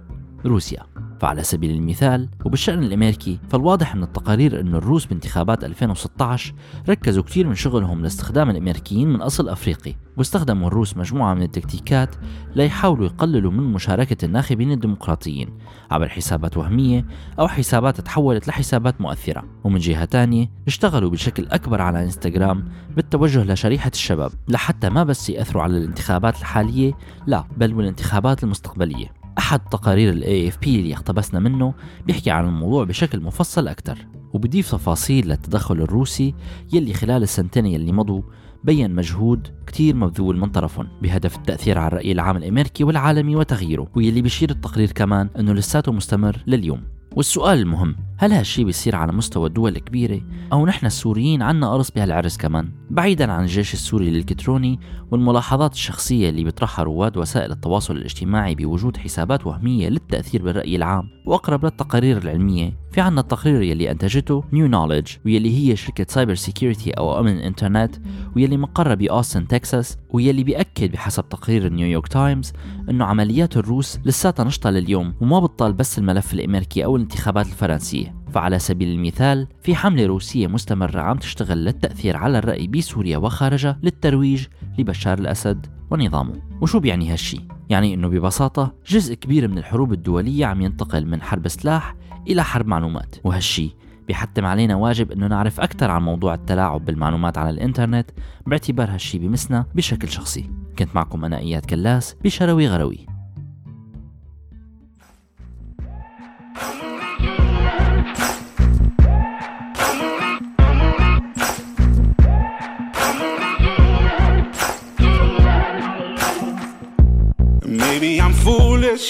روسيا 0.47 0.83
فعلى 1.21 1.43
سبيل 1.43 1.71
المثال 1.71 2.29
وبالشأن 2.45 2.83
الأمريكي 2.83 3.39
فالواضح 3.51 3.97
من 3.97 4.03
التقارير 4.03 4.61
أن 4.61 4.75
الروس 4.75 5.07
بانتخابات 5.07 5.65
2016 5.65 6.55
ركزوا 6.89 7.23
كثير 7.23 7.47
من 7.47 7.55
شغلهم 7.55 8.03
لاستخدام 8.03 8.51
الأمريكيين 8.51 9.09
من 9.09 9.23
أصل 9.23 9.49
أفريقي 9.49 9.95
واستخدموا 10.17 10.69
الروس 10.69 10.97
مجموعة 10.97 11.35
من 11.35 11.43
التكتيكات 11.43 12.15
ليحاولوا 12.55 13.07
يقللوا 13.07 13.53
من 13.53 13.73
مشاركة 13.73 14.25
الناخبين 14.25 14.73
الديمقراطيين 14.73 15.49
عبر 15.91 16.09
حسابات 16.09 16.57
وهمية 16.57 17.07
أو 17.39 17.49
حسابات 17.49 18.01
تحولت 18.01 18.49
لحسابات 18.49 19.01
مؤثرة. 19.01 19.45
ومن 19.65 19.79
جهة 19.79 20.05
تانية 20.05 20.51
اشتغلوا 20.67 21.11
بشكل 21.11 21.47
أكبر 21.47 21.81
على 21.83 22.05
إنستغرام 22.05 22.65
بالتوجه 22.97 23.45
لشريحة 23.45 23.91
الشباب 23.95 24.31
لحتى 24.49 24.89
ما 24.89 25.05
بس 25.05 25.31
يأثروا 25.31 25.63
على 25.63 25.79
الانتخابات 25.79 26.41
الحالية 26.41 26.93
لا 27.27 27.45
بل 27.57 27.75
والانتخابات 27.75 28.45
المستقبلية. 28.45 29.20
أحد 29.39 29.61
تقارير 29.61 30.13
ال 30.13 30.23
AFP 30.23 30.67
اللي 30.69 30.95
اقتبسنا 30.95 31.41
منه 31.41 31.75
بيحكي 32.07 32.31
عن 32.31 32.45
الموضوع 32.45 32.85
بشكل 32.85 33.21
مفصل 33.21 33.69
أكثر 33.69 34.07
وبضيف 34.33 34.71
تفاصيل 34.71 35.29
للتدخل 35.29 35.75
الروسي 35.75 36.35
يلي 36.73 36.95
خلال 36.95 37.23
السنتين 37.23 37.67
يلي 37.67 37.93
مضوا 37.93 38.23
بين 38.65 38.95
مجهود 38.95 39.49
كتير 39.67 39.97
مبذول 39.97 40.39
من 40.39 40.49
طرفهم 40.49 40.89
بهدف 41.03 41.37
التأثير 41.37 41.79
على 41.79 41.87
الرأي 41.89 42.13
العام 42.13 42.37
الأمريكي 42.37 42.85
والعالمي 42.85 43.37
وتغييره 43.37 43.89
واللي 43.97 44.23
بيشير 44.23 44.51
التقرير 44.51 44.93
كمان 44.93 45.29
أنه 45.39 45.53
لساته 45.53 45.93
مستمر 45.93 46.37
لليوم. 46.47 46.83
والسؤال 47.17 47.59
المهم 47.59 47.97
هل 48.17 48.33
هالشي 48.33 48.65
بيصير 48.65 48.97
على 48.97 49.13
مستوى 49.13 49.49
الدول 49.49 49.77
الكبيرة؟ 49.77 50.21
أو 50.53 50.67
نحن 50.67 50.87
السوريين 50.87 51.43
عنا 51.43 51.73
قرص 51.73 51.91
بهالعرس 51.91 52.37
كمان؟ 52.37 52.73
بعيدا 52.91 53.33
عن 53.33 53.43
الجيش 53.43 53.75
السوري 53.75 54.09
الإلكتروني 54.09 54.81
والملاحظات 55.11 55.73
الشخصية 55.73 56.29
اللي 56.29 56.45
بيطرحها 56.45 56.83
رواد 56.83 57.17
وسائل 57.17 57.53
التواصل 57.53 57.97
الاجتماعي 57.97 58.55
بوجود 58.55 58.97
حسابات 58.97 59.47
وهمية 59.47 59.89
للتأثير 59.89 60.43
بالرأي 60.43 60.77
العام 60.77 61.09
وأقرب 61.27 61.65
للتقارير 61.65 62.19
العلمية 62.19 62.73
في 62.93 63.01
عنا 63.01 63.21
التقرير 63.21 63.63
يلي 63.63 63.91
أنتجته 63.91 64.45
New 64.53 64.67
Knowledge 64.67 65.09
ويلي 65.27 65.59
هي 65.59 65.77
شركة 65.77 66.07
cyber 66.09 66.35
security 66.35 66.91
أو 66.91 67.21
أمن 67.21 67.33
الإنترنت 67.33 67.97
ويلي 68.37 68.57
مقرها 68.57 68.95
بأوستن 68.95 69.49
تكساس 69.49 69.99
ويلي 70.11 70.45
بيأكد 70.45 70.93
بحسب 70.93 71.29
تقرير 71.29 71.69
نيويورك 71.69 72.09
تايمز 72.09 72.53
أنه 72.91 73.05
عمليات 73.05 73.57
الروس 73.57 73.99
لساتها 74.05 74.45
نشطة 74.45 74.71
لليوم 74.71 75.15
وما 75.21 75.41
بتطال 75.41 75.73
بس 75.73 75.99
الملف 75.99 76.35
الأمريكي 76.35 76.85
أو 76.85 76.97
الانتخابات 77.01 77.47
الفرنسية. 77.47 78.15
فعلى 78.33 78.59
سبيل 78.59 78.89
المثال 78.89 79.47
في 79.63 79.75
حملة 79.75 80.07
روسية 80.07 80.47
مستمرة 80.47 81.01
عم 81.01 81.19
تشتغل 81.19 81.65
للتأثير 81.65 82.17
على 82.17 82.39
الرأي 82.39 82.67
بسوريا 82.67 83.19
وخارجها 83.19 83.79
للترويج 83.83 84.47
لبشار 84.79 85.19
الأسد 85.19 85.67
ونظامه. 85.91 86.43
وشو 86.61 86.81
بيعني 86.81 87.13
هالشي؟ 87.13 87.41
يعني 87.71 87.95
إنه 87.95 88.09
ببساطة 88.09 88.75
جزء 88.87 89.15
كبير 89.15 89.49
من 89.49 89.59
الحروب 89.59 89.93
الدولية 89.93 90.47
عم 90.47 90.61
ينتقل 90.61 91.07
من 91.07 91.23
حرب 91.23 91.49
سلاح 91.49 91.95
إلى 92.29 92.45
حرب 92.45 92.67
معلومات. 92.67 93.17
وهالشي 93.25 93.71
بيحتم 94.09 94.47
علينا 94.47 94.77
واجب 94.77 95.13
إنه 95.13 95.27
نعرف 95.27 95.61
أكثر 95.61 95.91
عن 95.91 96.03
موضوع 96.03 96.35
التلاعب 96.35 96.85
بالمعلومات 96.85 97.39
على 97.39 97.51
الإنترنت 97.51 98.11
باعتبار 98.47 98.91
هالشي 98.91 99.19
بمسنا 99.19 99.67
بشكل 99.75 100.09
شخصي. 100.09 100.51
كنت 100.79 100.89
معكم 100.95 101.25
أنا 101.25 101.39
إياد 101.39 101.65
كلاس 101.65 102.17
بشروي 102.25 102.69
غروي. 102.69 103.07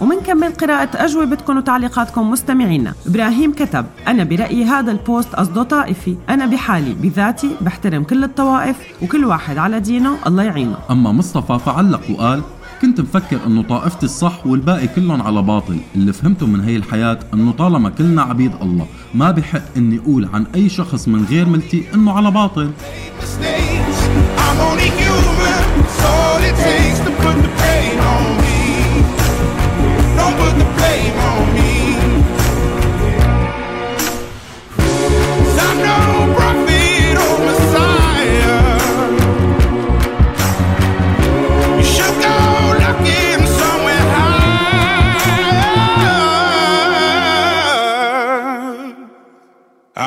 ومنكمل 0.00 0.52
قراءة 0.52 1.04
أجوبتكم 1.04 1.56
وتعليقاتكم 1.56 2.30
مستمعينا 2.30 2.94
إبراهيم 3.06 3.52
كتب 3.52 3.86
أنا 4.08 4.24
برأيي 4.24 4.64
هذا 4.64 4.92
البوست 4.92 5.34
قصده 5.34 5.62
طائفي 5.62 6.16
أنا 6.28 6.46
بحالي 6.46 6.94
بذاتي 6.94 7.50
بحترم 7.60 8.04
كل 8.04 8.24
الطوائف 8.24 8.76
وكل 9.02 9.24
واحد 9.24 9.58
على 9.58 9.80
دينه 9.80 10.16
الله 10.26 10.42
يعينه 10.42 10.76
أما 10.90 11.12
مصطفى 11.12 11.58
فعلق 11.66 12.00
وقال 12.10 12.42
كنت 12.82 13.00
مفكر 13.00 13.38
أنه 13.46 13.62
طائفتي 13.62 14.06
الصح 14.06 14.46
والباقي 14.46 14.88
كلهم 14.88 15.22
على 15.22 15.42
باطل 15.42 15.78
اللي 15.94 16.12
فهمته 16.12 16.46
من 16.46 16.60
هي 16.60 16.76
الحياة 16.76 17.18
أنه 17.34 17.52
طالما 17.52 17.90
كلنا 17.90 18.22
عبيد 18.22 18.52
الله 18.62 18.86
ما 19.14 19.30
بحق 19.30 19.62
إني 19.76 19.98
أقول 19.98 20.28
عن 20.34 20.46
أي 20.54 20.68
شخص 20.68 21.08
من 21.08 21.24
غير 21.24 21.46
ملتي 21.48 21.84
إنه 21.94 22.12
على 22.12 22.30
باطل. 22.30 22.70
I'm 24.38 24.60
only 24.68 24.90
human. 25.00 25.62
It's 25.80 26.04
all 26.04 26.40
it 26.50 26.56
takes 26.66 26.98
to 27.06 27.10
put 27.22 27.36
the 27.44 27.52
pain 27.62 27.98
on 27.98 28.39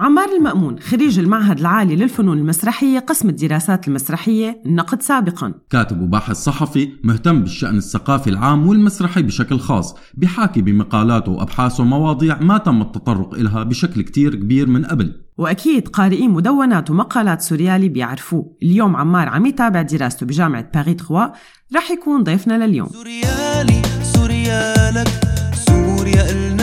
عمار 0.00 0.28
المأمون 0.38 0.78
خريج 0.78 1.18
المعهد 1.18 1.58
العالي 1.58 1.96
للفنون 1.96 2.38
المسرحية 2.38 2.98
قسم 2.98 3.28
الدراسات 3.28 3.88
المسرحية 3.88 4.62
النقد 4.66 5.02
سابقا. 5.02 5.54
كاتب 5.70 6.00
وباحث 6.00 6.36
صحفي 6.36 6.88
مهتم 7.04 7.40
بالشأن 7.40 7.76
الثقافي 7.76 8.30
العام 8.30 8.68
والمسرحي 8.68 9.22
بشكل 9.22 9.58
خاص 9.58 9.96
بحاكي 10.14 10.62
بمقالاته 10.62 11.32
وأبحاثه 11.32 11.84
مواضيع 11.84 12.38
ما 12.40 12.58
تم 12.58 12.82
التطرق 12.82 13.34
إلها 13.34 13.62
بشكل 13.62 14.02
كتير 14.02 14.34
كبير 14.34 14.66
من 14.68 14.84
قبل. 14.84 15.12
وأكيد 15.38 15.88
قارئين 15.88 16.30
مدونات 16.30 16.90
ومقالات 16.90 17.40
سوريالي 17.40 17.88
بيعرفوه. 17.88 18.56
اليوم 18.62 18.96
عمار 18.96 19.28
عم 19.28 19.46
يتابع 19.46 19.82
دراسته 19.82 20.26
بجامعة 20.26 20.70
باريس 20.74 20.96
3 20.96 21.32
رح 21.76 21.90
يكون 21.90 22.24
ضيفنا 22.24 22.66
لليوم. 22.66 22.88
سوريالي 22.88 23.82
سوريالك 24.02 25.08
سوريا 25.52 26.30
إلنا. 26.30 26.59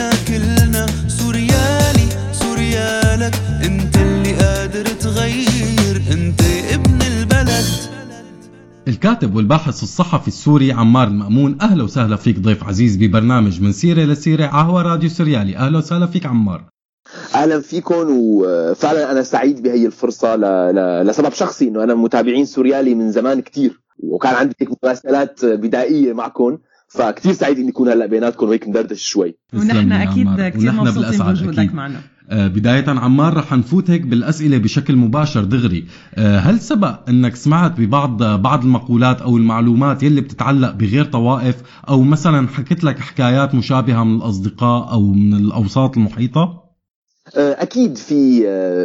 سوريالك 3.27 3.65
انت 3.65 3.97
اللي 3.97 4.33
قادر 4.33 4.85
تغير 4.85 6.01
انت 6.11 6.41
ابن 6.73 7.01
البلد. 7.01 7.65
الكاتب 8.87 9.35
والباحث 9.35 9.83
الصحفي 9.83 10.27
السوري 10.27 10.71
عمار 10.71 11.07
المأمون 11.07 11.57
أهلا 11.61 11.83
وسهلا 11.83 12.15
فيك 12.15 12.39
ضيف 12.39 12.63
عزيز 12.63 12.97
ببرنامج 12.97 13.61
من 13.61 13.71
سيرة 13.71 14.01
لسيرة 14.01 14.45
عهوى 14.45 14.83
راديو 14.83 15.09
سوريالي 15.09 15.57
أهلا 15.57 15.77
وسهلا 15.77 16.05
فيك 16.05 16.25
عمار. 16.25 16.65
أهلا 17.35 17.61
فيكم 17.61 18.05
وفعلا 18.09 19.11
أنا 19.11 19.23
سعيد 19.23 19.63
بهي 19.63 19.85
الفرصة 19.85 20.35
ل... 20.35 20.41
ل... 20.75 21.07
لسبب 21.07 21.33
شخصي 21.33 21.67
إنه 21.67 21.83
أنا 21.83 21.95
متابعين 21.95 22.45
سوريالي 22.45 22.95
من 22.95 23.11
زمان 23.11 23.41
كتير 23.41 23.81
وكان 23.99 24.35
عندي 24.35 24.55
هيك 24.61 24.69
مراسلات 24.83 25.45
بدائية 25.45 26.13
معكم 26.13 26.57
فكتير 26.87 27.33
سعيد 27.33 27.59
إني 27.59 27.69
أكون 27.69 27.89
هلأ 27.89 28.05
بيناتكم 28.05 28.47
وهيك 28.47 28.67
ندردش 28.67 29.01
شوي. 29.07 29.35
ونحن. 29.53 30.09
كتير 30.49 30.69
ونحن 30.69 30.75
مبسوطين 30.75 31.19
بوجودك. 31.19 31.73
معنا. 31.73 32.01
بداية 32.31 32.89
عمار 32.89 33.37
رح 33.37 33.53
نفوت 33.53 33.89
هيك 33.89 34.01
بالأسئلة 34.01 34.57
بشكل 34.57 34.95
مباشر 34.95 35.43
دغري. 35.43 35.85
آه، 36.15 36.37
هل 36.39 36.59
سبق 36.59 37.09
أنك 37.09 37.35
سمعت 37.35 37.79
ببعض 37.79 38.23
بعض 38.23 38.63
المقولات 38.63 39.21
أو 39.21 39.37
المعلومات 39.37 40.03
يلي 40.03 40.21
بتتعلق 40.21 40.71
بغير 40.71 41.05
طوائف؟ 41.05 41.55
أو 41.89 42.01
مثلا 42.01 42.47
حكيت 42.47 42.83
لك 42.83 42.99
حكايات 42.99 43.55
مشابهة 43.55 44.03
من 44.03 44.15
الأصدقاء 44.15 44.91
أو 44.91 45.01
من 45.01 45.33
الأوساط 45.33 45.97
المحيطة؟ 45.97 46.67
أكيد 47.35 47.97
في 47.97 48.41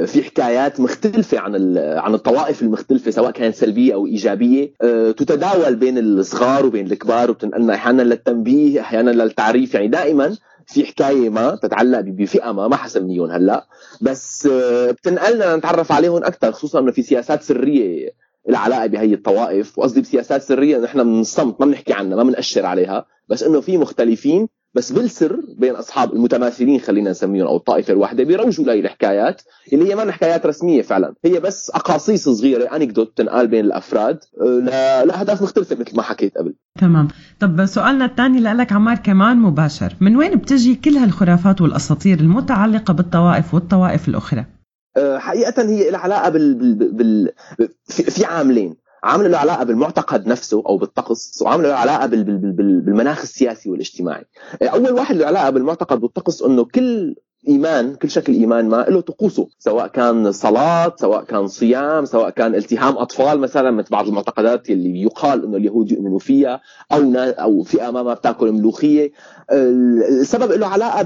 في 0.07 0.23
حكايات 0.23 0.81
مختلفة 0.81 1.39
عن 1.39 1.79
عن 1.79 2.15
الطوائف 2.15 2.63
المختلفة 2.63 3.11
سواء 3.11 3.31
كانت 3.31 3.55
سلبية 3.55 3.95
أو 3.95 4.07
إيجابية. 4.07 4.73
تتداول 5.17 5.77
بين 5.77 5.99
الصغار 5.99 6.67
وبين 6.67 6.87
الكبار 6.87 7.31
وبتنقلنا 7.31 7.75
أحيانا 7.75 8.03
للتنبيه 8.03 8.81
أحيانا 8.81 9.11
للتعريف. 9.11 9.75
يعني 9.75 9.89
دائما 9.89 10.37
في 10.67 10.87
حكاية 10.87 11.31
ما 11.31 11.59
تتعلق 11.63 12.01
بفئة 12.01 12.53
ما 12.53 12.69
ما 12.69 12.77
حسمنيهم 12.77 13.31
هلأ. 13.31 13.67
بس 14.01 14.47
أه، 14.47 14.91
بتنقلنا 14.91 15.57
نتعرف 15.57 15.93
عليهم 15.93 16.25
أكثر 16.25 16.53
خصوصا 16.53 16.79
إنه 16.81 16.93
في 16.93 17.03
سياسات 17.03 17.43
سرية 17.43 18.11
لها 18.49 18.61
علاقة 18.61 18.87
بهي 18.87 19.15
الطوائف. 19.15 19.79
وقصدي 19.79 20.01
بسياسات 20.01 20.43
سرية 20.43 20.79
نحن 20.79 21.01
من 21.01 21.21
الصمت 21.21 21.61
ما 21.61 21.67
بنحكي 21.67 21.93
عنها 21.93 22.17
ما 22.17 22.23
بنأشر 22.23 22.67
عليها. 22.67 23.07
بس 23.29 23.43
إنه 23.43 23.61
في 23.61 23.79
مختلفين 23.79 24.49
بس 24.75 24.93
بالسر 24.93 25.41
بين 25.59 25.75
أصحاب 25.75 26.13
المتماثلين 26.13 26.81
خلينا 26.81 27.11
نسميهم 27.11 27.47
أو 27.47 27.57
الطائفة 27.57 27.93
الواحدة 27.93 28.25
بيروجوا 28.25 28.65
لهي 28.65 28.81
الحكايات 28.81 29.43
اللي 29.73 29.91
هي 29.91 29.95
ما 29.95 30.13
حكايات 30.13 30.47
رسمية 30.47 30.83
فعلا. 30.83 31.15
هي 31.25 31.41
بس 31.41 31.71
أقاصيص 31.71 32.29
صغيرة 32.29 32.77
انكدوت 32.77 33.13
تنقال 33.19 33.49
بين 33.49 33.65
الأفراد. 33.65 34.19
ل- 34.41 34.65
لأهداف 35.09 35.43
مختلفة 35.43 35.77
مثل 35.77 35.97
ما 35.97 36.03
حكيت 36.03 36.39
قبل. 36.39 36.55
تمام. 36.81 37.09
طب 37.41 37.67
سؤالنا 37.67 38.05
الثاني 38.05 38.41
لك 38.41 38.73
عمار 38.73 38.97
كمان 38.97 39.37
مباشر. 39.37 39.97
من 40.01 40.17
وين 40.17 40.35
بتجي 40.35 40.75
كل 40.75 40.91
هالخرافات 40.97 41.61
والأساطير 41.61 42.21
المتعلقة 42.21 42.95
بالطوائف 42.95 43.55
والطوائف 43.55 44.09
الأخرى؟ 44.09 44.45
آه، 44.97 45.19
حقيقه 45.19 45.63
هي 45.63 45.91
لها 45.91 46.01
علاقة 46.01 46.29
بال, 46.29 46.55
بال... 46.55 46.93
بال... 46.93 47.31
في... 47.85 48.03
في 48.03 48.25
عاملين. 48.25 48.75
عامل 49.05 49.31
له 49.31 49.39
علاقة 49.39 49.65
بالمعتقد 49.65 50.27
نفسه 50.27 50.63
أو 50.67 50.79
بالطقس 50.79 51.43
وعامل 51.43 51.65
له 51.65 51.75
علاقة 51.75 52.07
بال... 52.07 52.25
بال... 52.25 52.53
بال... 52.53 52.81
بالمناخ 52.81 53.21
السياسي 53.23 53.71
والاجتماعي. 53.71 54.25
أول 54.63 54.93
واحد 54.93 55.17
له 55.17 55.27
علاقة 55.27 55.51
بالمعتقد 55.51 56.03
والطقس 56.03 56.43
إنه 56.43 56.65
كل 56.65 57.15
إيمان 57.49 57.95
كل 57.95 58.11
شكل 58.11 58.33
إيمان 58.33 58.69
ما 58.69 58.77
له 58.89 59.01
طقوسه 59.01 59.49
سواء 59.59 59.87
كان 59.87 60.33
صلاة 60.33 60.95
سواء 60.97 61.25
كان 61.25 61.47
صيام 61.47 62.05
سواء 62.05 62.31
كان 62.31 62.55
التهام 62.55 62.99
أطفال 62.99 63.39
مثلا 63.41 63.71
مثل 63.71 63.89
بعض 63.91 64.07
المعتقدات 64.09 64.71
اللي 64.71 65.03
يقال 65.03 65.45
إنه 65.45 65.57
اليهود 65.57 65.93
يؤمنوا 65.93 66.19
فيها 66.19 66.61
أو 66.93 67.13
أو 67.17 67.63
فئه 67.63 67.91
ما 67.91 68.03
ما 68.03 68.15
بتأكل 68.15 68.53
ملوخية. 68.53 69.13
السبب 69.51 70.53
له 70.53 70.67
علاقة 70.67 71.03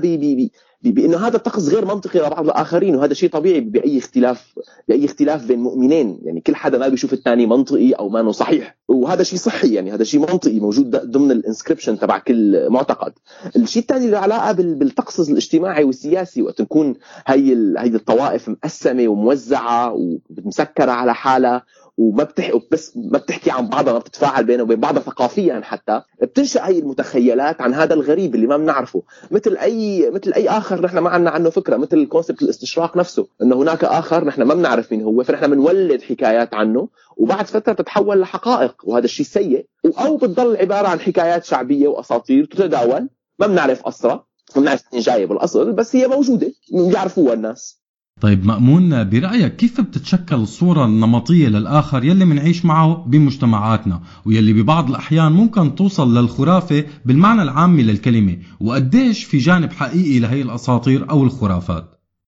بانه 0.83 1.27
هذا 1.27 1.37
الطقس 1.37 1.69
غير 1.69 1.85
منطقي 1.85 2.19
لبعض 2.19 2.45
الآخرين 2.45 2.95
وهذا 2.97 3.15
شيء 3.15 3.31
طبيعي 3.31 3.61
بأي 3.61 3.99
اختلاف 3.99 4.55
بأي 4.89 5.05
اختلاف 5.05 5.47
بين 5.47 5.59
مؤمنين. 5.59 6.19
يعني 6.23 6.41
كل 6.41 6.57
حدا 6.57 6.79
ما 6.79 6.89
بيشوف 6.89 7.13
الثاني 7.13 7.47
منطقي 7.47 7.93
أو 7.93 8.09
ما 8.09 8.33
صحيح. 8.33 8.77
وهذا 8.89 9.23
شيء 9.23 9.39
صحي 9.39 9.75
يعني 9.75 9.95
هذا 9.95 10.05
شيء 10.05 10.21
منطقي 10.21 10.61
موجود 10.61 10.91
ضمن 11.11 11.31
الانسكربشن 11.31 11.99
تبع 11.99 12.19
كل 12.19 12.71
معتقد. 12.71 13.13
الشيء 13.57 13.83
الثاني 13.83 14.11
له 14.11 14.19
علاقة 14.19 14.53
بال- 14.53 14.75
بالطقس 14.75 15.21
الاجتماعي 15.31 15.85
والسياسي 15.85 16.43
وقت 16.43 16.61
نكون 16.61 16.95
هي 17.27 17.53
هي 17.79 17.87
الطوائف 17.87 18.49
مقسمة 18.49 19.09
وموزعة 19.09 19.93
ومسكرة 20.39 20.91
على 20.91 21.15
حالها. 21.15 21.63
وما 21.99 22.25
بتحكي 22.25 22.61
بس 22.73 22.97
ما 22.97 23.19
بتحكي 23.19 23.51
عن 23.51 23.69
بعضها 23.69 23.93
ما 23.93 23.99
بتتفاعل 23.99 24.45
بينها 24.45 24.63
وبين 24.63 24.81
بعضها 24.81 25.03
ثقافيا 25.03 25.61
حتى. 25.65 26.03
بتنشأ 26.23 26.67
هي 26.67 26.79
المتخيلات 26.79 27.61
عن 27.61 27.75
هذا 27.75 27.95
الغريب 27.95 28.35
اللي 28.35 28.47
ما 28.47 28.57
بنعرفه. 28.57 29.03
مثل 29.31 29.57
اي 29.57 30.11
مثل 30.11 30.33
أي 30.33 30.49
آخر 30.49 30.83
نحن 30.83 30.99
ما 30.99 31.11
عندنا 31.11 31.31
عنه 31.31 31.51
فكرة 31.51 31.77
مثل 31.77 32.07
كونسبت 32.07 32.43
الاستشراق 32.43 32.97
نفسه. 32.97 33.27
إنه 33.43 33.57
هناك 33.57 33.85
آخر 33.85 34.25
نحن 34.25 34.43
ما 34.43 34.55
بنعرف 34.55 34.93
مين 34.93 35.03
هو 35.03 35.23
فنحن 35.23 35.51
بنولد 35.51 36.03
حكايات 36.03 36.55
عنه 36.55 36.89
وبعد 37.17 37.47
فترة 37.47 37.73
تتحول 37.73 38.21
لحقائق 38.21 38.75
وهذا 38.85 39.05
الشيء 39.05 39.27
سيء. 39.27 39.67
أو 39.99 40.17
بتضل 40.17 40.57
عبارة 40.57 40.89
عن 40.89 41.01
حكايات 41.01 41.45
شعبية 41.45 41.89
وأساطير 41.89 42.45
تتداول. 42.45 43.09
ما 43.39 43.47
بنعرف 43.47 43.83
أصلا 43.83 44.25
ما 44.57 44.63
بنعرف 44.63 44.83
مين 44.93 45.03
جاية 45.03 45.27
بالاصل 45.27 45.73
بس 45.73 45.97
هي 45.97 46.09
موجودة 46.09 46.53
بيعرفوها 46.73 47.35
الناس. 47.35 47.86
طيب 48.21 48.47
مأمون 48.47 49.11
برأيك 49.11 49.57
كيف 49.57 49.81
بتتشكل 49.81 50.37
الصورة 50.37 50.85
النمطية 50.85 51.49
للآخر 51.49 52.05
يلي 52.05 52.25
منعيش 52.25 52.65
معه 52.65 53.05
بمجتمعاتنا 53.07 54.01
ويلي 54.27 54.53
ببعض 54.53 54.89
الأحيان 54.91 55.33
ممكن 55.33 55.75
توصل 55.75 56.19
للخرافة 56.19 56.85
بالمعنى 57.05 57.43
العامي 57.43 57.83
للكلمة 57.83 58.37
وقديش 58.61 59.25
في 59.25 59.39
جانب 59.39 59.73
حقيقي 59.73 60.19
لهي 60.19 60.43
الأساطير 60.43 61.11
أو 61.11 61.25
الخرافات؟ 61.25 61.85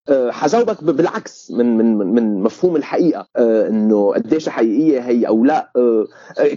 أه، 0.09 0.31
حجاوبك 0.31 0.85
بالعكس 0.85 1.51
من 1.51 1.77
من 1.77 1.97
من 1.97 2.43
مفهوم 2.43 2.77
الحقيقة 2.77 3.29
أه، 3.37 3.69
إنه 3.69 4.15
قديش 4.15 4.49
حقيقية 4.49 5.01
هي 5.01 5.29
أو 5.29 5.45
لا. 5.45 5.73
أه، 5.77 6.07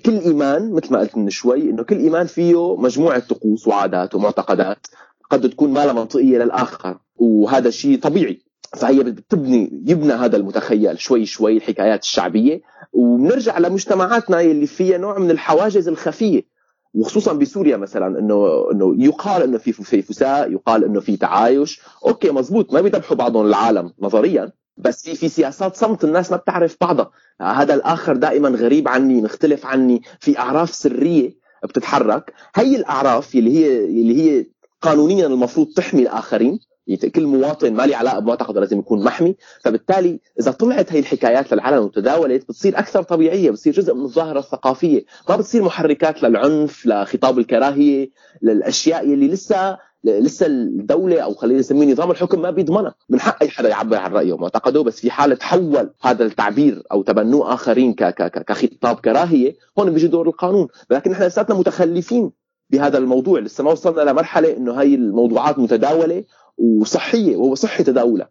كل 0.05 0.19
إيمان 0.19 0.73
مثل 0.73 0.93
ما 0.93 0.99
قلت 0.99 1.17
من 1.17 1.29
شوي 1.29 1.69
إنه 1.69 1.83
كل 1.83 1.97
إيمان 1.97 2.27
فيه 2.27 2.75
مجموعة 2.75 3.19
طقوس 3.19 3.67
وعادات 3.67 4.15
ومعتقدات 4.15 4.87
قد 5.29 5.49
تكون 5.49 5.73
ما 5.73 5.85
لها 5.85 5.93
منطقيه 5.93 6.37
للآخر 6.37 6.97
وهذا 7.15 7.69
شيء 7.69 7.99
طبيعي. 7.99 8.50
فهي 8.77 9.03
بتبني 9.03 9.83
يبنى 9.85 10.13
هذا 10.13 10.37
المتخيل 10.37 10.99
شوي 10.99 11.25
شوي 11.25 11.57
الحكايات 11.57 12.03
الشعبية. 12.03 12.61
وبنرجع 12.93 13.57
لمجتمعاتنا 13.57 14.41
اللي 14.41 14.67
فيها 14.67 14.97
نوع 14.97 15.19
من 15.19 15.31
الحواجز 15.31 15.87
الخفية. 15.87 16.51
وخصوصا 16.93 17.33
بسوريا 17.33 17.77
مثلا 17.77 18.19
إنه 18.19 18.71
إنه 18.71 18.95
يقال 19.03 19.43
إنه 19.43 19.57
في 19.57 19.73
في 19.73 20.01
فساء 20.01 20.51
يقال 20.51 20.83
إنه 20.83 20.99
في 20.99 21.17
تعايش. 21.17 21.81
أوكي 22.05 22.31
مزبوط 22.31 22.73
ما 22.73 22.81
بيذبحوا 22.81 23.17
بعضهم 23.17 23.45
العالم 23.45 23.93
نظريا 24.01 24.51
بس 24.77 25.03
في 25.03 25.15
في 25.15 25.29
سياسات 25.29 25.75
صمت 25.75 26.03
الناس 26.03 26.31
ما 26.31 26.37
بتعرف 26.37 26.77
بعضها. 26.81 27.11
هذا 27.41 27.73
الآخر 27.73 28.15
دائما 28.15 28.49
غريب 28.49 28.87
عني 28.87 29.21
مختلف 29.21 29.65
عني 29.65 30.01
في 30.19 30.39
أعراف 30.39 30.73
سرية 30.73 31.41
بتتحرك. 31.63 32.33
هي 32.55 32.75
الأعراف 32.75 33.35
اللي 33.35 33.57
هي 33.57 33.85
اللي 33.85 34.21
هي 34.21 34.45
قانونيا 34.81 35.27
المفروض 35.27 35.67
تحمي 35.75 36.01
الآخرين. 36.01 36.59
كل 36.97 37.25
مواطن 37.25 37.73
ما 37.73 37.83
لي 37.83 37.95
علاقة 37.95 38.19
بمعتقده 38.19 38.59
لازم 38.59 38.79
يكون 38.79 39.03
محمي. 39.03 39.35
فبالتالي 39.61 40.19
إذا 40.39 40.51
طلعت 40.51 40.93
هي 40.93 40.99
الحكايات 40.99 41.53
للعلن 41.53 41.77
وتداولت 41.77 42.43
بتصير 42.43 42.79
أكثر 42.79 43.03
طبيعية 43.03 43.51
بتصير 43.51 43.73
جزء 43.73 43.93
من 43.93 44.01
الظاهرة 44.01 44.39
الثقافية. 44.39 45.05
ما 45.29 45.35
بتصير 45.35 45.63
محركات 45.63 46.23
للعنف 46.23 46.85
لخطاب 46.85 47.39
الكراهية 47.39 48.09
للأشياء 48.41 49.03
اللي 49.03 49.27
لسه 49.27 49.77
لسه 50.03 50.45
الدولة 50.45 51.19
أو 51.19 51.33
خلينا 51.33 51.59
نسميه 51.59 51.91
نظام 51.91 52.11
الحكم 52.11 52.41
ما 52.41 52.51
بيضمنها. 52.51 52.95
من 53.09 53.19
حق 53.19 53.43
أي 53.43 53.49
حدا 53.49 53.69
يعبر 53.69 53.97
عن 53.97 54.11
رأيه 54.11 54.33
ومعتقده 54.33 54.83
بس 54.83 54.99
في 54.99 55.11
حالة 55.11 55.35
تحول 55.35 55.93
هذا 56.01 56.25
التعبير 56.25 56.83
أو 56.91 57.01
تبنوه 57.01 57.53
آخرين 57.53 57.93
كخطاب 57.93 58.95
كراهية 58.95 59.55
هون 59.79 59.91
بيجي 59.91 60.07
دور 60.07 60.27
القانون. 60.27 60.67
لكن 60.89 61.11
نحن 61.11 61.23
لساتنا 61.23 61.55
متخلفين 61.55 62.31
بهذا 62.69 62.97
الموضوع. 62.97 63.39
لسه 63.39 63.63
ما 63.63 63.71
وصلنا 63.71 64.11
لمرحله 64.11 64.57
إنه 64.57 64.73
هاي 64.73 64.95
الموضوعات 64.95 65.59
متداولة 65.59 66.23
وصحية 66.61 67.35
وهو 67.35 67.55
صحه 67.55 67.83
تداولها 67.83 68.29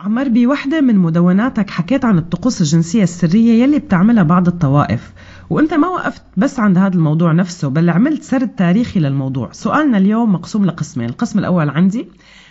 عمر 0.00 0.28
بوحدة 0.28 0.80
من 0.80 0.96
مدوناتك 0.96 1.70
حكيت 1.70 2.04
عن 2.04 2.18
الطقوس 2.18 2.60
الجنسية 2.60 3.02
السرية 3.02 3.62
يلي 3.62 3.78
بتعملها 3.78 4.22
بعض 4.22 4.46
الطوائف. 4.46 5.12
وأنت 5.50 5.74
ما 5.74 5.88
وقفت 5.88 6.22
بس 6.36 6.60
عند 6.60 6.78
هذا 6.78 6.94
الموضوع 6.94 7.32
نفسه 7.32 7.68
بل 7.68 7.90
عملت 7.90 8.22
سرد 8.22 8.54
تاريخي 8.54 9.00
للموضوع. 9.00 9.52
سؤالنا 9.52 9.98
اليوم 9.98 10.32
مقسوم 10.32 10.64
لقسمين 10.64 11.08
القسم 11.08 11.38
الأول 11.38 11.68
عندي 11.68 12.08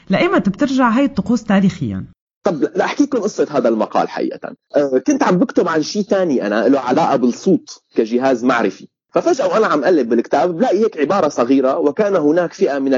لأيمتى 0.09 0.49
بترجع 0.49 0.89
هاي 0.89 1.05
الطقوس 1.05 1.43
تاريخيا؟ 1.43 2.05
طب 2.43 2.63
لاحكي 2.75 3.03
لكم 3.03 3.19
قصة 3.19 3.47
هذا 3.51 3.69
المقال 3.69 4.09
حقيقة. 4.09 4.55
أه 4.75 4.97
كنت 5.07 5.23
عم 5.23 5.37
بكتب 5.37 5.67
عن 5.67 5.81
شيء 5.81 6.01
ثاني 6.01 6.47
أنا 6.47 6.67
له 6.67 6.79
علاقة 6.79 7.15
بالصوت 7.15 7.83
كجهاز 7.95 8.45
معرفي. 8.45 8.87
ففجأة 9.13 9.47
وأنا 9.47 9.67
عم 9.67 9.83
أقلب 9.83 10.09
بالكتاب 10.09 10.57
بلاقي 10.57 10.79
هيك 10.79 10.97
عبارة 10.97 11.27
صغيرة 11.27 11.77
وكان 11.77 12.15
هناك 12.15 12.53
فئة 12.53 12.79
من 12.79 12.93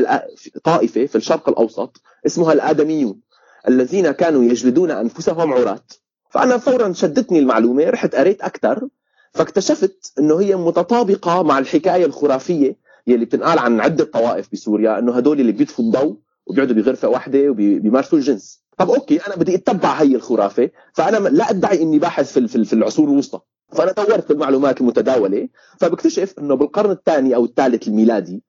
الطائفة 0.55 1.05
في 1.05 1.15
الشرق 1.15 1.49
الأوسط 1.49 2.01
اسمها 2.25 2.53
الآدميون 2.53 3.19
الذين 3.67 4.11
كانوا 4.11 4.43
يجلدون 4.43 4.91
أنفسهم 4.91 5.53
عراة. 5.53 5.85
فأنا 6.29 6.57
فورا 6.57 6.93
شدتني 6.93 7.39
المعلومة 7.39 7.89
رحت 7.89 8.15
قريت 8.15 8.41
أكثر 8.41 8.87
فاكتشفت 9.33 10.13
أنه 10.19 10.39
هي 10.39 10.55
متطابقة 10.55 11.43
مع 11.43 11.59
الحكاية 11.59 12.05
الخرافية 12.05 12.77
يلي 13.07 13.25
بتنقال 13.25 13.59
عن 13.59 13.79
عدة 13.79 14.03
طوائف 14.03 14.47
بسوريا 14.53 14.99
أنه 14.99 15.17
هدول 15.17 15.39
اللي 15.39 15.51
بيطفوا 15.51 15.85
الضوء 15.85 16.17
وبيقعدوا 16.45 16.75
بغرفة 16.75 17.07
واحدة 17.07 17.49
وبيمارسوا 17.49 18.17
الجنس. 18.17 18.63
طب 18.77 18.89
أوكي 18.89 19.17
أنا 19.27 19.35
بدي 19.35 19.55
أتبع 19.55 19.93
هي 19.93 20.15
الخرافة 20.15 20.69
فأنا 20.93 21.17
لا 21.29 21.49
أدعي 21.49 21.81
أني 21.81 21.99
باحث 21.99 22.39
في 22.39 22.73
العصور 22.73 23.09
الوسطى. 23.09 23.39
فأنا 23.75 23.91
دورت 23.91 24.29
بالمعلومات 24.29 24.81
المتداولة 24.81 25.49
فبكتشف 25.79 26.33
إنه 26.39 26.55
بالقرن 26.55 26.91
الثاني 26.91 27.35
أو 27.35 27.45
الثالث 27.45 27.87
الميلادي 27.87 28.43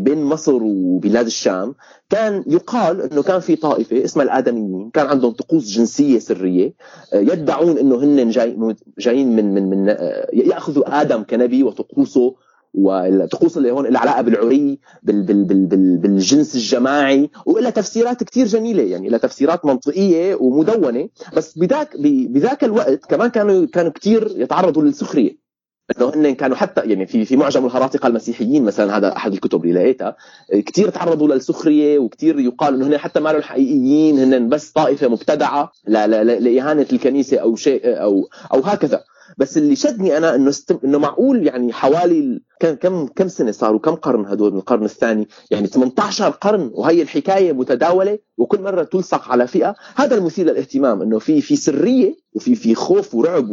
بين 0.00 0.22
مصر 0.22 0.58
وبلاد 0.62 1.26
الشام 1.26 1.74
كان 2.10 2.44
يقال 2.46 3.00
إنه 3.00 3.22
كان 3.22 3.40
في 3.40 3.56
طائفة 3.56 4.04
اسمها 4.04 4.24
الآدميين 4.24 4.90
كان 4.90 5.06
عندهم 5.06 5.32
طقوس 5.32 5.68
جنسية 5.68 6.18
سرية 6.18 6.74
آه، 7.12 7.16
يدعون 7.16 7.78
إنه 7.78 7.96
هن 7.96 8.30
جاي 8.30 8.76
جايين 8.98 9.36
من 9.36 9.54
من 9.54 9.70
من 9.70 9.88
آه، 9.88 10.28
يأخذوا 10.32 11.00
آدم 11.00 11.22
كنبي 11.22 11.62
وطقوسه 11.62 12.34
والطقوس 12.74 13.56
اللي 13.56 13.70
هون 13.70 13.86
لها 13.86 14.00
علاقه 14.00 14.22
بالعري 14.22 14.78
بال 15.02 15.22
بال 15.22 15.44
بال 15.44 15.66
بال 15.66 15.96
بالجنس 15.96 16.54
الجماعي 16.54 17.30
ولها 17.46 17.70
تفسيرات 17.70 18.24
كثير 18.24 18.46
جميلة 18.46 18.82
يعني 18.82 19.08
لها 19.08 19.18
تفسيرات 19.18 19.64
منطقية 19.64 20.34
ومدونة. 20.34 21.08
بس 21.36 21.58
بذاك 21.58 21.96
بذاك 22.28 22.64
الوقت 22.64 23.04
كمان 23.06 23.30
كانوا 23.30 23.66
كانوا 23.66 23.92
كثير 23.92 24.32
يتعرضوا 24.36 24.82
للسخرية. 24.82 25.42
إنه 25.98 26.12
هن 26.14 26.34
كانوا 26.34 26.56
حتى 26.56 26.80
يعني 26.80 27.06
في 27.06 27.24
في 27.24 27.36
معجم 27.36 27.66
الهراطقه 27.66 28.06
المسيحيين 28.06 28.64
مثلا 28.64 28.96
هذا 28.96 29.16
أحد 29.16 29.32
الكتب 29.32 29.64
اللي 29.64 29.74
لقيتها 29.74 30.16
كثير 30.52 30.90
تعرضوا 30.90 31.28
للسخرية 31.28 31.98
وكثير 31.98 32.40
يقال 32.40 32.74
إنه 32.74 32.86
هن 32.86 32.98
حتى 32.98 33.20
ما 33.20 33.40
حقيقيين 33.40 34.18
هن 34.18 34.48
بس 34.48 34.70
طائفة 34.70 35.08
مبتدعة 35.08 35.72
لإهانة 35.86 36.86
الكنيسة 36.92 37.36
أو 37.38 37.56
شيء 37.56 37.80
أو 37.84 38.28
أو 38.54 38.60
هكذا. 38.60 39.04
بس 39.38 39.58
اللي 39.58 39.76
شدني 39.76 40.16
أنا 40.16 40.34
إنه 40.34 40.48
استم... 40.48 40.78
إنه 40.84 40.98
معقول 40.98 41.46
يعني 41.46 41.72
حوالي 41.72 42.40
كم 42.60 42.74
كم 42.74 43.06
كم 43.06 43.28
سنة 43.28 43.50
صاروا؟ 43.52 43.78
كم 43.80 43.94
قرن 43.94 44.26
هدول 44.26 44.52
من 44.52 44.58
القرن 44.58 44.84
الثاني؟ 44.84 45.28
يعني 45.50 45.66
18 45.66 46.30
قرن 46.30 46.70
وهي 46.74 47.02
الحكاية 47.02 47.52
متداولة 47.52 48.18
وكل 48.38 48.60
مرة 48.62 48.82
تلصق 48.82 49.28
على 49.28 49.46
فئة. 49.46 49.74
هذا 49.96 50.14
المثير 50.16 50.46
للاهتمام 50.46 51.02
إنه 51.02 51.18
في 51.18 51.40
في 51.40 51.56
سرية 51.56 52.14
وفي 52.34 52.54
في 52.54 52.74
خوف 52.74 53.14
ورعب 53.14 53.48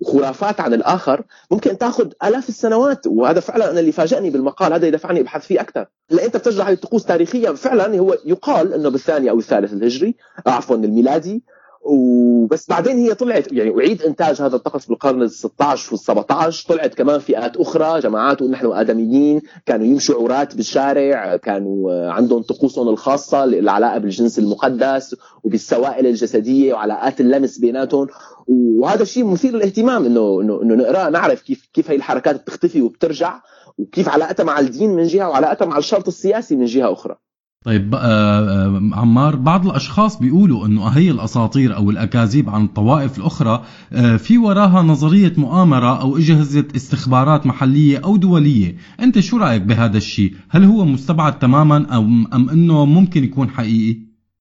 وخرافات 0.00 0.60
عن 0.60 0.74
الآخر. 0.74 1.24
ممكن 1.50 1.78
تأخذ 1.78 2.10
آلاف 2.24 2.48
السنوات 2.48 3.06
وهذا 3.06 3.40
فعلا 3.40 3.70
أنا 3.70 3.80
اللي 3.80 3.92
فاجأني 3.92 4.30
بالمقال 4.30 4.72
هذا 4.72 4.86
يدفعني 4.86 5.20
أبحث 5.20 5.46
فيه 5.46 5.60
أكثر. 5.60 5.86
لأن 6.10 6.24
أنت 6.24 6.36
بترجع 6.36 6.68
الطقوس 6.70 7.04
تاريخيا 7.04 7.52
فعلا 7.52 7.98
هو 7.98 8.18
يقال 8.24 8.72
إنه 8.74 8.88
بالثاني 8.88 9.30
أو 9.30 9.38
الثالث 9.38 9.72
الهجري 9.72 10.16
عفوا 10.46 10.76
الميلادي 10.76 11.42
وبس 11.84 12.68
بعدين 12.68 12.98
هي 12.98 13.14
طلعت 13.14 13.52
يعني 13.52 13.70
أعيد 13.78 14.02
إنتاج 14.02 14.42
هذا 14.42 14.56
الطقس 14.56 14.86
بالقرن 14.86 15.22
ال 15.22 15.30
16 15.30 15.92
وال 15.92 16.00
17 16.00 16.68
طلعت 16.68 16.94
كمان 16.94 17.18
فئات 17.20 17.56
أخرى 17.56 18.00
جماعات 18.00 18.42
نحن 18.42 18.66
آدميين 18.66 19.40
كانوا 19.66 19.86
يمشوا 19.86 20.22
عراة 20.22 20.48
بالشارع 20.54 21.36
كانوا 21.36 22.10
عندهم 22.10 22.42
طقوسهم 22.42 22.88
الخاصة 22.88 23.44
العلاقه 23.44 23.98
بالجنس 23.98 24.38
المقدس 24.38 25.16
وبالسوائل 25.44 26.06
الجسدية 26.06 26.74
وعلاقات 26.74 27.20
اللمس 27.20 27.58
بيناتهم. 27.58 28.06
وهذا 28.46 29.02
الشيء 29.02 29.24
مثير 29.24 29.52
للاهتمام 29.54 30.04
إنه 30.04 30.40
إنه 30.40 30.62
إنه 30.62 30.74
نقراه 30.74 31.10
نعرف 31.10 31.42
كيف 31.42 31.68
كيف 31.72 31.90
هي 31.90 31.96
الحركات 31.96 32.40
بتختفي 32.42 32.82
وبترجع 32.82 33.40
وكيف 33.78 34.08
علاقتها 34.08 34.44
مع 34.44 34.58
الدين 34.60 34.90
من 34.90 35.06
جهة 35.06 35.28
وعلاقتها 35.28 35.64
مع 35.66 35.78
الشرط 35.78 36.08
السياسي 36.08 36.56
من 36.56 36.64
جهة 36.64 36.92
أخرى. 36.92 37.16
طيب 37.64 37.94
آه، 37.94 37.98
آه، 37.98 38.90
عمار 38.92 39.36
بعض 39.36 39.66
الأشخاص 39.66 40.18
بيقولوا 40.18 40.66
إنه 40.66 40.88
هي 40.88 41.10
الأساطير 41.10 41.76
أو 41.76 41.90
الأكاذيب 41.90 42.50
عن 42.50 42.64
الطوائف 42.64 43.18
الأخرى 43.18 43.64
آه، 43.92 44.16
في 44.16 44.38
وراها 44.38 44.82
نظرية 44.82 45.32
مؤامرة 45.36 46.00
أو 46.00 46.16
إجهزة 46.16 46.64
استخبارات 46.76 47.46
محلية 47.46 47.98
أو 48.04 48.16
دولية، 48.16 48.76
أنت 49.00 49.18
شو 49.18 49.36
رأيك 49.36 49.62
بهذا 49.62 49.96
الشيء؟ 49.96 50.32
هل 50.48 50.64
هو 50.64 50.84
مستبعد 50.84 51.38
تماما 51.38 51.98
أم 51.98 52.50
إنه 52.50 52.84
ممكن 52.84 53.24
يكون 53.24 53.50
حقيقي؟ 53.50 54.00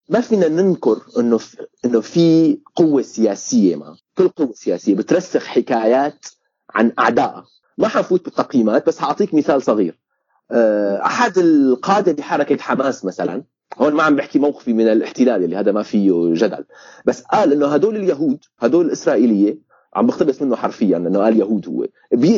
ما 0.10 0.22
فينا 0.22 0.48
ننكر 0.48 1.02
إنه 1.20 1.38
في 1.38 1.58
إنه 1.86 2.02
في 2.02 2.58
قوة 2.76 3.02
سياسية 3.02 3.76
ما 3.76 3.96
كل 4.18 4.28
قوة 4.28 4.52
سياسية 4.54 4.96
بترسخ 4.96 5.46
حكايات 5.46 6.26
عن 6.76 6.92
أعدائها 7.00 7.46
ما 7.78 7.88
حفوت 7.88 8.26
بالتقييمات 8.26 8.88
بس 8.88 9.00
حأعطيك 9.00 9.34
مثال 9.34 9.62
صغير 9.62 10.01
أحد 11.06 11.38
القادة 11.38 12.12
لحركة 12.12 12.58
حماس 12.58 13.06
مثلا 13.06 13.44
هون 13.78 13.94
ما 13.94 14.04
عم 14.04 14.16
بحكي 14.16 14.40
موقفي 14.40 14.74
من 14.74 14.88
الاحتلال 14.88 15.44
اللي 15.44 15.56
هذا 15.56 15.72
ما 15.72 15.84
فيه 15.84 16.34
جدل 16.34 16.66
بس 17.06 17.22
قال 17.22 17.54
إنه 17.54 17.68
هدول 17.68 17.96
اليهود 17.96 18.40
هدول 18.60 18.86
الإسرائيلية 18.86 19.58
عم 19.96 20.08
بقتبس 20.08 20.42
منه 20.42 20.56
حرفيا 20.56 20.98
إنه 20.98 21.20
قال 21.20 21.40
يهود 21.40 21.68
هو. 21.68 21.88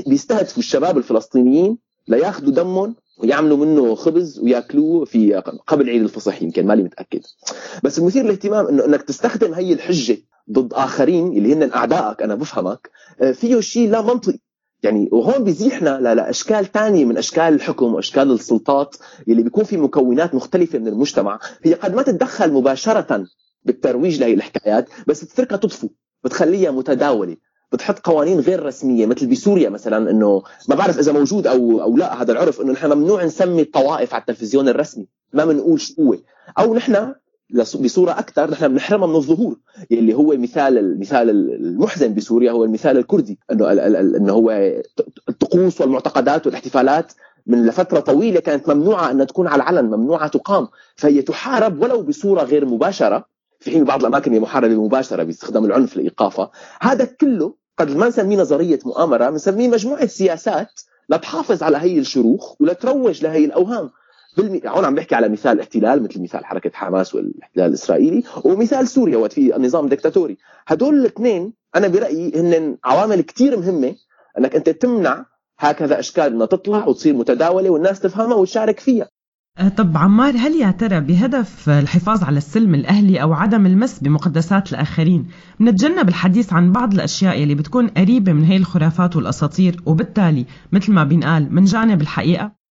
بيستهدفوا 0.08 0.60
الشباب 0.60 0.98
الفلسطينيين 0.98 1.78
لياخذوا 2.08 2.52
دمهم 2.52 2.96
ويعملوا 3.18 3.58
منه 3.58 3.96
خبز 3.96 4.40
ويأكلوه 4.40 5.06
في 5.06 5.34
قبل 5.68 5.90
عيد 5.90 6.02
الفصح 6.02 6.42
يمكن 6.42 6.66
مالي 6.68 6.84
متأكد. 6.84 7.22
بس 7.84 8.00
المثير 8.00 8.24
للاهتمام 8.24 8.68
إنه 8.68 8.86
إنك 8.86 9.02
تستخدم 9.02 9.54
هي 9.54 9.74
الحجة 9.74 10.18
ضد 10.52 10.74
آخرين 10.74 11.28
اللي 11.38 11.54
هن 11.54 11.72
أعدائك 11.72 12.22
أنا 12.22 12.36
بفهمك 12.36 12.90
آه، 13.22 13.32
فيه 13.32 13.60
شيء 13.60 13.90
لا 13.90 14.02
منطقي. 14.02 14.40
يعني 14.84 15.10
وهون 15.12 15.44
بيزيحنا 15.44 16.00
لأشكال 16.16 16.66
تانية 16.72 17.06
من 17.06 17.18
أشكال 17.18 17.44
الحكم 17.44 17.94
وأشكال 17.94 18.32
السلطات 18.32 18.96
اللي 19.28 19.44
بيكون 19.44 19.64
في 19.64 19.78
مكونات 19.78 20.36
مختلفة 20.36 20.80
من 20.80 20.88
المجتمع. 20.88 21.40
هي 21.64 21.74
قد 21.74 21.96
ما 21.96 22.02
تتدخل 22.02 22.54
مباشرة 22.54 23.26
بالترويج 23.66 24.20
لهي 24.20 24.34
الحكايات 24.34 24.90
بس 25.08 25.24
بتتركها 25.24 25.58
تطفو 25.58 25.90
بتخليها 26.24 26.72
متداولة 26.72 27.38
بتحط 27.72 28.00
قوانين 28.00 28.40
غير 28.40 28.66
رسمية 28.66 29.06
مثل 29.06 29.28
بسوريا 29.28 29.70
مثلا 29.70 30.12
إنه 30.12 30.44
ما 30.70 30.76
بعرف 30.76 31.00
إذا 31.00 31.12
موجود 31.12 31.48
أو 31.48 31.82
أو 31.82 31.98
لا 31.98 32.22
هذا 32.22 32.32
العرف 32.32 32.62
إنه 32.62 32.72
نحن 32.72 32.94
ممنوع 32.94 33.24
نسمي 33.24 33.62
الطوائف 33.62 34.14
على 34.14 34.22
التلفزيون 34.22 34.70
الرسمي 34.70 35.08
ما 35.34 35.46
بنقول 35.46 35.82
شو 35.82 35.94
هو 36.04 36.16
أو 36.60 36.74
نحن 36.76 37.14
بصورة 37.54 38.12
أكثر 38.12 38.50
نحن 38.52 38.68
بنحرمها 38.68 39.08
من 39.08 39.16
الظهور 39.16 39.58
اللي 39.92 40.14
هو 40.14 40.38
مثال 40.38 40.78
المثال 40.78 41.30
المحزن 41.30 42.14
بسوريا 42.14 42.52
هو 42.52 42.64
المثال 42.64 42.98
الكردي 42.98 43.40
إنه 43.52 43.72
إنه 44.18 44.34
هو 44.34 44.52
الطقوس 45.30 45.82
والمعتقدات 45.82 46.46
والاحتفالات 46.46 47.14
من 47.48 47.66
لفترة 47.66 48.00
طويلة 48.00 48.40
كانت 48.40 48.70
ممنوعة 48.70 49.12
إنها 49.12 49.26
تكون 49.26 49.48
على 49.48 49.64
العلن 49.64 49.86
ممنوعة 49.86 50.28
تقام. 50.28 50.68
فهي 50.96 51.22
تحارب 51.22 51.82
ولو 51.82 52.02
بصورة 52.02 52.42
غير 52.44 52.66
مباشرة 52.66 53.26
في 53.60 53.72
حين 53.72 53.84
بعض 53.84 54.00
الأماكن 54.00 54.34
هي 54.34 54.40
محاربة 54.40 54.84
مباشرة 54.86 55.24
باستخدام 55.24 55.66
العنف 55.66 55.98
لإيقافها. 55.98 56.52
هذا 56.82 57.06
كله 57.06 57.54
قد 57.78 57.96
ما 57.96 58.08
نسميه 58.08 58.38
نظرية 58.38 58.80
مؤامرة 58.86 59.30
بنسميه 59.30 59.68
مجموعة 59.68 60.06
سياسات 60.06 60.82
لتحافظ 61.10 61.64
على 61.64 61.78
هي 61.78 62.00
الشروخ 62.00 62.62
ولتروج 62.62 63.24
لهي 63.24 63.46
الأوهام. 63.46 63.90
بالمي... 64.38 64.62
هون 64.68 64.86
عم 64.86 64.96
بحكي 64.96 65.16
على 65.16 65.30
مثال 65.30 65.60
احتلال 65.60 66.04
مثل 66.04 66.22
مثال 66.22 66.46
حركة 66.46 66.72
حماس 66.74 67.16
والاحتلال 67.16 67.68
الإسرائيلي 67.68 68.24
ومثال 68.44 68.88
سوريا 68.88 69.18
وقت 69.18 69.34
في 69.34 69.54
نظام 69.58 69.88
دكتاتوري 69.88 70.38
هدول 70.68 71.00
الاثنين 71.00 71.54
أنا 71.76 71.88
برأيي 71.88 72.32
هن 72.36 72.78
عوامل 72.84 73.22
كتير 73.22 73.60
مهمة 73.60 73.96
إنك 74.40 74.56
أنت 74.56 74.70
تمنع 74.70 75.26
هكذا 75.60 76.00
أشكال 76.00 76.24
إنها 76.24 76.46
تطلع 76.46 76.88
وتصير 76.88 77.16
متداولة 77.16 77.70
والناس 77.70 78.00
تفهمها 78.00 78.36
وتشارك 78.36 78.80
فيها. 78.80 79.08
آه، 79.60 79.70
طب 79.70 79.98
عمار 79.98 80.34
هل 80.38 80.56
يا 80.56 80.72
ترى 80.72 81.00
بهدف 81.00 81.70
الحفاظ 81.70 82.24
على 82.24 82.38
السلم 82.38 82.76
الأهلي 82.76 83.22
أو 83.22 83.34
عدم 83.34 83.66
المس 83.66 84.00
بمقدسات 84.00 84.74
الآخرين 84.74 85.28
بنتجنب 85.60 86.10
الحديث 86.10 86.54
عن 86.54 86.72
بعض 86.72 86.94
الأشياء 86.94 87.44
اللي 87.44 87.56
بتكون 87.56 87.88
قريبة 87.88 88.34
من 88.34 88.44
هي 88.44 88.58
الخرافات 88.58 89.16
والأساطير؟ 89.16 89.82
وبالتالي 89.86 90.46
مثل 90.72 90.92
ما 90.92 91.04
بينقال 91.04 91.56
من 91.56 91.66
جانب 91.66 92.02
الحقيقة؟ 92.02 92.63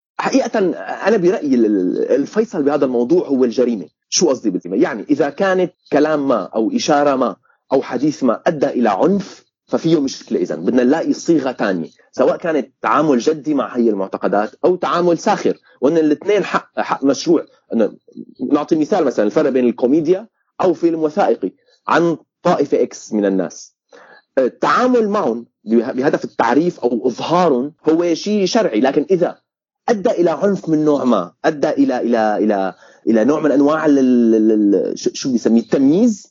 برأيي 1.17 1.55
ال- 1.55 1.65
ال- 1.65 2.11
الفيصل 2.11 2.63
بهذا 2.63 2.85
الموضوع 2.85 3.27
هو 3.27 3.43
الجريمة. 3.43 3.85
شو 4.09 4.29
قصدي 4.29 4.49
بالجريمة؟ 4.49 4.83
يعني 4.83 5.05
إذا 5.09 5.29
كانت 5.29 5.73
كلام 5.91 6.27
ما 6.27 6.43
أو 6.43 6.71
إشارة 6.75 7.15
ما 7.15 7.35
أو 7.73 7.81
حديث 7.81 8.23
ما 8.23 8.41
أدى 8.47 8.67
إلى 8.67 8.89
عنف 8.89 9.45
ففيه 9.65 10.01
مشكلة 10.01 10.39
إذا 10.39 10.55
بدنا 10.55 10.83
نلاقي 10.83 11.13
صيغة 11.13 11.51
تانية 11.51 11.89
سواء 12.11 12.37
كانت 12.37 12.73
تعامل 12.81 13.19
جدي 13.19 13.53
مع 13.53 13.77
هي 13.77 13.89
المعتقدات 13.89 14.51
أو 14.65 14.75
تعامل 14.75 15.17
ساخر. 15.17 15.57
وأن 15.81 15.97
الاثنين 15.97 16.43
حق, 16.43 16.79
حق 16.79 17.03
مشروع. 17.03 17.45
نعطي 18.51 18.75
مثال 18.75 19.05
مثلا 19.05 19.25
الفرق 19.25 19.49
بين 19.49 19.65
الكوميديا 19.65 20.27
أو 20.61 20.73
فيلم 20.73 21.03
وثائقي 21.03 21.51
عن 21.87 22.17
طائفة 22.43 22.81
إكس 22.83 23.13
من 23.13 23.25
الناس. 23.25 23.75
التعامل 24.37 25.09
معهم 25.09 25.45
به- 25.63 25.91
بهدف 25.91 26.23
التعريف 26.23 26.79
أو 26.79 27.07
إظهارهم 27.07 27.73
هو 27.89 28.13
شيء 28.13 28.45
شرعي 28.45 28.79
لكن 28.79 29.05
إذا 29.11 29.37
أدى 29.91 30.09
إلى 30.11 30.29
عنف 30.29 30.69
من 30.69 30.85
نوع 30.85 31.03
ما. 31.03 31.31
أدى 31.45 31.69
إلى 31.69 31.97
إلى 32.01 32.37
إلى 32.37 32.73
إلى 33.07 33.23
نوع 33.25 33.39
من 33.39 33.51
أنواع 33.51 33.87
شو- 34.95 35.31
بيسميه؟ 35.31 35.61
التمييز. 35.61 36.27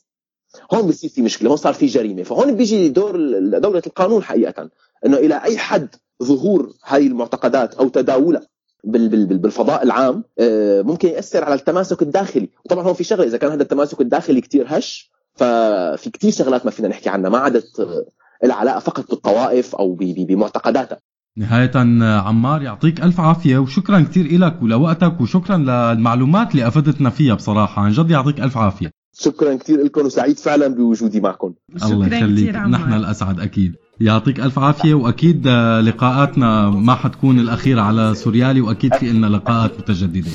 هون 0.73 0.81
بصير 0.87 1.09
في 1.09 1.21
مشكلة. 1.21 1.49
هون 1.49 1.57
صار 1.57 1.73
في 1.73 1.85
جريمة. 1.85 2.23
فهون 2.23 2.55
بيجي 2.55 2.89
دور 2.89 3.11
دولة 3.59 3.81
القانون 3.87 4.23
حقيقة. 4.23 4.69
إنه 5.05 5.17
إلى 5.17 5.41
أي 5.43 5.57
حد 5.57 5.87
ظهور 6.23 6.73
هاي 6.85 7.07
المعتقدات 7.07 7.73
أو 7.75 7.87
تداولها 7.89 8.41
بال- 8.83 9.09
بال- 9.09 9.25
بال- 9.25 9.37
بالفضاء 9.37 9.83
العام 9.83 10.23
آه، 10.39 10.81
ممكن 10.81 11.07
يأثر 11.07 11.43
على 11.43 11.55
التماسك 11.55 12.01
الداخلي. 12.01 12.49
وطبعا 12.65 12.83
هون 12.83 12.93
في 12.93 13.03
شغلة. 13.03 13.23
إذا 13.23 13.37
كان 13.37 13.51
هذا 13.51 13.63
التماسك 13.63 14.01
الداخلي 14.01 14.41
كتير 14.41 14.65
هش 14.69 15.11
ففي 15.35 16.09
كتير 16.13 16.31
شغلات 16.31 16.65
ما 16.65 16.71
فينا 16.71 16.87
نحكي 16.87 17.09
عنها. 17.09 17.29
ما 17.29 17.37
عادت 17.37 17.79
آه، 17.79 18.05
العلاقة 18.43 18.79
فقط 18.79 19.09
بالطوائف 19.09 19.75
أو 19.75 19.93
بمعتقداتها. 19.99 20.99
نهاية 21.37 21.71
عمار 22.19 22.61
يعطيك 22.61 23.03
ألف 23.03 23.19
عافية 23.19 23.57
وشكرا 23.57 23.99
كتير 23.99 24.25
إلك 24.25 24.61
ولوقتك 24.61 25.21
وشكرا 25.21 25.57
للمعلومات 25.57 26.51
اللي 26.51 26.67
أفدتنا 26.67 27.09
فيها 27.09 27.33
بصراحة. 27.35 27.81
عن 27.81 27.91
جد 27.91 28.09
يعطيك 28.11 28.39
ألف 28.39 28.57
عافية. 28.57 28.91
شكرا 29.19 29.55
كثير 29.55 29.83
لكم 29.83 30.05
وسعيد 30.05 30.39
فعلا 30.39 30.67
بوجودي 30.67 31.21
معكم. 31.21 31.53
الله 31.83 32.05
شكراً 32.05 32.17
يخليك. 32.17 32.55
نحن 32.55 32.93
الأسعد 32.93 33.39
أكيد. 33.39 33.75
يعطيك 33.99 34.39
ألف 34.39 34.59
عافية 34.59 34.93
وأكيد 34.93 35.47
آه، 35.47 35.81
لقاءاتنا 35.81 36.69
ما 36.69 36.95
حتكون 36.95 37.39
الأخيرة 37.39 37.81
على 37.81 38.15
سوريالي 38.15 38.61
وأكيد 38.61 38.95
في 38.95 39.11
لنا 39.11 39.27
لقاءات 39.27 39.79
متجددة. 39.79 40.31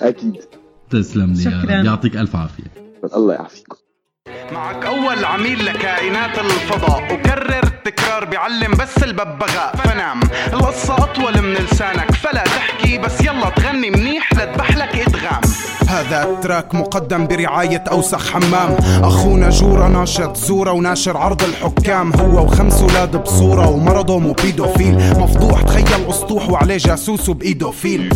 أكيد. 0.00 0.36
تسلم 0.90 1.32
لي 1.32 1.38
يا 1.44 1.50
شكراً. 1.50 1.78
رب 1.78 1.84
يعطيك 1.84 2.16
ألف 2.16 2.36
عافية. 2.36 2.64
الله 3.16 3.34
يعافيكم 3.34 3.76
معك 4.52 4.84
أول 4.84 5.24
عميل 5.24 5.64
لكائنات 5.64 6.38
الفضاء. 6.38 7.02
وكرر 7.12 7.64
التكرار 7.64 8.24
بيعلم 8.24 8.70
بس 8.72 9.02
الببغاء 9.02 9.76
فنام 9.84 10.20
القصة 10.52 10.94
أطول 10.94 11.42
من 11.42 11.54
لسانك. 11.54 12.10
فلا 12.10 12.44
تحكي 12.44 12.98
بس 12.98 13.20
يلا 13.20 13.50
تغني. 13.50 13.90
منيح 13.90 14.32
لتبح 14.32 14.76
لك 14.76 14.96
إدغام. 14.96 15.40
هذا 15.88 16.22
ال 16.22 16.31
track 16.31 16.74
مقدم 16.74 17.26
برعاية 17.26 17.84
أوسخ 17.90 18.32
حمام. 18.32 18.76
أخونا 19.02 19.50
جورا 19.50 19.88
ناشط 19.88 20.36
زورة 20.36 20.72
وناشر 20.72 21.16
عرض 21.16 21.42
الحكام. 21.42 22.12
هو 22.12 22.44
وخمس 22.44 22.80
أولاد 22.82 23.16
بصورة 23.16 23.68
ومرضه 23.68 24.18
مو 24.18 24.32
pedophile 24.32 25.18
مفضوح 25.18 25.62
تخيل 25.62 26.08
أسطوح 26.08 26.50
وعليه 26.50 26.76
جاسوس 26.76 27.28
وبإيده 27.28 27.70
فيل 27.70 28.14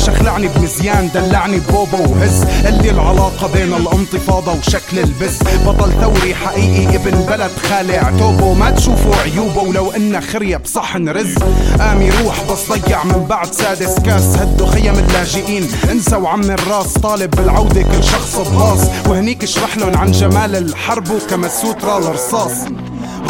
شخلعني 0.00 0.48
بمزيان 0.48 1.10
دلعني 1.14 1.58
ببوبو 1.58 1.96
وهز. 1.96 2.44
اللي 2.66 2.90
العلاقة 2.90 3.46
بين 3.54 3.74
الانتفاضة 3.74 4.52
وشكل 4.52 4.98
البز 4.98 5.38
بطل 5.66 5.92
ثوري 6.00 6.34
حقيقي 6.34 6.96
ابن 6.96 7.20
بلد 7.20 7.50
خالع 7.68 8.10
توبو 8.18 8.54
ما 8.54 8.70
تشوفوا 8.70 9.14
عيوبه 9.14 9.62
ولو 9.62 9.90
إنه 9.90 10.20
خرية 10.20 10.56
بصحن 10.56 11.08
رز. 11.08 11.34
قام 11.80 12.02
يروح 12.02 12.36
بس 12.50 12.72
ضيع 12.72 13.04
من 13.04 13.26
بعد 13.28 13.54
سادس 13.54 13.98
كاس. 14.00 14.22
هدوا 14.22 14.66
خيم 14.66 14.94
اللاجئين. 14.94 15.68
انسى 15.90 16.16
وعم 16.16 16.50
الراس 16.50 16.92
طالب 16.92 17.30
بالعودة 17.30 17.82
كل 17.82 18.04
شخص 18.04 18.36
بلاص 18.36 18.80
وهنيك 19.06 19.42
اشرح 19.42 19.76
لهم 19.76 19.96
عن 19.96 20.12
جمال 20.12 20.56
الحرب 20.56 21.10
السوترا 21.44 21.98
الرصاص 21.98 22.52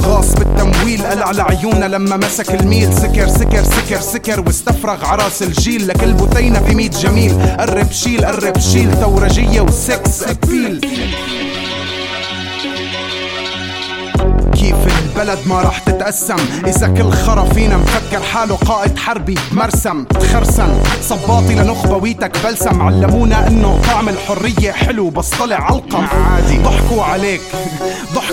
غاص 0.03 0.34
بالتمويل 0.34 1.03
قلع 1.03 1.30
لعيونه 1.30 1.86
لما 1.86 2.16
مسك 2.16 2.55
الميل. 2.55 2.95
سكر 2.95 3.28
سكر 3.28 3.64
سكر 3.64 4.01
سكر 4.01 4.41
واستفرغ 4.41 5.05
عراس 5.05 5.43
الجيل. 5.43 5.88
لكل 5.88 6.12
بثينة 6.12 6.61
في 6.61 6.74
ميت 6.74 6.97
جميل. 6.97 7.57
قرب 7.59 7.93
شيل 7.93 8.24
قرب 8.24 8.59
شيل. 8.59 8.93
ثورجية 8.93 9.61
و 9.61 9.76
sex 9.76 10.22
appeal. 10.22 10.81
كيف 14.55 14.76
البلد 15.01 15.38
ما 15.47 15.61
راح 15.61 15.78
تتقسم 15.78 16.36
إذا 16.66 16.86
كل 16.86 17.11
خرا 17.11 17.45
فينا 17.45 17.76
مفكر 17.76 18.22
حاله 18.22 18.57
قائد 18.57 18.99
حربي 18.99 19.38
مرسم. 19.53 20.05
تخرسن 20.05 20.82
صباطي 21.03 21.55
لنخبويتك 21.55 22.32
بلسم. 22.45 22.82
علمونا 22.82 23.49
إنه 23.49 23.80
طعم 23.86 24.09
الحرية 24.09 24.72
حلو 24.72 25.11
بس 25.11 25.30
طلع 25.30 25.57
علقم. 25.57 26.05
عادي. 26.05 26.59
ضحكوا 26.59 27.05
عليك. 27.05 27.41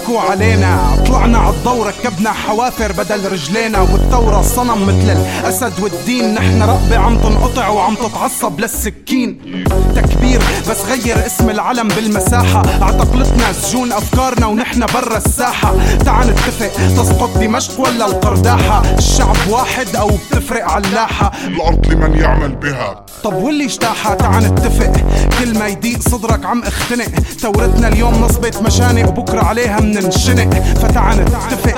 ضحكوا 0.08 0.22
علينا. 0.22 1.04
طلعنا 1.08 1.38
عالضو 1.38 1.84
ركبنا 1.84 2.32
حوافر 2.32 2.92
بدل 2.92 3.32
رجلينا 3.32 3.80
والثورة 3.80 4.42
صنم 4.42 4.86
مثل 4.88 5.12
الأسد 5.12 5.80
والدين. 5.80 6.34
نحن 6.34 6.62
رقبة 6.62 6.98
عم 6.98 7.18
تنقطع 7.18 7.68
وعم 7.68 7.96
تتعصب 7.96 8.60
للسكين. 8.60 9.40
تكبير 9.96 10.42
بس 10.70 10.78
غير 10.86 11.26
اسم 11.26 11.50
العلم 11.50 11.88
بالمساحة. 11.88 12.64
اعتقلتنا 12.82 13.54
سجون 13.54 13.92
أفكارنا 13.92 14.46
ونحن 14.46 14.86
برا 14.94 15.18
الساحة. 15.18 15.76
تعال 16.06 16.28
نتفق 16.28 16.72
تسقط 16.98 17.38
دمشق 17.38 17.80
ولا 17.80 18.06
القرداحة؟ 18.06 18.84
الشعب 18.98 19.38
واحد 19.50 19.96
أو 19.96 20.08
بتفرق 20.08 20.72
علاحة؟ 20.72 21.32
الأرض 21.48 21.88
لمن 21.88 22.16
يعمل 22.16 22.56
بها. 22.56 23.06
طب 23.24 23.34
واللي 23.34 23.66
اجتاحها؟ 23.66 24.16
تعال 24.16 24.44
نتفق. 24.44 24.94
كل 25.40 25.60
ما 25.60 25.68
يضيق 25.68 26.00
صدرك 26.00 26.46
عم 26.46 26.64
اختنق. 26.64 27.20
ثورتنا 27.40 27.88
اليوم 27.88 28.14
نصبت 28.14 28.62
مشانق 28.62 29.10
وبكرة 29.10 29.44
عليها 29.46 29.80
مننشنق. 29.80 30.54
فتعال 30.60 31.26
نتفق. 31.26 31.78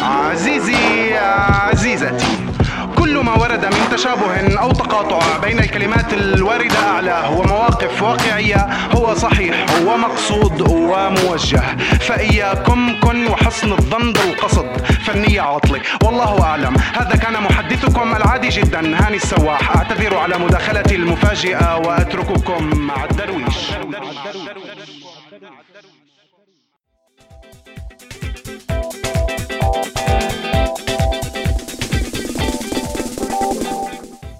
عزيزي 0.00 1.18
عزيزتي. 1.18 2.41
كل 3.12 3.18
ما 3.18 3.34
ورد 3.34 3.64
من 3.64 3.88
تشابه 3.90 4.58
أو 4.62 4.72
تقاطع 4.72 5.38
بين 5.38 5.58
الكلمات 5.58 6.12
الواردة 6.12 6.78
أعلاه 6.78 7.38
ومواقف 7.38 8.02
واقعية 8.02 8.68
هو 8.96 9.14
صحيح 9.14 9.66
ومقصود 9.86 10.60
وموجه. 10.70 11.62
فإياكم 12.00 13.00
كن 13.00 13.26
وحسن 13.26 13.72
الظن 13.72 14.12
بالقصد 14.12 14.76
فنية 15.06 15.40
عاطلة 15.40 15.80
والله 16.04 16.42
أعلم. 16.42 16.76
هذا 16.94 17.16
كان 17.16 17.42
محدثكم 17.42 18.16
العادي 18.16 18.48
جدا. 18.48 19.06
هاني 19.06 19.16
السواح. 19.16 19.76
أعتذر 19.76 20.16
على 20.16 20.38
مداخلتي 20.38 20.94
المفاجئة 20.94 21.76
وأترككم 21.76 22.76
مع 22.76 23.04
الدرويش. 23.04 23.72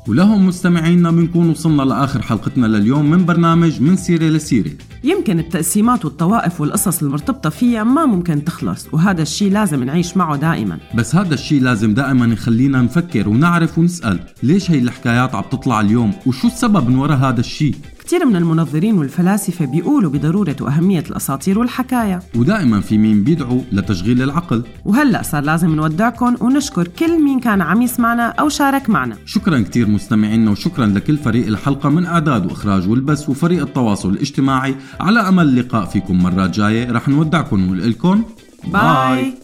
ولهم 0.09 0.47
مستمعينا 0.47 1.11
بنكون 1.11 1.51
وصلنا 1.51 1.83
لآخر 1.83 2.23
حلقتنا 2.23 2.67
لليوم 2.67 3.11
من 3.11 3.25
برنامج 3.25 3.83
من 3.83 3.97
سيره 3.97 4.25
لسيره 4.25 4.71
يمكن 5.05 5.39
التقسيمات 5.39 6.05
والطوائف 6.05 6.61
والقصص 6.61 7.03
المرتبطة 7.03 7.51
فيها 7.51 7.85
ما 7.85 8.07
ممكن 8.07 8.45
تخلص 8.45 8.87
وهذا 8.93 9.23
الشيء 9.23 9.53
لازم 9.53 9.85
نعيش 9.85 10.17
معه 10.17 10.37
دائما. 10.37 10.79
بس 10.95 11.15
هذا 11.15 11.35
الشيء 11.35 11.63
لازم 11.63 11.95
دائما 11.95 12.27
يخلينا 12.27 12.83
نفكر 12.83 13.29
ونعرف 13.29 13.79
ونسأل 13.79 14.19
ليش 14.43 14.71
هي 14.71 14.79
الحكايات 14.79 15.35
عم 15.35 15.45
تطلع 15.51 15.81
اليوم؟ 15.81 16.13
وشو 16.27 16.49
السبب 16.49 16.89
من 16.89 16.97
وراء 16.97 17.19
هذا 17.19 17.41
الشيء 17.41 17.75
كثير 18.13 18.27
من 18.27 18.37
المنظرين 18.37 18.99
والفلاسفة 18.99 19.65
بيقولوا 19.65 20.11
بضرورة 20.11 20.57
وأهمية 20.61 21.05
الأساطير 21.11 21.59
والحكاية. 21.59 22.23
ودائما 22.37 22.81
في 22.81 22.99
مين 22.99 23.25
بيدعوا 23.25 23.61
لتشغيل 23.73 24.23
العقل. 24.23 24.63
وهلأ 24.85 25.23
صار 25.23 25.43
لازم 25.43 25.75
نودعكم 25.75 26.37
ونشكر 26.41 26.89
كل 26.89 27.23
مين 27.23 27.41
كان 27.41 27.61
عم 27.61 27.83
يسمعنا 27.83 28.29
أو 28.29 28.49
شارك 28.49 28.91
معنا. 28.91 29.17
شكرا 29.27 29.61
كثير 29.61 29.89
مستمعينا 29.89 30.51
وشكرا 30.51 30.87
لكل 30.87 31.17
فريق 31.17 31.47
الحلقة 31.47 31.89
من 31.89 32.07
إعداد 32.07 32.47
وإخراج 32.47 32.89
والبث 32.89 33.29
وفريق 33.29 33.63
التواصل 33.63 34.11
الاجتماعي. 34.11 34.77
على 35.01 35.21
أمل 35.21 35.49
اللقاء 35.49 35.85
فيكم 35.85 36.23
مرات 36.23 36.51
جاية 36.51 36.93
رح 36.93 37.09
نودعكم 37.09 37.63
ونقول 37.63 37.91
لكم 37.91 38.25
باي. 38.65 39.35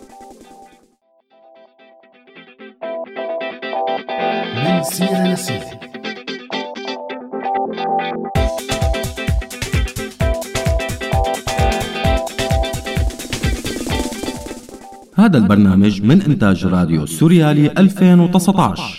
من 4.56 4.82
سيرة 4.82 5.32
لسيرة 5.32 5.77
هذا 15.28 15.38
البرنامج 15.38 16.02
من 16.02 16.22
إنتاج 16.22 16.66
راديو 16.66 17.06
سوريالي 17.06 17.70
2019 17.78 18.97